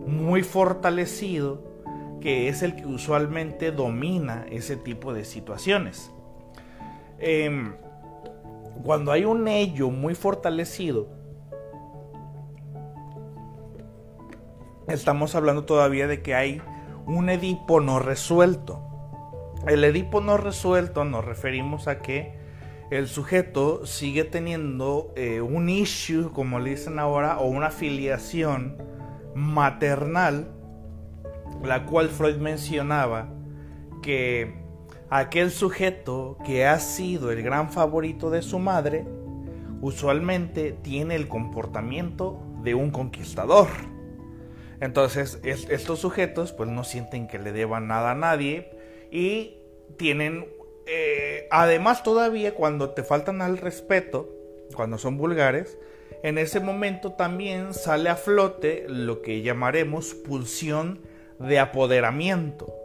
muy 0.05 0.43
fortalecido 0.43 1.73
que 2.23 2.47
es 2.47 2.63
el 2.63 2.77
que 2.77 2.85
usualmente 2.85 3.73
domina 3.73 4.45
ese 4.49 4.77
tipo 4.77 5.13
de 5.13 5.25
situaciones. 5.25 6.09
Em, 7.19 7.73
cuando 8.81 9.11
hay 9.11 9.25
un 9.25 9.45
ello 9.49 9.89
muy 9.89 10.15
fortalecido, 10.15 11.09
estamos 14.87 15.35
hablando 15.35 15.65
todavía 15.65 16.07
de 16.07 16.21
que 16.21 16.33
hay 16.33 16.61
un 17.05 17.29
Edipo 17.29 17.79
no 17.79 17.99
resuelto. 17.99 18.81
El 19.67 19.83
Edipo 19.83 20.21
no 20.21 20.37
resuelto 20.37 21.05
nos 21.05 21.23
referimos 21.23 21.87
a 21.87 22.01
que 22.01 22.37
el 22.91 23.07
sujeto 23.07 23.85
sigue 23.85 24.23
teniendo 24.23 25.13
eh, 25.15 25.41
un 25.41 25.69
issue, 25.69 26.31
como 26.31 26.59
le 26.59 26.71
dicen 26.71 26.99
ahora, 26.99 27.39
o 27.39 27.47
una 27.47 27.71
filiación 27.71 28.77
maternal, 29.33 30.51
la 31.63 31.85
cual 31.85 32.09
Freud 32.09 32.37
mencionaba 32.37 33.29
que 34.01 34.61
aquel 35.09 35.49
sujeto 35.49 36.37
que 36.45 36.65
ha 36.65 36.79
sido 36.79 37.31
el 37.31 37.41
gran 37.41 37.71
favorito 37.71 38.29
de 38.29 38.41
su 38.41 38.59
madre, 38.59 39.05
usualmente 39.81 40.71
tiene 40.71 41.15
el 41.15 41.27
comportamiento 41.27 42.41
de 42.61 42.75
un 42.75 42.91
conquistador. 42.91 43.67
Entonces, 44.83 45.39
estos 45.45 45.99
sujetos 45.99 46.51
pues 46.51 46.69
no 46.69 46.83
sienten 46.83 47.29
que 47.29 47.39
le 47.39 47.53
deban 47.53 47.87
nada 47.87 48.11
a 48.11 48.15
nadie 48.15 48.69
y 49.11 49.59
tienen, 49.95 50.45
eh, 50.87 51.47
además 51.51 52.03
todavía 52.03 52.53
cuando 52.53 52.89
te 52.89 53.01
faltan 53.01 53.41
al 53.41 53.57
respeto, 53.57 54.27
cuando 54.75 54.97
son 54.97 55.17
vulgares, 55.17 55.77
en 56.21 56.37
ese 56.37 56.59
momento 56.59 57.13
también 57.13 57.73
sale 57.73 58.09
a 58.09 58.17
flote 58.17 58.83
lo 58.89 59.21
que 59.21 59.41
llamaremos 59.41 60.15
pulsión 60.15 60.99
de 61.39 61.59
apoderamiento. 61.59 62.75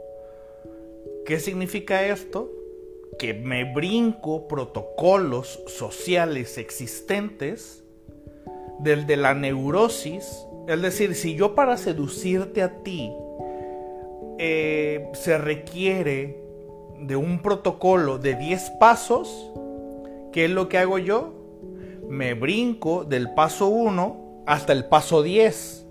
¿Qué 1.27 1.41
significa 1.41 2.07
esto? 2.07 2.49
Que 3.19 3.35
me 3.35 3.75
brinco 3.75 4.47
protocolos 4.47 5.65
sociales 5.67 6.59
existentes 6.59 7.83
del 8.79 9.09
de 9.09 9.17
la 9.17 9.35
neurosis 9.35 10.47
es 10.69 10.83
decir, 10.83 11.15
si 11.15 11.35
yo 11.35 11.55
para 11.55 11.79
seducirte 11.79 12.63
a 12.63 12.83
ti 12.83 13.11
eh, 14.39 15.09
se 15.15 15.39
requiere 15.39 16.43
de 17.01 17.17
un 17.17 17.41
protocolo 17.41 18.19
de 18.19 18.35
10 18.35 18.73
pasos, 18.79 19.51
¿qué 20.31 20.45
es 20.45 20.51
lo 20.51 20.69
que 20.69 20.77
hago 20.77 20.99
yo? 20.99 21.33
Me 22.07 22.35
brinco 22.35 23.05
del 23.05 23.33
paso 23.33 23.69
1 23.69 24.45
hasta 24.47 24.75
el 24.75 24.85
paso 24.85 25.23
10. 25.23 25.87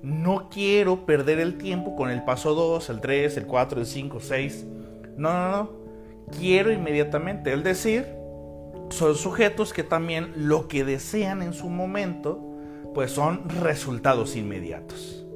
No 0.00 0.48
quiero 0.48 1.04
perder 1.04 1.38
el 1.38 1.58
tiempo 1.58 1.94
con 1.94 2.10
el 2.10 2.24
paso 2.24 2.54
2, 2.54 2.88
el 2.88 3.00
3, 3.02 3.36
el 3.36 3.46
4, 3.46 3.80
el 3.80 3.86
5, 3.86 4.20
6. 4.20 4.66
No, 5.18 5.32
no, 5.32 5.50
no. 5.50 5.70
Quiero 6.38 6.72
inmediatamente. 6.72 7.52
Es 7.52 7.62
decir, 7.62 8.06
son 8.88 9.16
sujetos 9.16 9.74
que 9.74 9.82
también 9.82 10.32
lo 10.34 10.66
que 10.66 10.82
desean 10.82 11.42
en 11.42 11.52
su 11.52 11.68
momento 11.68 12.53
pues 12.94 13.10
son 13.10 13.48
resultados 13.60 14.36
inmediatos. 14.36 15.26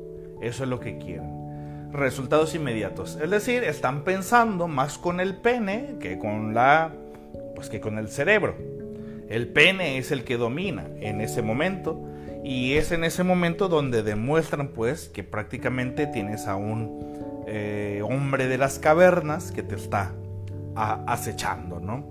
Eso 0.41 0.63
es 0.63 0.69
lo 0.69 0.81
que 0.81 0.99
quieren. 0.99 1.93
Resultados 1.93 2.55
inmediatos. 2.55 3.19
Es 3.21 3.31
decir, 3.31 3.65
están 3.65 4.05
pensando 4.05 4.69
más 4.69 4.99
con 4.99 5.21
el 5.21 5.37
pene 5.37 5.97
que 6.01 6.19
con 6.19 6.55
la 6.55 6.93
pues 7.55 7.69
que 7.69 7.81
con 7.81 7.99
el 7.99 8.09
cerebro. 8.09 8.55
El 9.29 9.49
pene 9.49 9.99
es 9.99 10.11
el 10.13 10.25
que 10.25 10.37
domina 10.37 10.87
en 11.01 11.21
ese 11.21 11.43
momento 11.43 12.09
y 12.45 12.75
es 12.75 12.93
en 12.93 13.05
ese 13.05 13.25
momento 13.25 13.69
donde 13.69 14.03
demuestran 14.03 14.69
pues 14.69 15.09
que 15.09 15.25
prácticamente 15.25 16.07
tienes 16.07 16.47
a 16.47 16.57
un 16.57 17.45
eh, 17.47 18.01
hombre 18.05 18.47
de 18.47 18.59
las 18.59 18.79
cavernas 18.79 19.53
que 19.53 19.63
te 19.63 19.75
está 19.75 20.15
acechando, 20.75 21.81
¿no? 21.81 22.07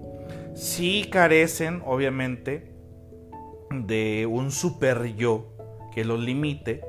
Si 0.54 1.06
carecen, 1.10 1.82
obviamente, 1.86 2.77
de 3.70 4.26
un 4.26 4.52
super 4.52 5.16
yo 5.16 5.46
que 5.94 6.06
los 6.06 6.20
limite. 6.20 6.82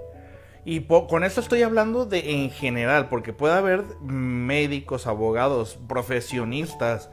Y 0.64 0.80
con 0.82 1.24
esto 1.24 1.40
estoy 1.40 1.62
hablando 1.62 2.04
de 2.04 2.42
en 2.42 2.50
general, 2.50 3.08
porque 3.08 3.32
puede 3.32 3.54
haber 3.54 3.84
médicos, 4.02 5.06
abogados, 5.06 5.78
profesionistas, 5.88 7.10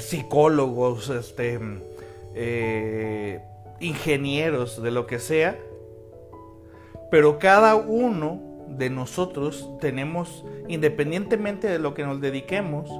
psicólogos, 0.00 1.10
este, 1.10 1.60
eh, 2.34 3.42
ingenieros, 3.80 4.82
de 4.82 4.90
lo 4.90 5.06
que 5.06 5.18
sea. 5.18 5.58
Pero 7.10 7.38
cada 7.38 7.76
uno 7.76 8.40
de 8.68 8.90
nosotros 8.90 9.68
tenemos, 9.80 10.44
independientemente 10.68 11.68
de 11.68 11.78
lo 11.78 11.94
que 11.94 12.04
nos 12.04 12.20
dediquemos, 12.20 12.90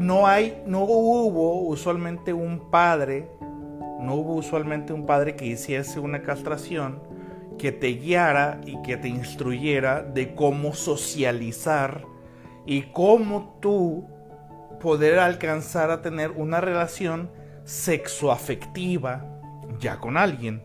no 0.00 0.26
hay, 0.26 0.62
no 0.66 0.84
hubo 0.84 1.60
usualmente 1.62 2.32
un 2.32 2.70
padre, 2.70 3.28
no 4.00 4.14
hubo 4.14 4.34
usualmente 4.34 4.92
un 4.92 5.06
padre 5.06 5.36
que 5.36 5.46
hiciese 5.46 6.00
una 6.00 6.22
castración 6.22 7.00
que 7.58 7.72
te 7.72 7.88
guiara 7.94 8.60
y 8.66 8.80
que 8.82 8.96
te 8.96 9.08
instruyera 9.08 10.02
de 10.02 10.34
cómo 10.34 10.74
socializar 10.74 12.04
y 12.66 12.82
cómo 12.92 13.58
tú 13.60 14.06
poder 14.80 15.18
alcanzar 15.18 15.90
a 15.90 16.02
tener 16.02 16.32
una 16.32 16.60
relación 16.60 17.30
sexoafectiva 17.64 19.24
ya 19.80 19.98
con 19.98 20.16
alguien. 20.16 20.62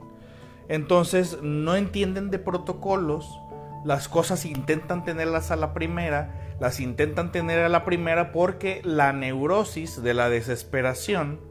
Entonces 0.67 1.37
no 1.41 1.75
entienden 1.75 2.29
de 2.29 2.39
protocolos, 2.39 3.39
las 3.83 4.07
cosas 4.07 4.45
intentan 4.45 5.03
tenerlas 5.03 5.51
a 5.51 5.55
la 5.55 5.73
primera, 5.73 6.55
las 6.59 6.79
intentan 6.79 7.31
tener 7.31 7.59
a 7.59 7.69
la 7.69 7.83
primera 7.83 8.31
porque 8.31 8.81
la 8.83 9.11
neurosis 9.11 10.01
de 10.03 10.13
la 10.13 10.29
desesperación, 10.29 11.41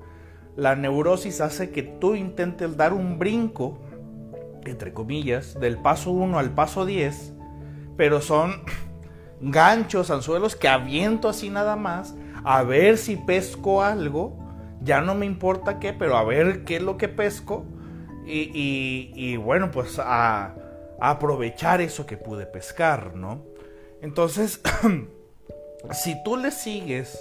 la 0.61 0.77
neurosis 0.77 1.41
hace 1.41 1.71
que 1.71 1.83
tú 1.83 2.15
intentes 2.15 2.77
dar 2.77 2.93
un 2.93 3.19
brinco, 3.19 3.79
entre 4.67 4.93
comillas, 4.93 5.59
del 5.59 5.79
paso 5.79 6.11
1 6.11 6.39
al 6.39 6.51
paso 6.51 6.85
10, 6.85 7.33
pero 7.97 8.21
son 8.21 8.63
ganchos, 9.41 10.11
anzuelos 10.11 10.57
que 10.57 10.69
aviento 10.69 11.31
así 11.31 11.49
nada 11.49 11.77
más, 11.77 12.15
a 12.45 12.63
ver 12.63 12.99
si 12.99 13.17
pesco 13.17 13.83
algo, 13.83 14.37
ya 14.83 15.01
no 15.01 15.15
me 15.15 15.25
importa 15.25 15.79
qué, 15.79 15.95
pero 15.95 16.19
a 16.19 16.25
ver 16.25 16.67
qué 16.67 16.77
es 16.77 16.83
lo 16.83 16.99
que 16.99 17.09
pesco, 17.09 17.65
y, 18.27 19.37
bueno, 19.39 19.71
pues 19.71 19.99
a, 19.99 20.57
aprovechar 21.01 21.81
eso 21.81 22.05
que 22.05 22.19
pude 22.19 22.45
pescar, 22.45 23.17
¿no? 23.17 23.47
Entonces, 24.03 24.61
si 25.93 26.23
tú 26.23 26.37
le 26.37 26.51
sigues 26.51 27.19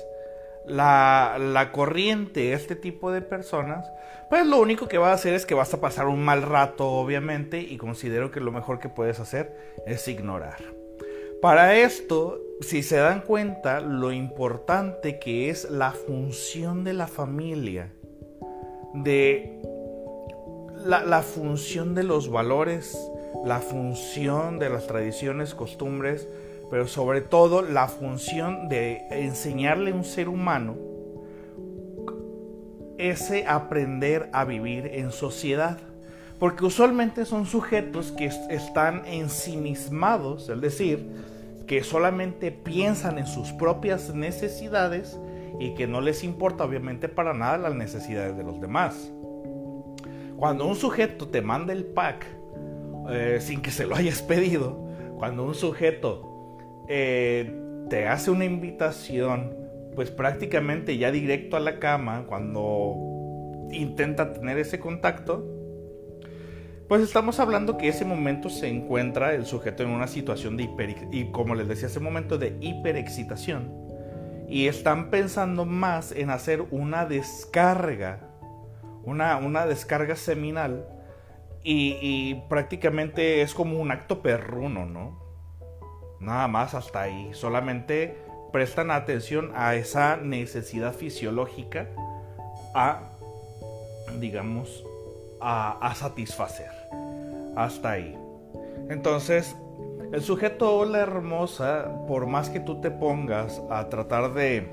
la, 0.69 1.37
la, 1.39 1.71
corriente 1.71 2.53
este 2.53 2.75
tipo 2.75 3.11
de 3.11 3.21
personas, 3.21 3.85
pues 4.29 4.45
lo 4.45 4.59
único 4.59 4.87
que 4.87 4.97
va 4.97 5.11
a 5.11 5.13
hacer 5.13 5.33
es 5.33 5.45
que 5.45 5.55
vas 5.55 5.73
a 5.73 5.81
pasar 5.81 6.07
un 6.07 6.23
mal 6.23 6.43
rato, 6.43 6.87
obviamente, 6.87 7.59
y 7.59 7.77
considero 7.77 8.31
que 8.31 8.39
lo 8.39 8.51
mejor 8.51 8.79
que 8.79 8.89
puedes 8.89 9.19
hacer 9.19 9.55
es 9.85 10.07
ignorar. 10.07 10.57
Para 11.41 11.75
esto, 11.75 12.41
si 12.61 12.83
se 12.83 12.97
dan 12.97 13.21
cuenta, 13.21 13.79
lo 13.79 14.11
importante 14.11 15.19
que 15.19 15.49
es 15.49 15.69
la 15.69 15.91
función 15.91 16.83
de 16.83 16.93
la 16.93 17.07
familia, 17.07 17.93
de 18.93 19.61
la, 20.85 21.21
función 21.21 21.95
de 21.95 22.03
los 22.03 22.29
valores, 22.29 22.97
la 23.45 23.59
función 23.59 24.59
de 24.59 24.69
las 24.69 24.87
tradiciones, 24.87 25.55
costumbres, 25.55 26.27
pero 26.69 26.87
sobre 26.87 27.21
todo 27.21 27.61
la 27.61 27.87
función 27.87 28.69
de 28.69 29.01
enseñarle 29.11 29.91
a 29.91 29.95
un 29.95 30.03
ser 30.03 30.29
humano 30.29 30.77
ese 32.97 33.47
aprender 33.47 34.29
a 34.33 34.45
vivir 34.45 34.87
en 34.93 35.11
sociedad. 35.11 35.79
Porque 36.37 36.65
usualmente 36.65 37.25
son 37.25 37.45
sujetos 37.45 38.11
que 38.11 38.25
están 38.25 39.03
ensimismados, 39.05 40.47
es 40.49 40.61
decir, 40.61 41.09
que 41.65 41.83
solamente 41.83 42.51
piensan 42.51 43.17
en 43.17 43.27
sus 43.27 43.51
propias 43.51 44.13
necesidades 44.13 45.19
y 45.59 45.73
que 45.75 45.87
no 45.87 46.01
les 46.01 46.23
importa 46.23 46.63
obviamente 46.63 47.09
para 47.09 47.33
nada 47.33 47.57
las 47.57 47.75
necesidades 47.75 48.37
de 48.37 48.43
los 48.43 48.61
demás. 48.61 49.11
Cuando 50.37 50.65
un 50.65 50.75
sujeto 50.75 51.27
te 51.27 51.41
manda 51.41 51.73
el 51.73 51.85
pack 51.85 52.25
eh, 53.09 53.39
sin 53.41 53.61
que 53.61 53.71
se 53.71 53.85
lo 53.85 53.95
hayas 53.95 54.21
pedido, 54.21 54.87
cuando 55.17 55.43
un 55.43 55.55
sujeto 55.55 56.28
eh, 56.89 57.51
te 57.89 58.07
hace 58.07 58.31
una 58.31 58.45
invitación, 58.45 59.55
pues 59.95 60.11
prácticamente 60.11 60.97
ya 60.97 61.11
directo 61.11 61.55
a 61.55 61.59
la 61.59 61.79
cama, 61.79 62.25
cuando 62.27 62.95
intenta 63.71 64.33
tener 64.33 64.57
ese 64.57 64.79
contacto, 64.79 65.45
pues 66.87 67.01
estamos 67.01 67.39
hablando 67.39 67.77
que 67.77 67.87
ese 67.87 68.03
momento 68.03 68.49
se 68.49 68.67
encuentra 68.67 69.33
el 69.33 69.45
sujeto 69.45 69.83
en 69.83 69.89
una 69.89 70.07
situación 70.07 70.57
de 70.57 70.63
hiper, 70.63 70.95
y 71.11 71.31
como 71.31 71.55
les 71.55 71.67
decía 71.67 71.87
hace 71.87 71.99
momento, 71.99 72.37
de 72.37 72.57
hiperexcitación. 72.59 73.71
Y 74.47 74.67
están 74.67 75.11
pensando 75.11 75.65
más 75.65 76.11
en 76.11 76.31
hacer 76.31 76.65
una 76.71 77.05
descarga 77.05 78.29
una, 79.03 79.65
descarga 79.65 80.15
seminal 80.15 80.85
y, 81.63 82.35
prácticamente 82.49 83.41
es 83.41 83.53
como 83.53 83.79
un 83.79 83.91
acto 83.91 84.21
perruno, 84.21 84.85
¿no? 84.85 85.28
Nada 86.19 86.47
más 86.47 86.73
hasta 86.73 87.01
ahí. 87.01 87.29
Solamente 87.33 88.17
prestan 88.51 88.91
atención 88.91 89.51
a 89.55 89.75
esa 89.75 90.17
necesidad 90.17 90.93
fisiológica 90.93 91.87
a, 92.73 93.11
digamos, 94.19 94.85
a, 95.39 95.93
satisfacer. 95.95 96.71
Hasta 97.55 97.91
ahí. 97.91 98.17
Entonces, 98.89 99.55
el 100.11 100.21
sujeto 100.21 100.77
o 100.77 100.85
la 100.85 100.99
hermosa, 100.99 102.05
por 102.07 102.27
más 102.27 102.49
que 102.49 102.59
tú 102.59 102.81
te 102.81 102.91
pongas 102.91 103.61
a 103.69 103.89
tratar 103.89 104.33
de 104.33 104.67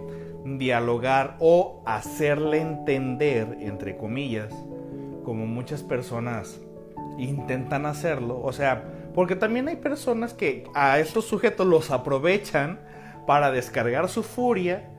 dialogar 0.44 1.36
o 1.40 1.82
hacerle 1.84 2.60
entender, 2.60 3.58
entre 3.60 3.96
comillas, 3.96 4.52
como 5.24 5.46
muchas 5.46 5.82
personas 5.82 6.60
intentan 7.18 7.86
hacerlo. 7.86 8.40
O 8.40 8.52
sea, 8.52 8.84
porque 9.16 9.34
también 9.34 9.66
hay 9.66 9.76
personas 9.76 10.34
que 10.34 10.64
a 10.74 10.98
estos 10.98 11.24
sujetos 11.24 11.66
los 11.66 11.90
aprovechan 11.90 12.80
para 13.26 13.50
descargar 13.50 14.10
su 14.10 14.22
furia 14.22 14.90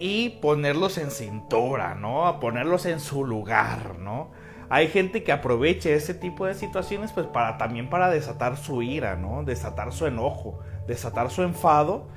y 0.00 0.30
ponerlos 0.40 0.96
en 0.96 1.10
cintura, 1.10 1.94
¿no? 1.94 2.26
A 2.26 2.40
ponerlos 2.40 2.86
en 2.86 3.00
su 3.00 3.22
lugar, 3.22 3.98
¿no? 3.98 4.30
Hay 4.70 4.88
gente 4.88 5.22
que 5.22 5.30
aprovecha 5.30 5.90
ese 5.90 6.14
tipo 6.14 6.46
de 6.46 6.54
situaciones 6.54 7.12
pues 7.12 7.26
para 7.26 7.58
también 7.58 7.90
para 7.90 8.08
desatar 8.08 8.56
su 8.56 8.80
ira, 8.80 9.16
¿no? 9.16 9.44
Desatar 9.44 9.92
su 9.92 10.06
enojo, 10.06 10.60
desatar 10.86 11.28
su 11.28 11.42
enfado 11.42 12.08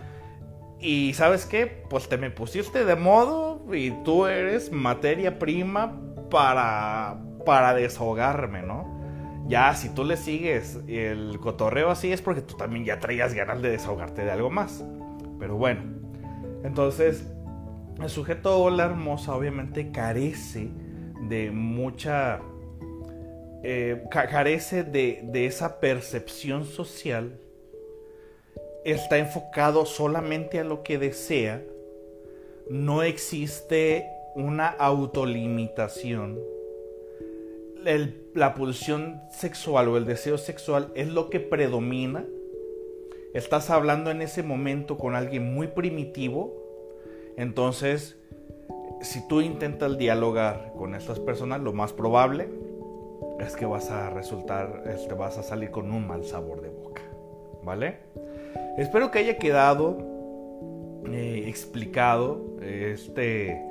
y 0.79 1.13
sabes 1.13 1.45
qué, 1.45 1.67
pues 1.89 2.07
te 2.07 2.17
me 2.17 2.31
pusiste 2.31 2.85
de 2.85 2.95
modo 2.95 3.65
y 3.73 3.91
tú 4.05 4.27
eres 4.27 4.71
materia 4.71 5.39
prima 5.39 5.99
para, 6.29 7.17
para 7.45 7.73
desahogarme, 7.73 8.61
¿no? 8.61 9.02
Ya, 9.47 9.73
si 9.75 9.89
tú 9.89 10.03
le 10.03 10.15
sigues 10.15 10.79
el 10.87 11.37
cotorreo 11.39 11.89
así 11.89 12.11
es 12.11 12.21
porque 12.21 12.41
tú 12.41 12.55
también 12.55 12.85
ya 12.85 12.99
traías 12.99 13.33
ganas 13.33 13.61
de 13.61 13.71
desahogarte 13.71 14.23
de 14.23 14.31
algo 14.31 14.49
más. 14.49 14.83
Pero 15.37 15.57
bueno, 15.57 15.81
entonces 16.63 17.25
el 18.01 18.09
sujeto 18.09 18.57
o 18.59 18.69
la 18.69 18.85
hermosa 18.85 19.35
obviamente 19.35 19.91
carece 19.91 20.69
de 21.27 21.51
mucha... 21.51 22.39
Eh, 23.65 24.03
carece 24.11 24.83
de, 24.83 25.21
de 25.23 25.45
esa 25.45 25.79
percepción 25.79 26.65
social 26.65 27.39
está 28.83 29.17
enfocado 29.17 29.85
solamente 29.85 30.59
a 30.59 30.63
lo 30.63 30.83
que 30.83 30.97
desea, 30.97 31.63
no 32.69 33.03
existe 33.03 34.05
una 34.35 34.67
autolimitación. 34.67 36.39
La 38.33 38.53
pulsión 38.55 39.21
sexual 39.31 39.87
o 39.89 39.97
el 39.97 40.05
deseo 40.05 40.37
sexual 40.37 40.91
es 40.95 41.07
lo 41.07 41.29
que 41.29 41.39
predomina. 41.39 42.25
Estás 43.33 43.69
hablando 43.69 44.11
en 44.11 44.21
ese 44.21 44.43
momento 44.43 44.97
con 44.97 45.15
alguien 45.15 45.53
muy 45.53 45.67
primitivo. 45.67 46.53
Entonces, 47.37 48.17
si 49.01 49.27
tú 49.27 49.41
intentas 49.41 49.97
dialogar 49.97 50.73
con 50.77 50.95
estas 50.95 51.19
personas, 51.19 51.61
lo 51.61 51.73
más 51.73 51.93
probable 51.93 52.49
es 53.39 53.55
que 53.55 53.65
vas 53.65 53.89
a 53.89 54.09
resultar, 54.09 54.83
este, 54.85 55.13
vas 55.13 55.37
a 55.37 55.43
salir 55.43 55.71
con 55.71 55.91
un 55.91 56.07
mal 56.07 56.23
sabor 56.25 56.61
de 56.61 56.69
boca. 56.69 57.01
¿Vale? 57.63 57.97
Espero 58.77 59.11
que 59.11 59.19
haya 59.19 59.37
quedado 59.37 59.97
eh, 61.05 61.45
explicado 61.47 62.41
este, 62.61 63.61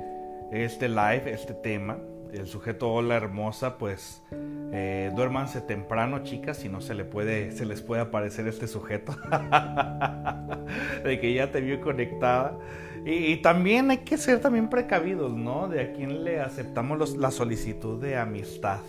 este 0.51 0.89
live, 0.89 1.31
este 1.31 1.53
tema. 1.53 1.99
El 2.33 2.47
sujeto 2.47 2.91
hola 2.91 3.15
hermosa, 3.15 3.77
pues 3.77 4.23
eh, 4.71 5.11
duérmanse 5.15 5.61
temprano, 5.61 6.23
chicas, 6.23 6.57
si 6.57 6.67
no 6.67 6.81
se, 6.81 6.95
le 6.95 7.05
puede, 7.05 7.51
se 7.51 7.65
les 7.65 7.81
puede 7.81 8.01
aparecer 8.01 8.47
este 8.47 8.67
sujeto. 8.67 9.15
de 11.03 11.19
que 11.19 11.33
ya 11.33 11.51
te 11.51 11.61
vio 11.61 11.79
conectada. 11.79 12.57
Y, 13.05 13.37
también 13.37 13.91
hay 13.91 13.99
que 13.99 14.17
ser 14.17 14.39
también 14.39 14.69
precavidos, 14.69 15.33
¿no? 15.33 15.67
De 15.67 15.81
a 15.81 15.93
quién 15.93 16.23
le 16.23 16.39
aceptamos 16.39 17.17
la 17.17 17.29
solicitud 17.29 18.01
de 18.01 18.17
amistad. 18.17 18.79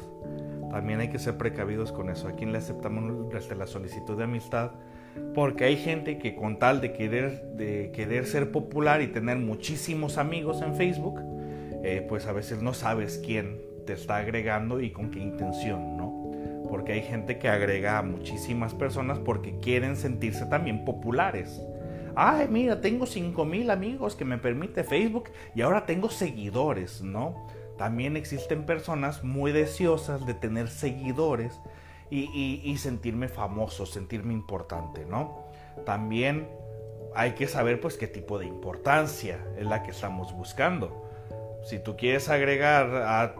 También 0.71 1.01
hay 1.01 1.09
que 1.09 1.19
ser 1.19 1.37
precavidos 1.37 1.93
con 1.93 2.09
eso. 2.09 2.29
A 2.29 2.33
quién 2.33 2.51
le 2.51 2.59
aceptamos 2.59 3.29
desde 3.31 3.55
la 3.57 3.67
solicitud 3.67 4.17
de 4.17 4.25
amistad 4.25 4.71
porque 5.35 5.65
hay 5.65 5.77
gente 5.77 6.19
que 6.19 6.35
con 6.35 6.59
tal 6.59 6.81
de 6.81 6.93
querer, 6.93 7.43
de 7.57 7.91
querer 7.93 8.27
ser 8.27 8.51
popular 8.51 9.03
y 9.03 9.09
tener 9.09 9.39
muchísimos 9.39 10.19
amigos 10.19 10.63
en 10.63 10.75
Facebook, 10.75 11.21
eh, 11.85 12.05
pues 12.09 12.27
a 12.27 12.33
veces 12.33 12.63
no 12.63 12.75
sabes 12.75 13.21
quién 13.25 13.61
te 13.87 13.93
está 13.93 14.17
agregando 14.17 14.81
y 14.81 14.91
con 14.91 15.11
qué 15.11 15.21
intención, 15.21 15.97
¿no? 15.97 16.15
porque 16.75 16.93
hay 16.93 17.03
gente 17.03 17.39
que 17.39 17.49
agrega 17.49 17.99
a 17.99 18.03
muchísimas 18.03 18.75
personas 18.75 19.21
porque 19.21 19.61
quieren 19.61 19.97
sentirse 19.97 20.47
también 20.47 20.85
populares. 20.85 21.61
Ay, 22.17 22.49
mira, 22.49 22.81
tengo 22.81 23.07
5000 23.07 23.71
amigos 23.71 24.17
que 24.17 24.25
me 24.25 24.39
permite 24.39 24.83
Facebook 24.83 25.31
y 25.55 25.63
ahora 25.63 25.87
tengo 25.87 26.11
seguidores, 26.11 27.01
¿no? 27.01 27.47
También 27.79 28.17
existen 28.17 28.67
personas 28.67 29.23
muy 29.23 29.53
deseosas 29.53 30.27
de 30.27 30.35
tener 30.35 30.69
seguidores 30.69 31.61
y, 32.11 32.61
y 32.65 32.77
sentirme 32.77 33.29
famoso, 33.29 33.87
sentirme 33.87 34.33
importante, 34.33 35.05
¿no? 35.05 35.45
También 35.85 36.49
hay 37.15 37.35
que 37.35 37.47
saber 37.47 37.81
pues 37.81 37.97
qué 37.97 38.09
tipo 38.09 38.39
de 38.39 38.47
importancia 38.47 39.39
es 39.57 39.67
la 39.67 39.85
que 39.85 39.93
estamos 39.93 40.33
buscando. 40.33 41.04
Si 41.65 41.79
tú 41.79 41.97
quieres 41.97 42.29
agregar 42.29 42.95
a 42.95 43.35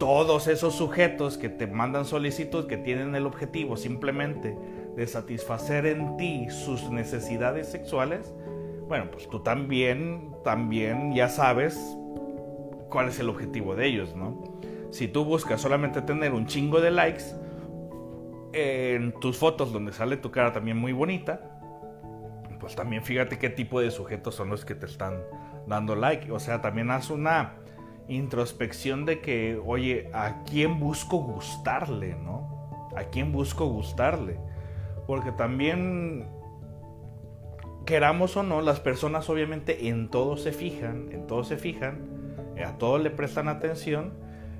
todos 0.00 0.48
esos 0.48 0.74
sujetos 0.74 1.38
que 1.38 1.48
te 1.48 1.66
mandan 1.66 2.04
solicitud 2.04 2.66
que 2.66 2.76
tienen 2.76 3.14
el 3.14 3.26
objetivo 3.26 3.76
simplemente 3.76 4.56
de 4.96 5.06
satisfacer 5.06 5.86
en 5.86 6.16
ti 6.16 6.48
sus 6.50 6.90
necesidades 6.90 7.68
sexuales, 7.68 8.34
bueno, 8.88 9.08
pues 9.12 9.28
tú 9.28 9.40
también, 9.40 10.32
también 10.42 11.14
ya 11.14 11.28
sabes 11.28 11.78
cuál 12.88 13.08
es 13.08 13.20
el 13.20 13.28
objetivo 13.28 13.76
de 13.76 13.86
ellos, 13.86 14.16
¿no? 14.16 14.42
Si 14.90 15.06
tú 15.06 15.24
buscas 15.24 15.60
solamente 15.60 16.02
tener 16.02 16.32
un 16.32 16.46
chingo 16.46 16.80
de 16.80 16.90
likes 16.90 17.24
en 18.52 19.12
tus 19.20 19.38
fotos 19.38 19.72
donde 19.72 19.92
sale 19.92 20.16
tu 20.16 20.32
cara 20.32 20.52
también 20.52 20.76
muy 20.76 20.92
bonita, 20.92 21.40
pues 22.58 22.74
también 22.74 23.04
fíjate 23.04 23.38
qué 23.38 23.48
tipo 23.48 23.80
de 23.80 23.92
sujetos 23.92 24.34
son 24.34 24.50
los 24.50 24.64
que 24.64 24.74
te 24.74 24.86
están 24.86 25.22
dando 25.66 25.94
like. 25.94 26.32
O 26.32 26.40
sea, 26.40 26.60
también 26.60 26.90
haz 26.90 27.10
una 27.10 27.59
introspección 28.10 29.06
de 29.06 29.20
que, 29.20 29.60
oye, 29.64 30.10
¿a 30.12 30.42
quién 30.44 30.80
busco 30.80 31.18
gustarle, 31.18 32.16
no? 32.16 32.88
¿A 32.96 33.04
quién 33.04 33.32
busco 33.32 33.66
gustarle? 33.66 34.38
Porque 35.06 35.32
también, 35.32 36.26
queramos 37.86 38.36
o 38.36 38.42
no, 38.42 38.60
las 38.60 38.80
personas 38.80 39.30
obviamente 39.30 39.88
en 39.88 40.10
todo 40.10 40.36
se 40.36 40.52
fijan, 40.52 41.08
en 41.12 41.26
todo 41.26 41.44
se 41.44 41.56
fijan, 41.56 42.00
a 42.64 42.76
todo 42.78 42.98
le 42.98 43.10
prestan 43.10 43.48
atención. 43.48 44.12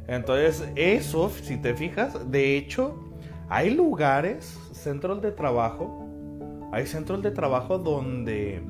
Entonces, 0.06 0.68
eso, 0.76 1.28
si 1.30 1.56
te 1.56 1.74
fijas, 1.74 2.30
de 2.30 2.56
hecho, 2.56 3.12
hay 3.48 3.70
lugares, 3.70 4.58
centros 4.72 5.20
de 5.22 5.32
trabajo, 5.32 6.08
hay 6.72 6.86
centros 6.86 7.22
de 7.22 7.32
trabajo 7.32 7.78
donde 7.78 8.62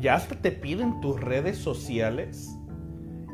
ya 0.00 0.14
hasta 0.14 0.34
te 0.34 0.50
piden 0.50 1.00
tus 1.00 1.20
redes 1.20 1.58
sociales 1.58 2.58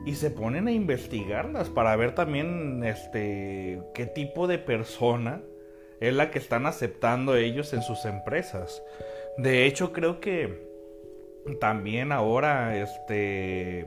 y 0.09 0.15
se 0.15 0.31
ponen 0.31 0.69
a 0.69 0.73
investigarlas 0.73 1.69
para 1.69 1.95
ver 1.95 2.15
también 2.15 2.83
este 2.83 3.83
qué 3.93 4.07
tipo 4.07 4.47
de 4.47 4.57
persona 4.57 5.43
es 6.01 6.15
la 6.15 6.31
que 6.31 6.39
están 6.39 6.65
aceptando 6.65 7.37
ellos 7.37 7.75
en 7.75 7.83
sus 7.83 8.07
empresas. 8.07 8.83
De 9.37 9.67
hecho, 9.67 9.93
creo 9.93 10.19
que 10.19 10.67
también 11.61 12.11
ahora 12.11 12.79
este 12.79 13.87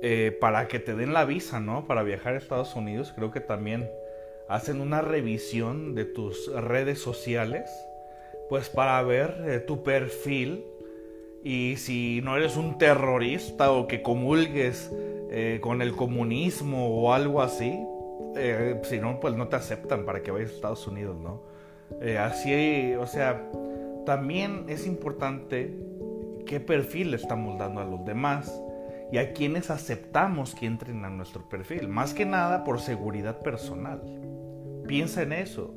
eh, 0.00 0.34
para 0.40 0.68
que 0.68 0.78
te 0.78 0.94
den 0.94 1.12
la 1.12 1.26
visa, 1.26 1.60
¿no? 1.60 1.86
Para 1.86 2.02
viajar 2.02 2.32
a 2.32 2.38
Estados 2.38 2.74
Unidos, 2.74 3.12
creo 3.14 3.30
que 3.30 3.40
también 3.40 3.90
hacen 4.48 4.80
una 4.80 5.02
revisión 5.02 5.94
de 5.94 6.06
tus 6.06 6.50
redes 6.50 6.98
sociales, 6.98 7.70
pues 8.48 8.70
para 8.70 9.02
ver 9.02 9.44
eh, 9.48 9.58
tu 9.58 9.82
perfil 9.82 10.64
y 11.44 11.76
si 11.76 12.22
no 12.24 12.36
eres 12.38 12.56
un 12.56 12.78
terrorista 12.78 13.70
o 13.70 13.86
que 13.86 14.00
comulgues 14.00 14.90
eh, 15.30 15.58
con 15.60 15.82
el 15.82 15.94
comunismo 15.94 16.88
o 16.88 17.12
algo 17.12 17.42
así, 17.42 17.78
eh, 18.34 18.80
si 18.84 18.98
no, 18.98 19.20
pues 19.20 19.36
no 19.36 19.48
te 19.48 19.56
aceptan 19.56 20.06
para 20.06 20.22
que 20.22 20.30
vayas 20.30 20.50
a 20.50 20.54
Estados 20.54 20.86
Unidos, 20.86 21.18
¿no? 21.20 21.42
Eh, 22.00 22.16
así, 22.16 22.94
o 22.94 23.06
sea, 23.06 23.50
también 24.06 24.64
es 24.68 24.86
importante 24.86 25.78
qué 26.46 26.60
perfil 26.60 27.12
estamos 27.12 27.58
dando 27.58 27.82
a 27.82 27.84
los 27.84 28.02
demás 28.06 28.50
y 29.12 29.18
a 29.18 29.34
quienes 29.34 29.70
aceptamos 29.70 30.54
que 30.54 30.64
entren 30.64 31.04
a 31.04 31.10
nuestro 31.10 31.46
perfil. 31.46 31.88
Más 31.88 32.14
que 32.14 32.24
nada 32.24 32.64
por 32.64 32.80
seguridad 32.80 33.40
personal. 33.40 34.00
Piensa 34.86 35.22
en 35.22 35.34
eso. 35.34 35.74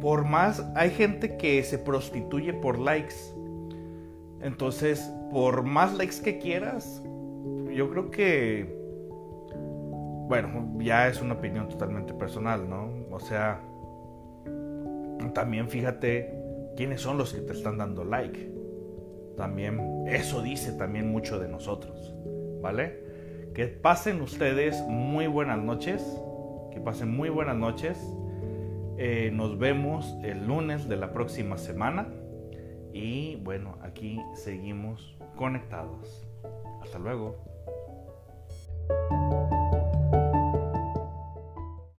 por 0.00 0.24
más, 0.24 0.64
hay 0.74 0.90
gente 0.90 1.36
que 1.36 1.62
se 1.62 1.78
prostituye 1.78 2.54
por 2.54 2.78
likes 2.78 3.16
entonces, 4.42 5.00
por 5.30 5.62
más 5.62 5.96
likes 5.96 6.22
que 6.22 6.38
quieras, 6.38 7.02
yo 7.72 7.90
creo 7.90 8.10
que, 8.10 8.76
bueno, 10.28 10.78
ya 10.78 11.08
es 11.08 11.20
una 11.20 11.34
opinión 11.34 11.68
totalmente 11.68 12.14
personal, 12.14 12.68
¿no? 12.68 12.90
O 13.10 13.20
sea, 13.20 13.60
también 15.34 15.68
fíjate 15.68 16.34
quiénes 16.76 17.00
son 17.00 17.18
los 17.18 17.32
que 17.32 17.40
te 17.40 17.52
están 17.52 17.78
dando 17.78 18.04
like. 18.04 18.50
También 19.36 20.06
eso 20.06 20.42
dice 20.42 20.72
también 20.72 21.10
mucho 21.10 21.38
de 21.38 21.48
nosotros, 21.48 22.14
¿vale? 22.60 23.04
Que 23.54 23.66
pasen 23.66 24.20
ustedes 24.20 24.82
muy 24.88 25.26
buenas 25.26 25.58
noches, 25.58 26.02
que 26.72 26.80
pasen 26.80 27.10
muy 27.10 27.28
buenas 27.28 27.56
noches. 27.56 27.98
Eh, 28.96 29.30
nos 29.32 29.58
vemos 29.58 30.14
el 30.22 30.46
lunes 30.46 30.88
de 30.88 30.96
la 30.96 31.12
próxima 31.12 31.56
semana. 31.56 32.08
Y 32.92 33.36
bueno, 33.36 33.78
aquí 33.82 34.20
seguimos 34.34 35.16
conectados. 35.36 36.26
Hasta 36.82 36.98
luego. 36.98 37.36